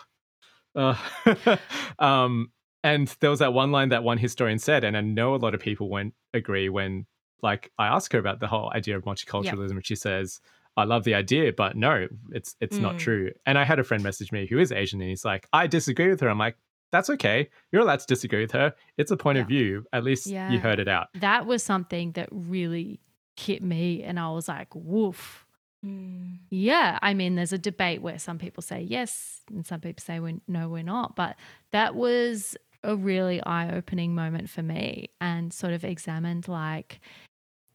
uh. 0.75 0.95
um, 1.99 2.51
and 2.83 3.07
there 3.21 3.29
was 3.29 3.39
that 3.39 3.53
one 3.53 3.71
line 3.71 3.89
that 3.89 4.03
one 4.03 4.17
historian 4.17 4.59
said, 4.59 4.83
and 4.83 4.97
I 4.97 5.01
know 5.01 5.35
a 5.35 5.37
lot 5.37 5.53
of 5.53 5.61
people 5.61 5.89
won't 5.89 6.13
agree 6.33 6.69
when, 6.69 7.05
like, 7.41 7.71
I 7.77 7.87
asked 7.87 8.11
her 8.13 8.19
about 8.19 8.39
the 8.39 8.47
whole 8.47 8.71
idea 8.75 8.97
of 8.97 9.03
multiculturalism, 9.03 9.71
and 9.71 9.85
she 9.85 9.95
says, 9.95 10.41
I 10.75 10.83
love 10.85 11.03
the 11.03 11.13
idea, 11.13 11.53
but 11.53 11.77
no, 11.77 12.07
it's 12.31 12.55
it's 12.59 12.77
not 12.79 12.95
Mm. 12.95 12.99
true. 12.99 13.31
And 13.45 13.57
I 13.59 13.63
had 13.63 13.77
a 13.79 13.83
friend 13.83 14.01
message 14.03 14.31
me 14.31 14.47
who 14.47 14.57
is 14.57 14.71
Asian, 14.71 14.99
and 15.01 15.09
he's 15.09 15.23
like, 15.23 15.47
I 15.53 15.67
disagree 15.67 16.09
with 16.09 16.19
her. 16.21 16.29
I'm 16.29 16.39
like, 16.39 16.57
that's 16.91 17.09
okay. 17.11 17.49
You're 17.71 17.83
allowed 17.83 17.99
to 17.99 18.05
disagree 18.07 18.41
with 18.41 18.51
her. 18.53 18.73
It's 18.97 19.11
a 19.11 19.17
point 19.17 19.37
of 19.37 19.47
view. 19.47 19.85
At 19.93 20.03
least 20.03 20.27
Yeah. 20.27 20.51
you 20.51 20.59
heard 20.59 20.79
it 20.79 20.87
out. 20.87 21.07
That 21.15 21.45
was 21.45 21.63
something 21.63 22.11
that 22.13 22.27
really 22.31 22.99
hit 23.35 23.63
me. 23.63 24.03
And 24.03 24.19
I 24.19 24.29
was 24.31 24.47
like, 24.47 24.69
woof. 24.73 25.45
mm, 25.85 26.37
Yeah. 26.49 26.99
I 27.01 27.13
mean, 27.13 27.35
there's 27.35 27.53
a 27.53 27.57
debate 27.57 28.01
where 28.01 28.19
some 28.19 28.37
people 28.37 28.61
say 28.63 28.81
yes 28.81 29.41
and 29.49 29.65
some 29.65 29.81
people 29.81 30.01
say 30.01 30.19
we 30.19 30.39
no, 30.47 30.69
we're 30.69 30.83
not. 30.83 31.15
But 31.15 31.35
that 31.71 31.95
was 31.95 32.55
a 32.83 32.95
really 32.95 33.41
eye 33.43 33.73
opening 33.73 34.13
moment 34.13 34.49
for 34.49 34.61
me 34.61 35.09
and 35.21 35.53
sort 35.53 35.73
of 35.73 35.83
examined 35.85 36.47
like, 36.47 36.99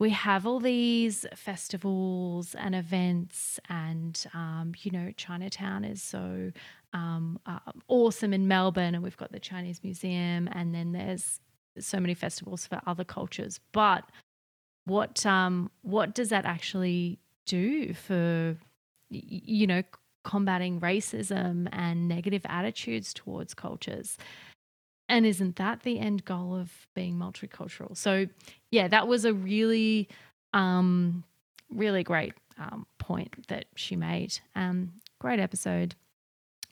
we 0.00 0.10
have 0.10 0.46
all 0.46 0.60
these 0.60 1.26
festivals 1.34 2.54
and 2.54 2.72
events, 2.74 3.58
and 3.68 4.24
um, 4.32 4.72
you 4.82 4.92
know, 4.92 5.10
Chinatown 5.16 5.82
is 5.84 6.00
so 6.00 6.52
um, 6.92 7.40
uh, 7.46 7.58
awesome 7.88 8.32
in 8.32 8.46
Melbourne, 8.46 8.94
and 8.94 9.02
we've 9.02 9.16
got 9.16 9.32
the 9.32 9.40
Chinese 9.40 9.82
Museum, 9.82 10.48
and 10.52 10.72
then 10.72 10.92
there's 10.92 11.40
so 11.80 11.98
many 11.98 12.14
festivals 12.14 12.64
for 12.64 12.80
other 12.86 13.02
cultures. 13.02 13.58
But 13.72 14.04
what 14.88 15.24
um, 15.24 15.70
what 15.82 16.14
does 16.14 16.30
that 16.30 16.44
actually 16.44 17.18
do 17.46 17.94
for 17.94 18.56
you 19.10 19.66
know 19.66 19.82
combating 20.24 20.80
racism 20.80 21.68
and 21.72 22.08
negative 22.08 22.42
attitudes 22.48 23.14
towards 23.14 23.54
cultures? 23.54 24.18
And 25.08 25.24
isn't 25.24 25.56
that 25.56 25.84
the 25.84 25.98
end 25.98 26.26
goal 26.26 26.54
of 26.54 26.70
being 26.94 27.14
multicultural? 27.14 27.96
So, 27.96 28.26
yeah, 28.70 28.88
that 28.88 29.08
was 29.08 29.24
a 29.24 29.32
really, 29.32 30.06
um, 30.52 31.24
really 31.70 32.02
great 32.02 32.34
um, 32.58 32.84
point 32.98 33.48
that 33.48 33.64
she 33.74 33.96
made. 33.96 34.38
Um, 34.54 34.92
great 35.18 35.40
episode. 35.40 35.94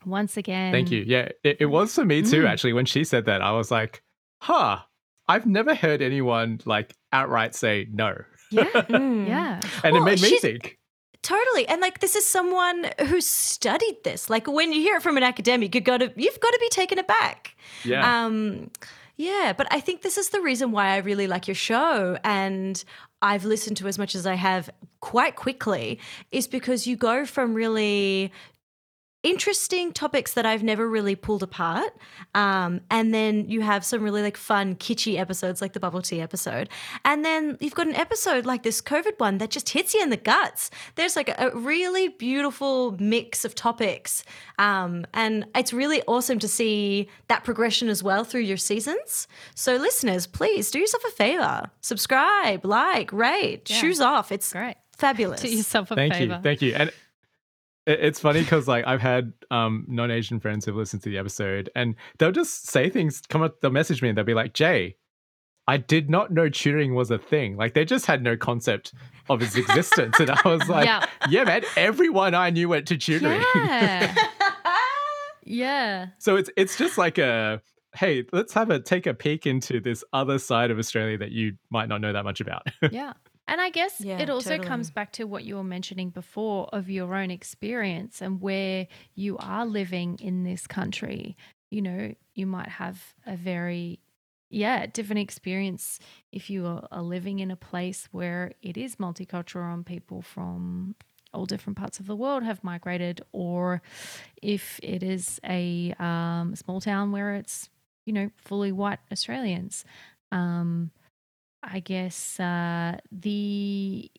Once 0.05 0.37
again. 0.37 0.71
Thank 0.71 0.91
you. 0.91 1.03
Yeah, 1.07 1.31
it, 1.43 1.57
it 1.61 1.67
was 1.67 1.95
for 1.95 2.05
me 2.05 2.21
too, 2.21 2.43
Mm. 2.43 2.49
actually. 2.51 2.75
When 2.75 2.85
she 2.85 3.05
said 3.05 3.25
that, 3.25 3.41
I 3.41 3.53
was 3.53 3.71
like, 3.71 4.03
huh, 4.43 4.81
I've 5.29 5.47
never 5.47 5.75
heard 5.75 6.03
anyone 6.03 6.61
like 6.65 6.95
outright 7.13 7.55
say 7.55 7.87
no. 7.91 8.17
Yeah. 8.51 8.65
Mm. 8.75 9.27
Yeah. 9.27 9.61
And 9.83 9.95
Well, 9.95 10.03
it 10.03 10.21
made 10.21 10.23
me 10.23 10.39
think. 10.39 10.79
Totally. 11.23 11.67
And 11.67 11.81
like 11.81 11.99
this 11.99 12.15
is 12.15 12.25
someone 12.25 12.89
who 13.07 13.21
studied 13.21 13.97
this. 14.05 14.31
Like 14.31 14.47
when 14.47 14.73
you 14.73 14.81
hear 14.81 14.97
it 14.97 15.03
from 15.03 15.17
an 15.17 15.25
academic, 15.25 15.75
you 15.75 15.81
got 15.81 15.99
to 15.99 16.13
you've 16.15 16.39
got 16.41 16.51
to 16.51 16.59
be 16.61 16.69
taken 16.69 16.99
aback. 17.01 17.57
Yeah. 17.85 18.25
Um 18.25 18.71
yeah, 19.17 19.53
but 19.57 19.67
I 19.73 19.81
think 19.81 20.03
this 20.03 20.19
is 20.19 20.29
the 20.29 20.41
reason 20.41 20.71
why 20.71 20.89
I 20.91 20.99
really 20.99 21.27
like 21.27 21.49
your 21.49 21.55
show 21.57 22.19
and 22.23 22.83
I've 23.23 23.45
listened 23.45 23.79
to 23.79 23.89
as 23.89 23.99
much 23.99 24.15
as 24.15 24.27
I 24.27 24.35
have 24.35 24.71
quite 25.01 25.37
quickly 25.37 25.99
is 26.31 26.47
because 26.47 26.87
you 26.87 26.97
go 26.97 27.25
from 27.25 27.55
really 27.55 28.31
interesting 29.27 29.93
topics 29.93 30.35
that 30.35 30.47
I've 30.47 30.63
never 30.63 30.89
really 30.89 31.17
pulled 31.17 31.43
apart. 31.43 31.93
Um, 32.35 32.81
and 32.91 33.13
then 33.13 33.49
you 33.49 33.61
have 33.61 33.85
some 33.85 34.03
really 34.03 34.23
like 34.23 34.37
fun, 34.37 34.77
kitschy 34.77 35.19
episodes 35.19 35.61
like 35.61 35.73
the 35.73 35.81
bubble 35.81 36.01
tea 36.01 36.21
episode. 36.21 36.69
And 37.05 37.25
then 37.25 37.59
you've 37.61 37.75
got 37.75 37.89
an 37.89 37.97
episode 37.97 38.47
like 38.47 38.63
this 38.63 38.81
COVID 38.81 39.19
one 39.19 39.39
that 39.39 39.51
just 39.51 39.71
hits 39.71 39.95
you 39.95 40.03
in 40.03 40.11
the 40.11 40.17
guts. 40.17 40.71
There's 40.95 41.17
like 41.17 41.29
a, 41.29 41.49
a 41.51 41.57
really 41.57 42.09
beautiful 42.09 42.97
mix 43.01 43.45
of 43.45 43.57
topics. 43.57 44.23
Um, 44.61 45.05
and 45.13 45.45
it's 45.57 45.73
really 45.73 46.03
awesome 46.07 46.39
to 46.39 46.49
see 46.49 47.09
that 47.27 47.43
progression 47.43 47.89
as 47.89 48.03
well 48.05 48.23
through 48.23 48.43
your 48.43 48.57
seasons. 48.57 49.27
So, 49.57 49.75
listeners, 49.77 50.27
please 50.29 50.71
do 50.71 50.79
yourself 50.79 51.05
a 51.05 51.11
favor 51.11 51.71
subscribe, 51.81 52.65
like, 52.65 53.13
rate, 53.13 53.69
Yeah. 53.71 53.77
shoes 53.79 54.01
off. 54.01 54.31
It's 54.31 54.53
Great. 54.53 54.77
fabulous. 54.97 55.41
Do 55.41 55.49
yourself 55.49 55.91
a 55.91 55.95
Thank 55.97 56.15
favor. 56.15 56.35
you. 56.35 56.41
Thank 56.43 56.63
you. 56.63 56.75
And 56.75 56.89
it, 56.91 56.95
it's 57.87 58.21
funny 58.21 58.41
because 58.41 58.67
like 58.69 58.87
I've 58.87 59.01
had 59.01 59.33
um, 59.51 59.85
non-Asian 59.89 60.41
friends 60.41 60.65
who've 60.65 60.77
listened 60.77 61.03
to 61.05 61.09
the 61.11 61.19
episode 61.19 61.71
and 61.77 61.95
they'll 62.19 62.33
just 62.33 62.69
say 62.69 62.91
things, 62.91 63.21
come 63.29 63.43
up, 63.43 63.61
they'll 63.61 63.71
message 63.71 64.03
me 64.03 64.09
and 64.09 64.19
they'll 64.19 64.25
be 64.25 64.35
like, 64.35 64.55
Jay, 64.55 64.97
I 65.69 65.77
did 65.79 66.09
not 66.11 66.33
know 66.33 66.49
tutoring 66.49 66.95
was 66.95 67.11
a 67.11 67.19
thing. 67.19 67.57
Like 67.57 67.75
they 67.75 67.85
just 67.85 68.07
had 68.07 68.23
no 68.23 68.37
concept 68.37 68.93
of 69.29 69.43
its 69.43 69.57
existence. 69.57 70.19
and 70.21 70.31
I 70.31 70.41
was 70.45 70.69
like, 70.69 70.87
Yeah. 70.87 71.07
yeah, 71.29 71.45
man, 71.45 71.63
everyone 71.77 72.35
I 72.35 72.51
knew 72.51 72.69
went 72.69 72.87
to 72.89 72.97
tutoring. 72.97 73.43
Yeah. 73.55 74.15
yeah. 75.45 76.07
So 76.19 76.37
it's 76.37 76.51
it's 76.57 76.77
just 76.77 76.99
like 76.99 77.19
a 77.19 77.61
hey, 77.95 78.25
let's 78.33 78.53
have 78.53 78.69
a 78.71 78.79
take 78.79 79.07
a 79.07 79.15
peek 79.15 79.47
into 79.47 79.81
this 79.81 80.05
other 80.13 80.39
side 80.39 80.71
of 80.71 80.79
Australia 80.79 81.17
that 81.19 81.31
you 81.33 81.55
might 81.71 81.89
not 81.89 82.01
know 82.01 82.13
that 82.13 82.25
much 82.25 82.41
about. 82.41 82.67
Yeah. 82.91 83.15
And 83.49 83.61
I 83.61 83.71
guess 83.71 84.01
Yeah, 84.01 84.21
it 84.21 84.29
also 84.29 84.51
totally. 84.51 84.67
comes 84.67 84.91
back 84.91 85.13
to 85.13 85.25
what 85.25 85.45
you 85.45 85.57
were 85.57 85.65
mentioning 85.65 86.11
before 86.11 86.69
of 86.73 86.91
your 86.91 87.15
own 87.15 87.31
experience 87.31 88.21
and 88.21 88.41
where 88.41 88.89
you 89.15 89.37
are 89.39 89.65
living 89.65 90.19
in 90.21 90.43
this 90.43 90.67
country. 90.67 91.37
You 91.71 91.83
know, 91.83 92.15
you 92.35 92.47
might 92.47 92.69
have 92.69 93.15
a 93.25 93.37
very, 93.37 94.01
yeah, 94.51 94.87
different 94.87 95.21
experience 95.21 96.01
if 96.33 96.51
you 96.51 96.67
are, 96.67 96.89
are 96.91 97.03
living 97.03 97.39
in 97.39 97.51
a 97.51 97.57
place 97.57 98.09
where 98.11 98.53
it 98.63 98.77
is 98.77 98.97
multicultural 98.97 99.73
and 99.73 99.87
people 99.87 100.23
from 100.23 100.97
all 101.33 101.45
different 101.47 101.77
parts 101.77 102.01
of 102.01 102.07
the 102.07 102.17
world 102.17 102.43
have 102.43 102.65
migrated, 102.65 103.21
or 103.33 103.83
if 104.43 104.81
it 104.83 105.03
is 105.03 105.39
a 105.45 105.95
um, 105.99 106.55
small 106.57 106.81
town 106.81 107.13
where 107.13 107.35
it's, 107.35 107.69
you 108.07 108.13
know, 108.13 108.31
fully 108.37 108.73
white 108.73 109.01
Australians. 109.13 109.85
Um, 110.33 110.91
I 111.67 111.81
guess 111.81 112.39
uh, 112.39 112.99
the 113.11 114.11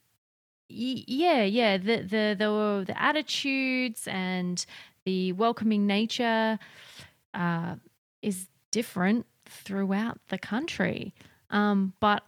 yeah 0.69 1.43
yeah 1.43 1.77
the 1.77 1.97
the 2.01 2.35
the 2.37 2.83
the 2.85 3.01
attitudes 3.01 4.07
and 4.07 4.65
the 5.05 5.31
welcoming 5.31 5.87
nature 5.87 6.59
uh, 7.33 7.75
is 8.21 8.47
different 8.71 9.25
throughout 9.45 10.19
the 10.27 10.37
country. 10.37 11.13
Um, 11.49 11.93
but 12.01 12.23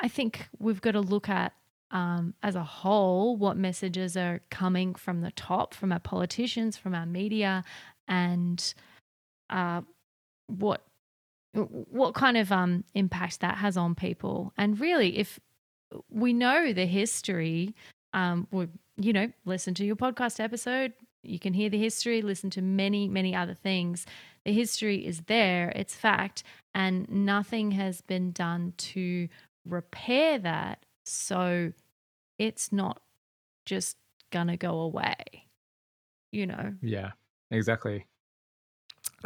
I 0.00 0.08
think 0.08 0.48
we've 0.58 0.80
got 0.80 0.92
to 0.92 1.00
look 1.00 1.28
at 1.28 1.52
um, 1.92 2.34
as 2.42 2.56
a 2.56 2.64
whole 2.64 3.36
what 3.36 3.56
messages 3.56 4.16
are 4.16 4.40
coming 4.50 4.94
from 4.94 5.20
the 5.20 5.30
top, 5.30 5.72
from 5.72 5.92
our 5.92 6.00
politicians, 6.00 6.76
from 6.76 6.94
our 6.94 7.06
media, 7.06 7.62
and 8.08 8.74
uh, 9.48 9.82
what 10.48 10.82
what 11.56 12.14
kind 12.14 12.36
of 12.36 12.52
um, 12.52 12.84
impact 12.94 13.40
that 13.40 13.58
has 13.58 13.76
on 13.76 13.94
people. 13.94 14.52
And 14.56 14.78
really, 14.78 15.18
if 15.18 15.40
we 16.10 16.32
know 16.32 16.72
the 16.72 16.86
history, 16.86 17.74
um, 18.12 18.46
we, 18.50 18.68
you 18.96 19.12
know, 19.12 19.30
listen 19.44 19.74
to 19.74 19.84
your 19.84 19.96
podcast 19.96 20.40
episode. 20.40 20.92
You 21.22 21.38
can 21.38 21.54
hear 21.54 21.68
the 21.68 21.78
history, 21.78 22.22
listen 22.22 22.50
to 22.50 22.62
many, 22.62 23.08
many 23.08 23.34
other 23.34 23.54
things. 23.54 24.06
The 24.44 24.52
history 24.52 25.04
is 25.04 25.22
there, 25.22 25.72
it's 25.74 25.94
fact, 25.94 26.44
and 26.74 27.08
nothing 27.08 27.72
has 27.72 28.00
been 28.00 28.30
done 28.30 28.74
to 28.78 29.28
repair 29.64 30.38
that. 30.38 30.84
So 31.04 31.72
it's 32.38 32.72
not 32.72 33.00
just 33.64 33.96
gonna 34.30 34.56
go 34.56 34.80
away, 34.80 35.48
you 36.30 36.46
know? 36.46 36.74
yeah, 36.80 37.12
exactly. 37.50 38.06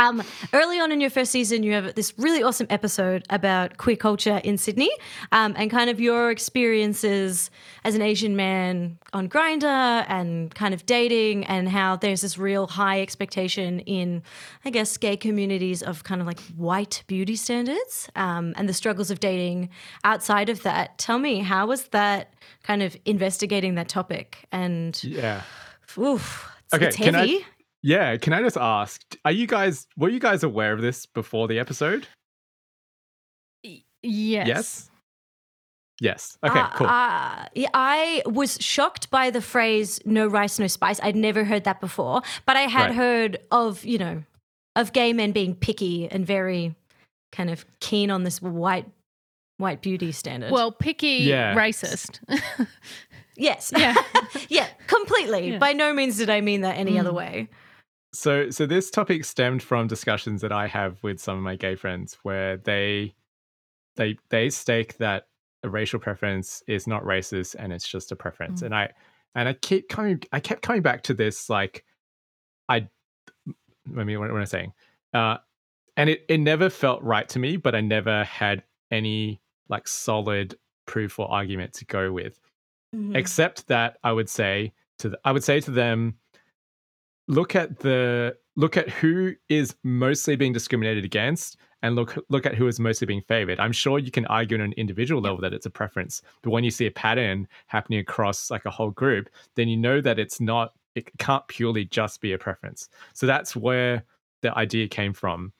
Um, 0.01 0.23
early 0.55 0.81
on 0.81 0.93
in 0.93 1.01
your 1.03 1.11
first 1.11 1.31
season, 1.31 1.63
you 1.63 1.73
have 1.75 1.95
this 1.95 2.15
really 2.17 2.43
awesome 2.43 2.67
episode 2.71 3.23
about 3.29 3.77
queer 3.77 3.97
culture 3.97 4.39
in 4.43 4.57
Sydney 4.57 4.91
um, 5.31 5.55
and 5.59 5.71
kind 5.71 5.91
of 5.91 6.01
your 6.01 6.31
experiences 6.31 7.51
as 7.85 7.95
an 7.95 8.01
Asian 8.01 8.35
man 8.35 8.99
on 9.13 9.29
Grindr 9.29 10.07
and 10.09 10.55
kind 10.55 10.73
of 10.73 10.87
dating 10.87 11.45
and 11.45 11.69
how 11.69 11.97
there's 11.97 12.23
this 12.23 12.39
real 12.39 12.67
high 12.67 13.03
expectation 13.03 13.81
in, 13.81 14.23
I 14.65 14.71
guess, 14.71 14.97
gay 14.97 15.19
communities 15.19 15.83
of 15.83 16.03
kind 16.05 16.23
of 16.23 16.27
like 16.27 16.41
white 16.57 17.03
beauty 17.07 17.37
standards 17.37 18.09
um, 18.17 18.55
and 18.57 18.69
the 18.69 18.75
struggles 18.75 19.11
of 19.11 19.21
dating 19.21 19.69
outside 20.03 20.49
of 20.49 20.63
that. 20.63 20.97
Tell 20.97 21.19
me, 21.19 21.41
how 21.41 21.67
was 21.67 21.85
that 21.89 22.33
kind 22.63 22.83
of 22.83 22.97
investigating 23.05 23.75
that 23.75 23.89
topic? 23.91 24.47
And 24.51 24.99
Yeah. 25.05 25.43
oof, 25.99 26.51
it's, 26.65 26.75
Okay, 26.75 26.87
it's 26.87 26.97
can 26.97 27.15
I- 27.15 27.19
heavy. 27.19 27.47
Yeah, 27.83 28.17
can 28.19 28.33
I 28.33 28.43
just 28.43 28.57
ask, 28.59 29.01
are 29.25 29.33
you 29.33 29.47
guys 29.47 29.87
were 29.97 30.09
you 30.11 30.21
guys 30.21 30.43
aware 30.43 30.73
of 30.73 30.81
this 30.83 31.07
before 31.07 31.49
the 31.49 31.59
episode? 31.59 32.07
Yes. 33.63 34.47
Yes. 34.47 34.91
Yes. 36.03 36.39
Okay, 36.43 36.59
Uh, 36.59 36.71
cool. 36.77 36.87
uh, 36.87 37.45
I 37.75 38.23
was 38.25 38.57
shocked 38.61 39.11
by 39.11 39.29
the 39.31 39.43
phrase 39.43 40.01
"no 40.07 40.27
rice, 40.27 40.59
no 40.59 40.67
spice." 40.67 40.99
I'd 41.03 41.15
never 41.17 41.45
heard 41.45 41.65
that 41.65 41.79
before, 41.81 42.23
but 42.47 42.57
I 42.57 42.63
had 42.63 42.87
Right. 42.87 42.95
heard 42.95 43.39
of 43.51 43.85
you 43.85 43.99
know 43.99 44.23
of 44.77 44.95
gay 44.95 45.13
men 45.13 45.33
being 45.33 45.55
picky 45.55 46.09
and 46.11 46.27
very 46.27 46.75
kind 47.33 47.51
of 47.51 47.67
keen 47.81 48.11
on 48.11 48.25
this 48.25 48.41
white 48.41 48.87
white 49.59 49.83
beauty 49.83 50.11
standard. 50.13 50.51
Well, 50.51 50.73
picky, 50.73 51.19
Yeah. 51.25 51.55
racist. 51.55 52.19
yes, 53.37 53.71
yeah. 53.77 53.95
yeah, 54.49 54.69
completely. 54.87 55.51
Yeah. 55.53 55.59
By 55.59 55.75
no 55.75 55.93
means 55.93 56.17
did 56.17 56.31
I 56.31 56.41
mean 56.41 56.63
that 56.63 56.79
any 56.79 56.99
other 56.99 57.11
Mm. 57.11 57.15
way. 57.17 57.49
So, 58.13 58.51
so 58.51 58.67
this 58.67 58.91
topic 58.91 59.25
stemmed 59.25 59.63
from 59.63 59.87
discussions 59.87 60.41
that 60.43 60.53
I 60.53 60.67
have 60.67 61.03
with 61.03 61.21
some 61.21 61.37
of 61.37 61.43
my 61.43 61.57
gay 61.57 61.77
friends, 61.77 62.19
where 62.23 62.57
they, 62.57 63.15
they, 63.97 64.17
they 64.31 64.51
stake 64.51 64.99
that 64.99 65.29
a 65.63 65.69
racial 65.69 66.01
preference 66.01 66.63
is 66.67 66.87
not 66.87 67.05
racist 67.05 67.55
and 67.59 67.73
it's 67.73 67.87
just 67.87 68.11
a 68.13 68.17
preference. 68.17 68.63
Mm. 68.63 68.67
And 68.67 68.75
I, 68.75 68.89
and 69.35 69.49
I 69.49 69.53
keep 69.53 69.89
coming, 69.89 70.23
I 70.33 70.41
kept 70.41 70.63
coming 70.63 70.83
back 70.83 71.03
to 71.05 71.15
this, 71.15 71.49
like, 71.49 71.85
I, 72.69 72.89
I 73.97 74.05
mean, 74.05 74.19
what, 74.19 74.31
what 74.31 74.37
am 74.37 74.43
I 74.43 74.45
saying? 74.45 74.73
Uh, 75.15 75.37
and 75.97 76.11
it, 76.11 76.25
it 76.29 76.39
never 76.39 76.71
felt 76.71 77.03
right 77.03 77.29
to 77.29 77.39
me, 77.39 77.57
but 77.57 77.75
I 77.75 77.81
never 77.81 78.25
had 78.25 78.63
any 78.91 79.41
like 79.69 79.87
solid 79.87 80.57
proof 80.87 81.19
or 81.19 81.31
argument 81.31 81.75
to 81.75 81.85
go 81.85 82.13
with 82.13 82.41
Mhm. 82.95 83.17
except 83.17 83.69
that 83.69 83.99
I 84.03 84.11
would 84.11 84.29
say 84.29 84.73
to 84.99 85.11
the, 85.11 85.21
I 85.25 85.31
would 85.31 85.45
say 85.45 85.61
to 85.61 85.71
them, 85.71 86.17
look 87.31 87.55
at 87.55 87.79
the 87.79 88.37
look 88.57 88.77
at 88.77 88.91
who 88.91 89.35
is 89.49 89.75
mostly 89.85 90.37
being 90.37 90.53
discriminated 90.53 91.05
against 91.05 91.57
and 91.83 91.95
look 91.95 92.19
look 92.29 92.45
at 92.45 92.57
who 92.57 92.67
is 92.67 92.81
mostly 92.81 93.07
being 93.07 93.23
favored. 93.23 93.59
I'm 93.61 93.73
sure 93.73 93.99
you 93.99 94.11
can 94.11 94.27
argue 94.27 94.59
on 94.59 94.63
an 94.63 94.75
individual 94.77 95.23
level 95.23 95.41
that 95.41 95.55
it's 95.55 95.65
a 95.65 95.71
preference, 95.71 96.21
but 96.43 96.51
when 96.51 96.65
you 96.65 96.71
see 96.71 96.87
a 96.87 96.91
pattern 96.91 97.47
happening 97.69 98.01
across 98.01 98.51
like 98.51 98.67
a 98.67 98.71
whole 98.71 98.91
group, 98.91 99.31
then 99.55 99.69
you 99.69 99.77
know 99.77 100.01
that 100.01 100.19
it's 100.19 100.41
not 100.41 100.73
it 100.95 101.09
can't 101.19 101.47
purely 101.47 101.85
just 101.85 102.21
be 102.21 102.33
a 102.33 102.39
preference. 102.39 102.89
So 103.15 103.27
that's 103.27 103.55
where 103.55 104.05
the 104.43 104.57
idea 104.59 104.89
came 104.89 105.13
from. 105.13 105.53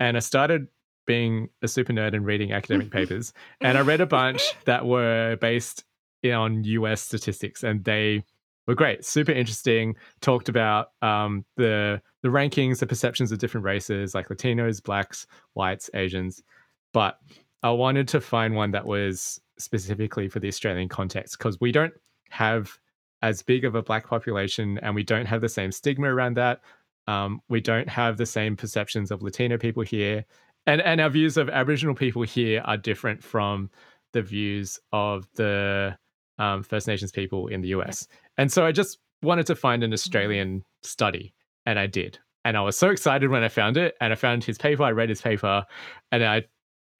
And 0.00 0.16
I 0.16 0.20
started 0.20 0.68
being 1.06 1.50
a 1.62 1.68
super 1.68 1.92
nerd 1.92 2.14
and 2.14 2.24
reading 2.24 2.52
academic 2.52 2.90
papers, 2.98 3.34
and 3.60 3.76
I 3.76 3.82
read 3.82 4.00
a 4.00 4.06
bunch 4.06 4.42
that 4.64 4.86
were 4.86 5.36
based 5.40 5.84
on 6.24 6.64
US 6.64 7.02
statistics, 7.02 7.62
and 7.62 7.84
they 7.84 8.24
were 8.68 8.74
great, 8.74 9.04
super 9.04 9.32
interesting. 9.32 9.96
Talked 10.20 10.48
about 10.48 10.92
um, 11.02 11.44
the 11.56 12.00
the 12.22 12.28
rankings, 12.28 12.78
the 12.78 12.86
perceptions 12.86 13.32
of 13.32 13.38
different 13.38 13.64
races, 13.64 14.14
like 14.14 14.28
Latinos, 14.28 14.82
blacks, 14.82 15.26
whites, 15.54 15.90
Asians. 15.94 16.42
But 16.92 17.18
I 17.62 17.70
wanted 17.70 18.06
to 18.08 18.20
find 18.20 18.54
one 18.54 18.70
that 18.72 18.86
was 18.86 19.40
specifically 19.58 20.28
for 20.28 20.38
the 20.38 20.48
Australian 20.48 20.88
context 20.88 21.38
because 21.38 21.58
we 21.60 21.72
don't 21.72 21.94
have 22.30 22.78
as 23.22 23.42
big 23.42 23.64
of 23.64 23.74
a 23.74 23.82
black 23.82 24.06
population, 24.06 24.78
and 24.82 24.94
we 24.94 25.02
don't 25.02 25.26
have 25.26 25.40
the 25.40 25.48
same 25.48 25.72
stigma 25.72 26.14
around 26.14 26.36
that. 26.36 26.60
Um, 27.08 27.40
we 27.48 27.60
don't 27.60 27.88
have 27.88 28.18
the 28.18 28.26
same 28.26 28.54
perceptions 28.54 29.10
of 29.10 29.22
Latino 29.22 29.56
people 29.56 29.82
here, 29.82 30.26
and 30.66 30.82
and 30.82 31.00
our 31.00 31.08
views 31.08 31.38
of 31.38 31.48
Aboriginal 31.48 31.94
people 31.94 32.22
here 32.22 32.60
are 32.66 32.76
different 32.76 33.24
from 33.24 33.70
the 34.12 34.22
views 34.22 34.78
of 34.92 35.26
the 35.34 35.96
um, 36.38 36.62
First 36.62 36.86
Nations 36.86 37.10
people 37.12 37.48
in 37.48 37.60
the 37.60 37.68
US. 37.68 38.06
And 38.36 38.50
so 38.52 38.64
I 38.66 38.72
just 38.72 38.98
wanted 39.22 39.46
to 39.46 39.54
find 39.56 39.82
an 39.82 39.92
Australian 39.92 40.62
study, 40.82 41.34
and 41.66 41.78
I 41.78 41.86
did. 41.86 42.18
And 42.44 42.56
I 42.56 42.60
was 42.62 42.78
so 42.78 42.90
excited 42.90 43.28
when 43.30 43.42
I 43.42 43.48
found 43.48 43.76
it, 43.76 43.96
and 44.00 44.12
I 44.12 44.16
found 44.16 44.44
his 44.44 44.56
paper. 44.58 44.82
I 44.84 44.90
read 44.92 45.08
his 45.08 45.20
paper, 45.20 45.64
and 46.12 46.24
I 46.24 46.44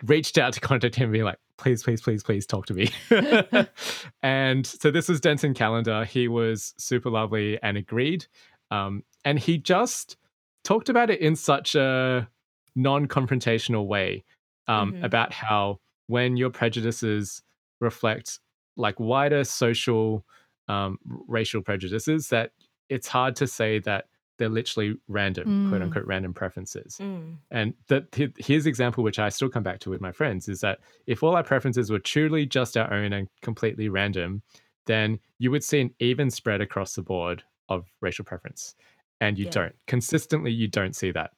reached 0.05 0.37
out 0.39 0.53
to 0.55 0.61
contact 0.61 0.95
him, 0.97 1.13
being 1.13 1.25
like, 1.25 1.39
"Please, 1.57 1.83
please, 1.83 2.03
please, 2.03 2.23
please 2.23 2.47
talk 2.47 2.67
to 2.67 2.75
me." 2.75 2.91
and 4.23 4.67
so 4.67 4.91
this 4.91 5.09
was 5.09 5.21
Denton 5.21 5.55
Callander. 5.55 6.05
He 6.05 6.29
was 6.29 6.75
super 6.79 7.11
lovely 7.11 7.59
and 7.63 7.77
agreed. 7.77 8.27
Um, 8.71 9.03
and 9.25 9.39
he 9.39 9.59
just 9.59 10.17
talked 10.65 10.89
about 10.89 11.09
it 11.11 11.21
in 11.21 11.35
such 11.37 11.75
a 11.75 12.29
non-confrontational 12.77 13.87
way 13.87 14.25
um, 14.67 14.93
Mhm. 14.93 15.05
about 15.05 15.33
how 15.33 15.79
when 16.09 16.37
your 16.37 16.51
prejudices 16.51 17.43
reflect 17.81 18.41
like 18.79 18.99
wider 18.99 19.45
social 19.45 20.25
um, 20.69 20.99
racial 21.27 21.61
prejudices 21.63 22.29
that 22.29 22.53
it's 22.89 23.09
hard 23.09 23.37
to 23.37 23.47
say 23.47 23.79
that 23.81 24.07
they're 24.39 24.49
literally 24.49 24.97
random 25.09 25.69
quote 25.69 25.81
Mm. 25.81 25.85
unquote 25.85 26.07
random 26.07 26.33
preferences 26.33 26.99
Mm. 27.01 27.37
and 27.51 27.75
hi- 27.91 28.29
his 28.39 28.67
example 28.67 29.03
which 29.03 29.19
i 29.19 29.29
still 29.31 29.49
come 29.49 29.63
back 29.65 29.81
to 29.81 29.91
with 29.91 30.01
my 30.01 30.13
friends 30.13 30.49
is 30.49 30.61
that 30.61 30.79
if 31.07 31.23
all 31.23 31.35
our 31.37 31.43
preferences 31.43 31.91
were 31.91 31.99
truly 31.99 32.47
just 32.47 32.77
our 32.77 32.93
own 32.93 33.13
and 33.13 33.29
completely 33.43 33.89
random 33.89 34.43
then 34.87 35.19
you 35.39 35.51
would 35.51 35.65
see 35.65 35.81
an 35.81 35.91
even 35.99 36.31
spread 36.31 36.61
across 36.61 36.95
the 36.95 37.03
board 37.03 37.43
of 37.69 37.87
racial 38.01 38.25
preference 38.25 38.75
and 39.21 39.39
you 39.39 39.47
Yeah. 39.47 39.51
don't 39.59 39.75
consistently 39.87 40.53
you 40.53 40.69
don't 40.69 40.95
see 40.95 41.11
that 41.13 41.33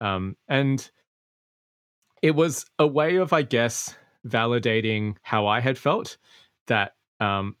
um, 0.00 0.36
and 0.48 0.90
it 2.22 2.32
was 2.34 2.66
a 2.78 2.86
way 2.86 3.16
of 3.16 3.32
i 3.32 3.42
guess 3.42 3.94
validating 4.26 5.16
how 5.22 5.46
i 5.46 5.60
had 5.60 5.78
felt 5.78 6.16
that 6.66 6.92
um, 7.20 7.56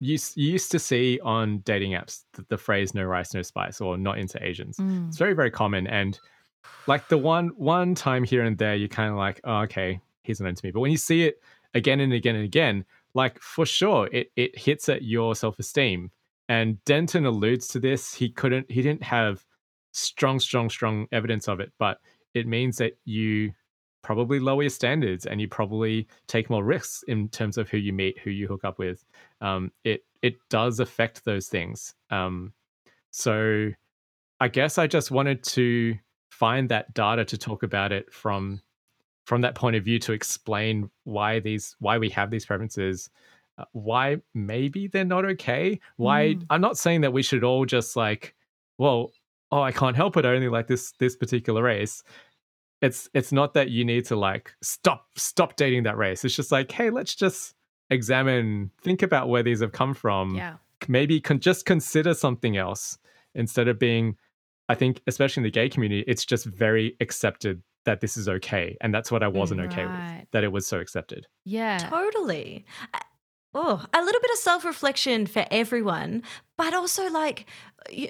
you, 0.00 0.18
you 0.34 0.52
used 0.52 0.70
to 0.72 0.78
see 0.78 1.20
on 1.22 1.58
dating 1.58 1.92
apps 1.92 2.24
the, 2.34 2.44
the 2.48 2.58
phrase 2.58 2.94
no 2.94 3.04
rice 3.04 3.32
no 3.34 3.42
spice 3.42 3.80
or 3.80 3.96
not 3.96 4.18
into 4.18 4.42
asians 4.44 4.76
Mm. 4.76 5.08
it's 5.08 5.18
very 5.18 5.34
very 5.34 5.50
common 5.50 5.86
and 5.86 6.18
like 6.86 7.08
the 7.08 7.18
one 7.18 7.48
one 7.56 7.94
time 7.94 8.24
here 8.24 8.42
and 8.42 8.58
there 8.58 8.74
you're 8.74 8.88
kind 8.88 9.10
of 9.10 9.16
like 9.16 9.40
oh, 9.44 9.58
okay 9.60 10.00
he's 10.22 10.40
not 10.40 10.48
into 10.48 10.64
me 10.66 10.70
but 10.72 10.80
when 10.80 10.90
you 10.90 10.96
see 10.96 11.22
it 11.24 11.40
again 11.74 12.00
and 12.00 12.12
again 12.12 12.34
and 12.34 12.44
again 12.44 12.84
like 13.14 13.40
for 13.40 13.64
sure 13.64 14.08
it 14.12 14.30
it 14.36 14.58
hits 14.58 14.88
at 14.88 15.02
your 15.02 15.34
self-esteem 15.34 16.10
and 16.48 16.82
denton 16.84 17.24
alludes 17.24 17.68
to 17.68 17.78
this 17.80 18.12
he 18.14 18.28
couldn't 18.28 18.70
he 18.70 18.82
didn't 18.82 19.02
have 19.02 19.44
strong 19.92 20.40
strong 20.40 20.68
strong 20.68 21.06
evidence 21.12 21.48
of 21.48 21.60
it 21.60 21.72
but 21.78 21.98
it 22.34 22.46
means 22.46 22.78
that 22.78 22.98
you 23.04 23.52
probably 24.04 24.38
lower 24.38 24.62
your 24.62 24.70
standards 24.70 25.26
and 25.26 25.40
you 25.40 25.48
probably 25.48 26.06
take 26.28 26.48
more 26.50 26.62
risks 26.62 27.02
in 27.08 27.28
terms 27.30 27.58
of 27.58 27.68
who 27.68 27.78
you 27.78 27.92
meet 27.92 28.18
who 28.20 28.30
you 28.30 28.46
hook 28.46 28.64
up 28.64 28.78
with. 28.78 29.04
Um, 29.40 29.72
it 29.82 30.04
it 30.22 30.36
does 30.50 30.78
affect 30.78 31.24
those 31.24 31.48
things. 31.48 31.94
Um, 32.10 32.52
so 33.10 33.70
I 34.40 34.48
guess 34.48 34.78
I 34.78 34.86
just 34.86 35.10
wanted 35.10 35.42
to 35.44 35.96
find 36.30 36.68
that 36.68 36.92
data 36.94 37.24
to 37.24 37.38
talk 37.38 37.62
about 37.62 37.90
it 37.92 38.12
from 38.12 38.60
from 39.24 39.40
that 39.40 39.54
point 39.54 39.74
of 39.76 39.84
view 39.84 39.98
to 40.00 40.12
explain 40.12 40.90
why 41.04 41.40
these 41.40 41.74
why 41.80 41.98
we 41.98 42.10
have 42.10 42.30
these 42.30 42.46
preferences. 42.46 43.10
Uh, 43.56 43.64
why 43.72 44.16
maybe 44.34 44.88
they're 44.88 45.04
not 45.04 45.24
okay? 45.24 45.78
Why 45.96 46.34
Mm. 46.34 46.46
i'm 46.50 46.60
not 46.60 46.76
saying 46.76 47.02
that 47.02 47.12
we 47.12 47.22
should 47.22 47.44
all 47.44 47.64
just 47.64 47.94
like 47.94 48.34
well 48.78 49.12
oh 49.52 49.62
i 49.62 49.70
can't 49.70 49.94
help 49.94 50.16
it 50.16 50.24
i 50.26 50.30
only 50.34 50.48
like 50.48 50.66
this 50.66 50.90
this 50.98 51.14
particular 51.14 51.62
race 51.62 52.02
it's 52.84 53.08
it's 53.14 53.32
not 53.32 53.54
that 53.54 53.70
you 53.70 53.84
need 53.84 54.04
to 54.06 54.16
like 54.16 54.52
stop 54.62 55.00
stop 55.16 55.56
dating 55.56 55.82
that 55.84 55.96
race 55.96 56.24
it's 56.24 56.36
just 56.36 56.52
like 56.52 56.70
hey 56.78 56.90
let's 56.90 57.14
just 57.14 57.54
examine 57.90 58.70
think 58.82 59.02
about 59.02 59.28
where 59.28 59.42
these 59.42 59.60
have 59.60 59.72
come 59.72 59.94
from 59.94 60.34
Yeah. 60.34 60.54
maybe 60.88 61.20
con- 61.20 61.40
just 61.40 61.64
consider 61.66 62.12
something 62.14 62.56
else 62.56 62.98
instead 63.34 63.68
of 63.68 63.78
being 63.78 64.16
i 64.68 64.74
think 64.74 65.00
especially 65.06 65.40
in 65.40 65.44
the 65.44 65.50
gay 65.50 65.68
community 65.68 66.04
it's 66.06 66.24
just 66.24 66.44
very 66.46 66.96
accepted 67.00 67.62
that 67.84 68.00
this 68.00 68.16
is 68.16 68.28
okay 68.28 68.76
and 68.80 68.92
that's 68.94 69.10
what 69.12 69.22
i 69.22 69.28
wasn't 69.28 69.60
okay 69.60 69.84
with 69.86 70.26
that 70.32 70.42
it 70.44 70.52
was 70.52 70.66
so 70.66 70.78
accepted 70.80 71.26
Yeah. 71.44 71.78
Totally. 71.78 72.64
Oh, 73.56 73.84
a 73.92 74.00
little 74.02 74.20
bit 74.20 74.30
of 74.32 74.38
self 74.38 74.64
reflection 74.64 75.26
for 75.26 75.44
everyone, 75.50 76.24
but 76.56 76.74
also 76.74 77.08
like 77.08 77.46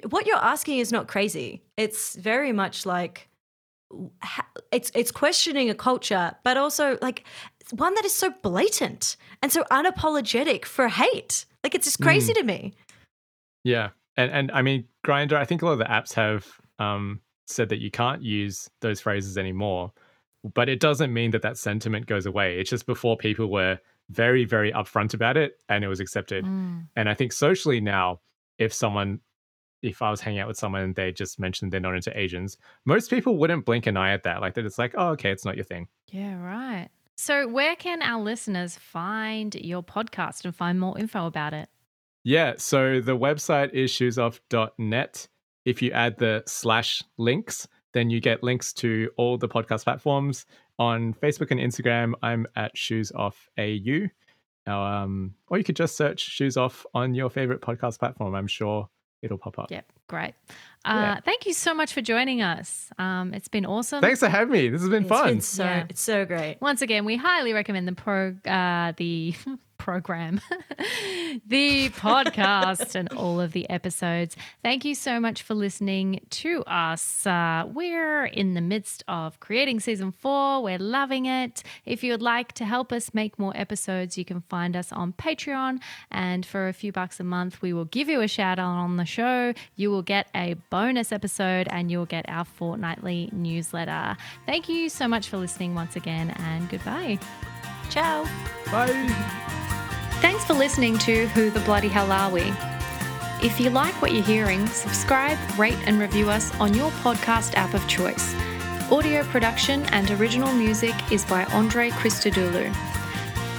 what 0.09 0.25
you're 0.25 0.37
asking 0.53 0.79
is 0.79 0.91
not 0.91 1.07
crazy. 1.07 1.61
It's 1.77 2.15
very 2.15 2.51
much 2.51 2.83
like 2.83 3.15
w- 3.17 3.21
ha- 3.27 3.27
it's 4.71 4.91
it's 4.95 5.11
questioning 5.11 5.69
a 5.69 5.75
culture, 5.75 6.35
but 6.43 6.57
also 6.57 6.97
like 7.01 7.23
one 7.71 7.93
that 7.95 8.05
is 8.05 8.13
so 8.13 8.31
blatant 8.41 9.15
and 9.41 9.51
so 9.51 9.63
unapologetic 9.71 10.65
for 10.65 10.87
hate. 10.87 11.45
Like 11.63 11.75
it's 11.75 11.85
just 11.85 11.99
crazy 12.01 12.33
to 12.33 12.43
me. 12.43 12.73
yeah 13.63 13.89
and 14.17 14.31
and 14.31 14.51
i 14.51 14.61
mean 14.61 14.85
grindr 15.05 15.33
i 15.33 15.43
think 15.43 15.61
a 15.61 15.65
lot 15.65 15.73
of 15.73 15.79
the 15.79 15.85
apps 15.85 16.13
have 16.13 16.45
um 16.79 17.19
said 17.47 17.69
that 17.69 17.79
you 17.79 17.89
can't 17.91 18.21
use 18.21 18.69
those 18.81 19.01
phrases 19.01 19.37
anymore 19.37 19.91
but 20.53 20.69
it 20.69 20.79
doesn't 20.79 21.11
mean 21.11 21.31
that 21.31 21.41
that 21.41 21.57
sentiment 21.57 22.05
goes 22.05 22.25
away 22.27 22.59
it's 22.59 22.69
just 22.69 22.85
before 22.85 23.17
people 23.17 23.47
were 23.47 23.79
very 24.09 24.45
very 24.45 24.71
upfront 24.71 25.13
about 25.13 25.35
it 25.37 25.59
and 25.69 25.83
it 25.83 25.87
was 25.87 25.99
accepted 25.99 26.45
Mm. 26.45 26.87
And 26.95 27.09
I 27.09 27.13
think 27.15 27.33
socially 27.33 27.81
now, 27.81 28.19
if 28.59 28.71
someone, 28.73 29.19
if 29.85 30.01
I 30.01 30.09
was 30.09 30.19
hanging 30.19 30.39
out 30.39 30.47
with 30.47 30.57
someone 30.57 30.81
and 30.81 30.95
they 30.95 31.11
just 31.11 31.39
mentioned 31.39 31.71
they're 31.71 31.79
not 31.79 31.95
into 31.95 32.17
Asians, 32.17 32.57
most 32.85 33.09
people 33.09 33.37
wouldn't 33.37 33.65
blink 33.65 33.85
an 33.85 33.97
eye 33.97 34.13
at 34.13 34.23
that. 34.23 34.41
Like 34.41 34.53
they're 34.53 34.63
just 34.63 34.79
like, 34.79 34.93
oh, 34.97 35.09
okay, 35.09 35.31
it's 35.31 35.45
not 35.45 35.55
your 35.55 35.65
thing. 35.65 35.87
Yeah, 36.11 36.41
right. 36.41 36.89
So, 37.17 37.47
where 37.47 37.75
can 37.75 38.01
our 38.01 38.21
listeners 38.21 38.75
find 38.75 39.55
your 39.55 39.81
podcast 39.81 40.43
and 40.43 40.53
find 40.53 40.79
more 40.79 40.97
info 40.97 41.27
about 41.27 41.53
it? 41.53 41.69
Yeah. 42.23 42.53
So 42.57 42.99
the 42.99 43.15
website 43.15 43.71
is 43.73 43.91
shoesoff.net. 43.91 45.27
If 45.63 45.81
you 45.81 45.91
add 45.91 46.17
the 46.17 46.43
slash 46.47 47.03
links, 47.17 47.67
then 47.93 48.09
you 48.09 48.19
get 48.19 48.43
links 48.43 48.73
to 48.73 49.09
all 49.17 49.37
the 49.37 49.47
podcast 49.47 49.83
platforms. 49.83 50.45
On 50.77 51.13
Facebook 51.13 51.51
and 51.51 51.59
Instagram, 51.59 52.13
I'm 52.21 52.47
at 52.55 52.75
Shoes 52.75 53.11
Off 53.13 53.47
AU. 53.57 54.07
Um, 54.67 55.35
or 55.47 55.57
you 55.57 55.63
could 55.63 55.75
just 55.75 55.95
search 55.95 56.19
Shoes 56.19 56.57
Off 56.57 56.85
on 56.93 57.13
your 57.13 57.29
favorite 57.29 57.61
podcast 57.61 57.99
platform. 57.99 58.35
I'm 58.35 58.47
sure 58.47 58.89
it'll 59.25 59.37
pop 59.37 59.59
up. 59.59 59.71
Yep, 59.71 59.85
great. 60.07 60.33
Yeah. 60.85 61.13
Uh, 61.13 61.21
Thank 61.25 61.45
you 61.47 61.53
so 61.53 61.73
much 61.73 61.93
for 61.93 62.01
joining 62.01 62.41
us. 62.43 62.89
Um, 62.99 63.33
it's 63.33 63.47
been 63.47 63.65
awesome. 63.65 64.01
Thanks 64.01 64.19
for 64.19 64.29
having 64.29 64.51
me. 64.51 64.69
This 64.69 64.81
has 64.81 64.89
been 64.89 65.03
It's 65.03 65.09
fun. 65.09 65.27
been 65.27 65.41
so 65.41 65.63
Yeah. 65.63 65.85
it's 65.89 66.01
so 66.01 66.25
great. 66.25 66.57
Once 66.61 66.81
again, 66.83 67.05
we 67.05 67.15
highly 67.15 67.53
recommend 67.53 67.87
the 67.87 67.93
pro 67.93 68.35
uh, 68.45 68.93
the 68.97 69.33
program, 69.77 70.39
the 71.47 71.89
podcast, 71.89 72.95
and 72.95 73.11
all 73.13 73.41
of 73.41 73.51
the 73.51 73.69
episodes. 73.69 74.35
Thank 74.63 74.85
you 74.85 74.95
so 74.95 75.19
much 75.19 75.41
for 75.41 75.53
listening 75.53 76.21
to 76.31 76.63
us. 76.65 77.25
Uh, 77.27 77.65
we're 77.73 78.25
in 78.25 78.53
the 78.53 78.61
midst 78.61 79.03
of 79.07 79.39
creating 79.39 79.79
season 79.81 80.11
four. 80.11 80.63
We're 80.63 80.79
loving 80.79 81.25
it. 81.25 81.61
If 81.85 82.03
you 82.03 82.13
would 82.13 82.21
like 82.21 82.53
to 82.53 82.65
help 82.65 82.91
us 82.93 83.13
make 83.13 83.37
more 83.37 83.51
episodes, 83.55 84.17
you 84.17 84.25
can 84.25 84.41
find 84.49 84.75
us 84.75 84.91
on 84.91 85.13
Patreon, 85.13 85.81
and 86.11 86.45
for 86.45 86.67
a 86.67 86.73
few 86.73 86.91
bucks 86.91 87.19
a 87.19 87.23
month, 87.23 87.61
we 87.61 87.73
will 87.73 87.85
give 87.85 88.07
you 88.07 88.21
a 88.21 88.27
shout 88.27 88.59
out 88.59 88.75
on 88.77 88.97
the 88.97 89.05
show. 89.05 89.53
You 89.75 89.91
will 89.95 90.01
get 90.01 90.27
a 90.35 90.55
bonus 90.69 91.11
episode, 91.13 91.67
and 91.71 91.89
you'll 91.89 92.05
get 92.05 92.25
our 92.27 92.43
fortnightly 92.43 93.29
newsletter. 93.31 94.17
Thank 94.45 94.67
you 94.67 94.89
so 94.89 95.07
much 95.07 95.29
for 95.29 95.37
listening 95.37 95.73
once 95.73 95.95
again, 95.95 96.31
and 96.31 96.69
goodbye. 96.69 97.17
Ciao. 97.89 98.25
Bye. 98.71 99.07
Thanks 100.19 100.43
for 100.43 100.53
listening 100.53 100.97
to 100.99 101.27
Who 101.29 101.49
the 101.49 101.61
Bloody 101.61 101.87
Hell 101.87 102.11
Are 102.11 102.29
We? 102.29 102.53
If 103.41 103.59
you 103.59 103.69
like 103.69 104.01
what 104.01 104.11
you're 104.11 104.23
hearing, 104.23 104.67
subscribe, 104.67 105.37
rate, 105.57 105.77
and 105.85 105.99
review 105.99 106.29
us 106.29 106.53
on 106.59 106.73
your 106.73 106.91
podcast 106.91 107.53
app 107.55 107.73
of 107.73 107.87
choice. 107.87 108.35
Audio 108.91 109.23
production 109.23 109.83
and 109.93 110.11
original 110.11 110.53
music 110.53 110.93
is 111.11 111.23
by 111.25 111.45
Andre 111.45 111.89
Christodoulou. 111.91 112.73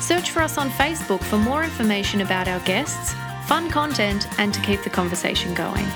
Search 0.01 0.31
for 0.31 0.41
us 0.43 0.59
on 0.59 0.69
Facebook 0.71 1.23
for 1.23 1.39
more 1.39 1.65
information 1.65 2.21
about 2.21 2.47
our 2.47 2.61
guests, 2.61 3.15
fun 3.47 3.71
content, 3.71 4.29
and 4.39 4.53
to 4.53 4.61
keep 4.61 4.83
the 4.83 4.91
conversation 4.91 5.55
going. 5.55 5.87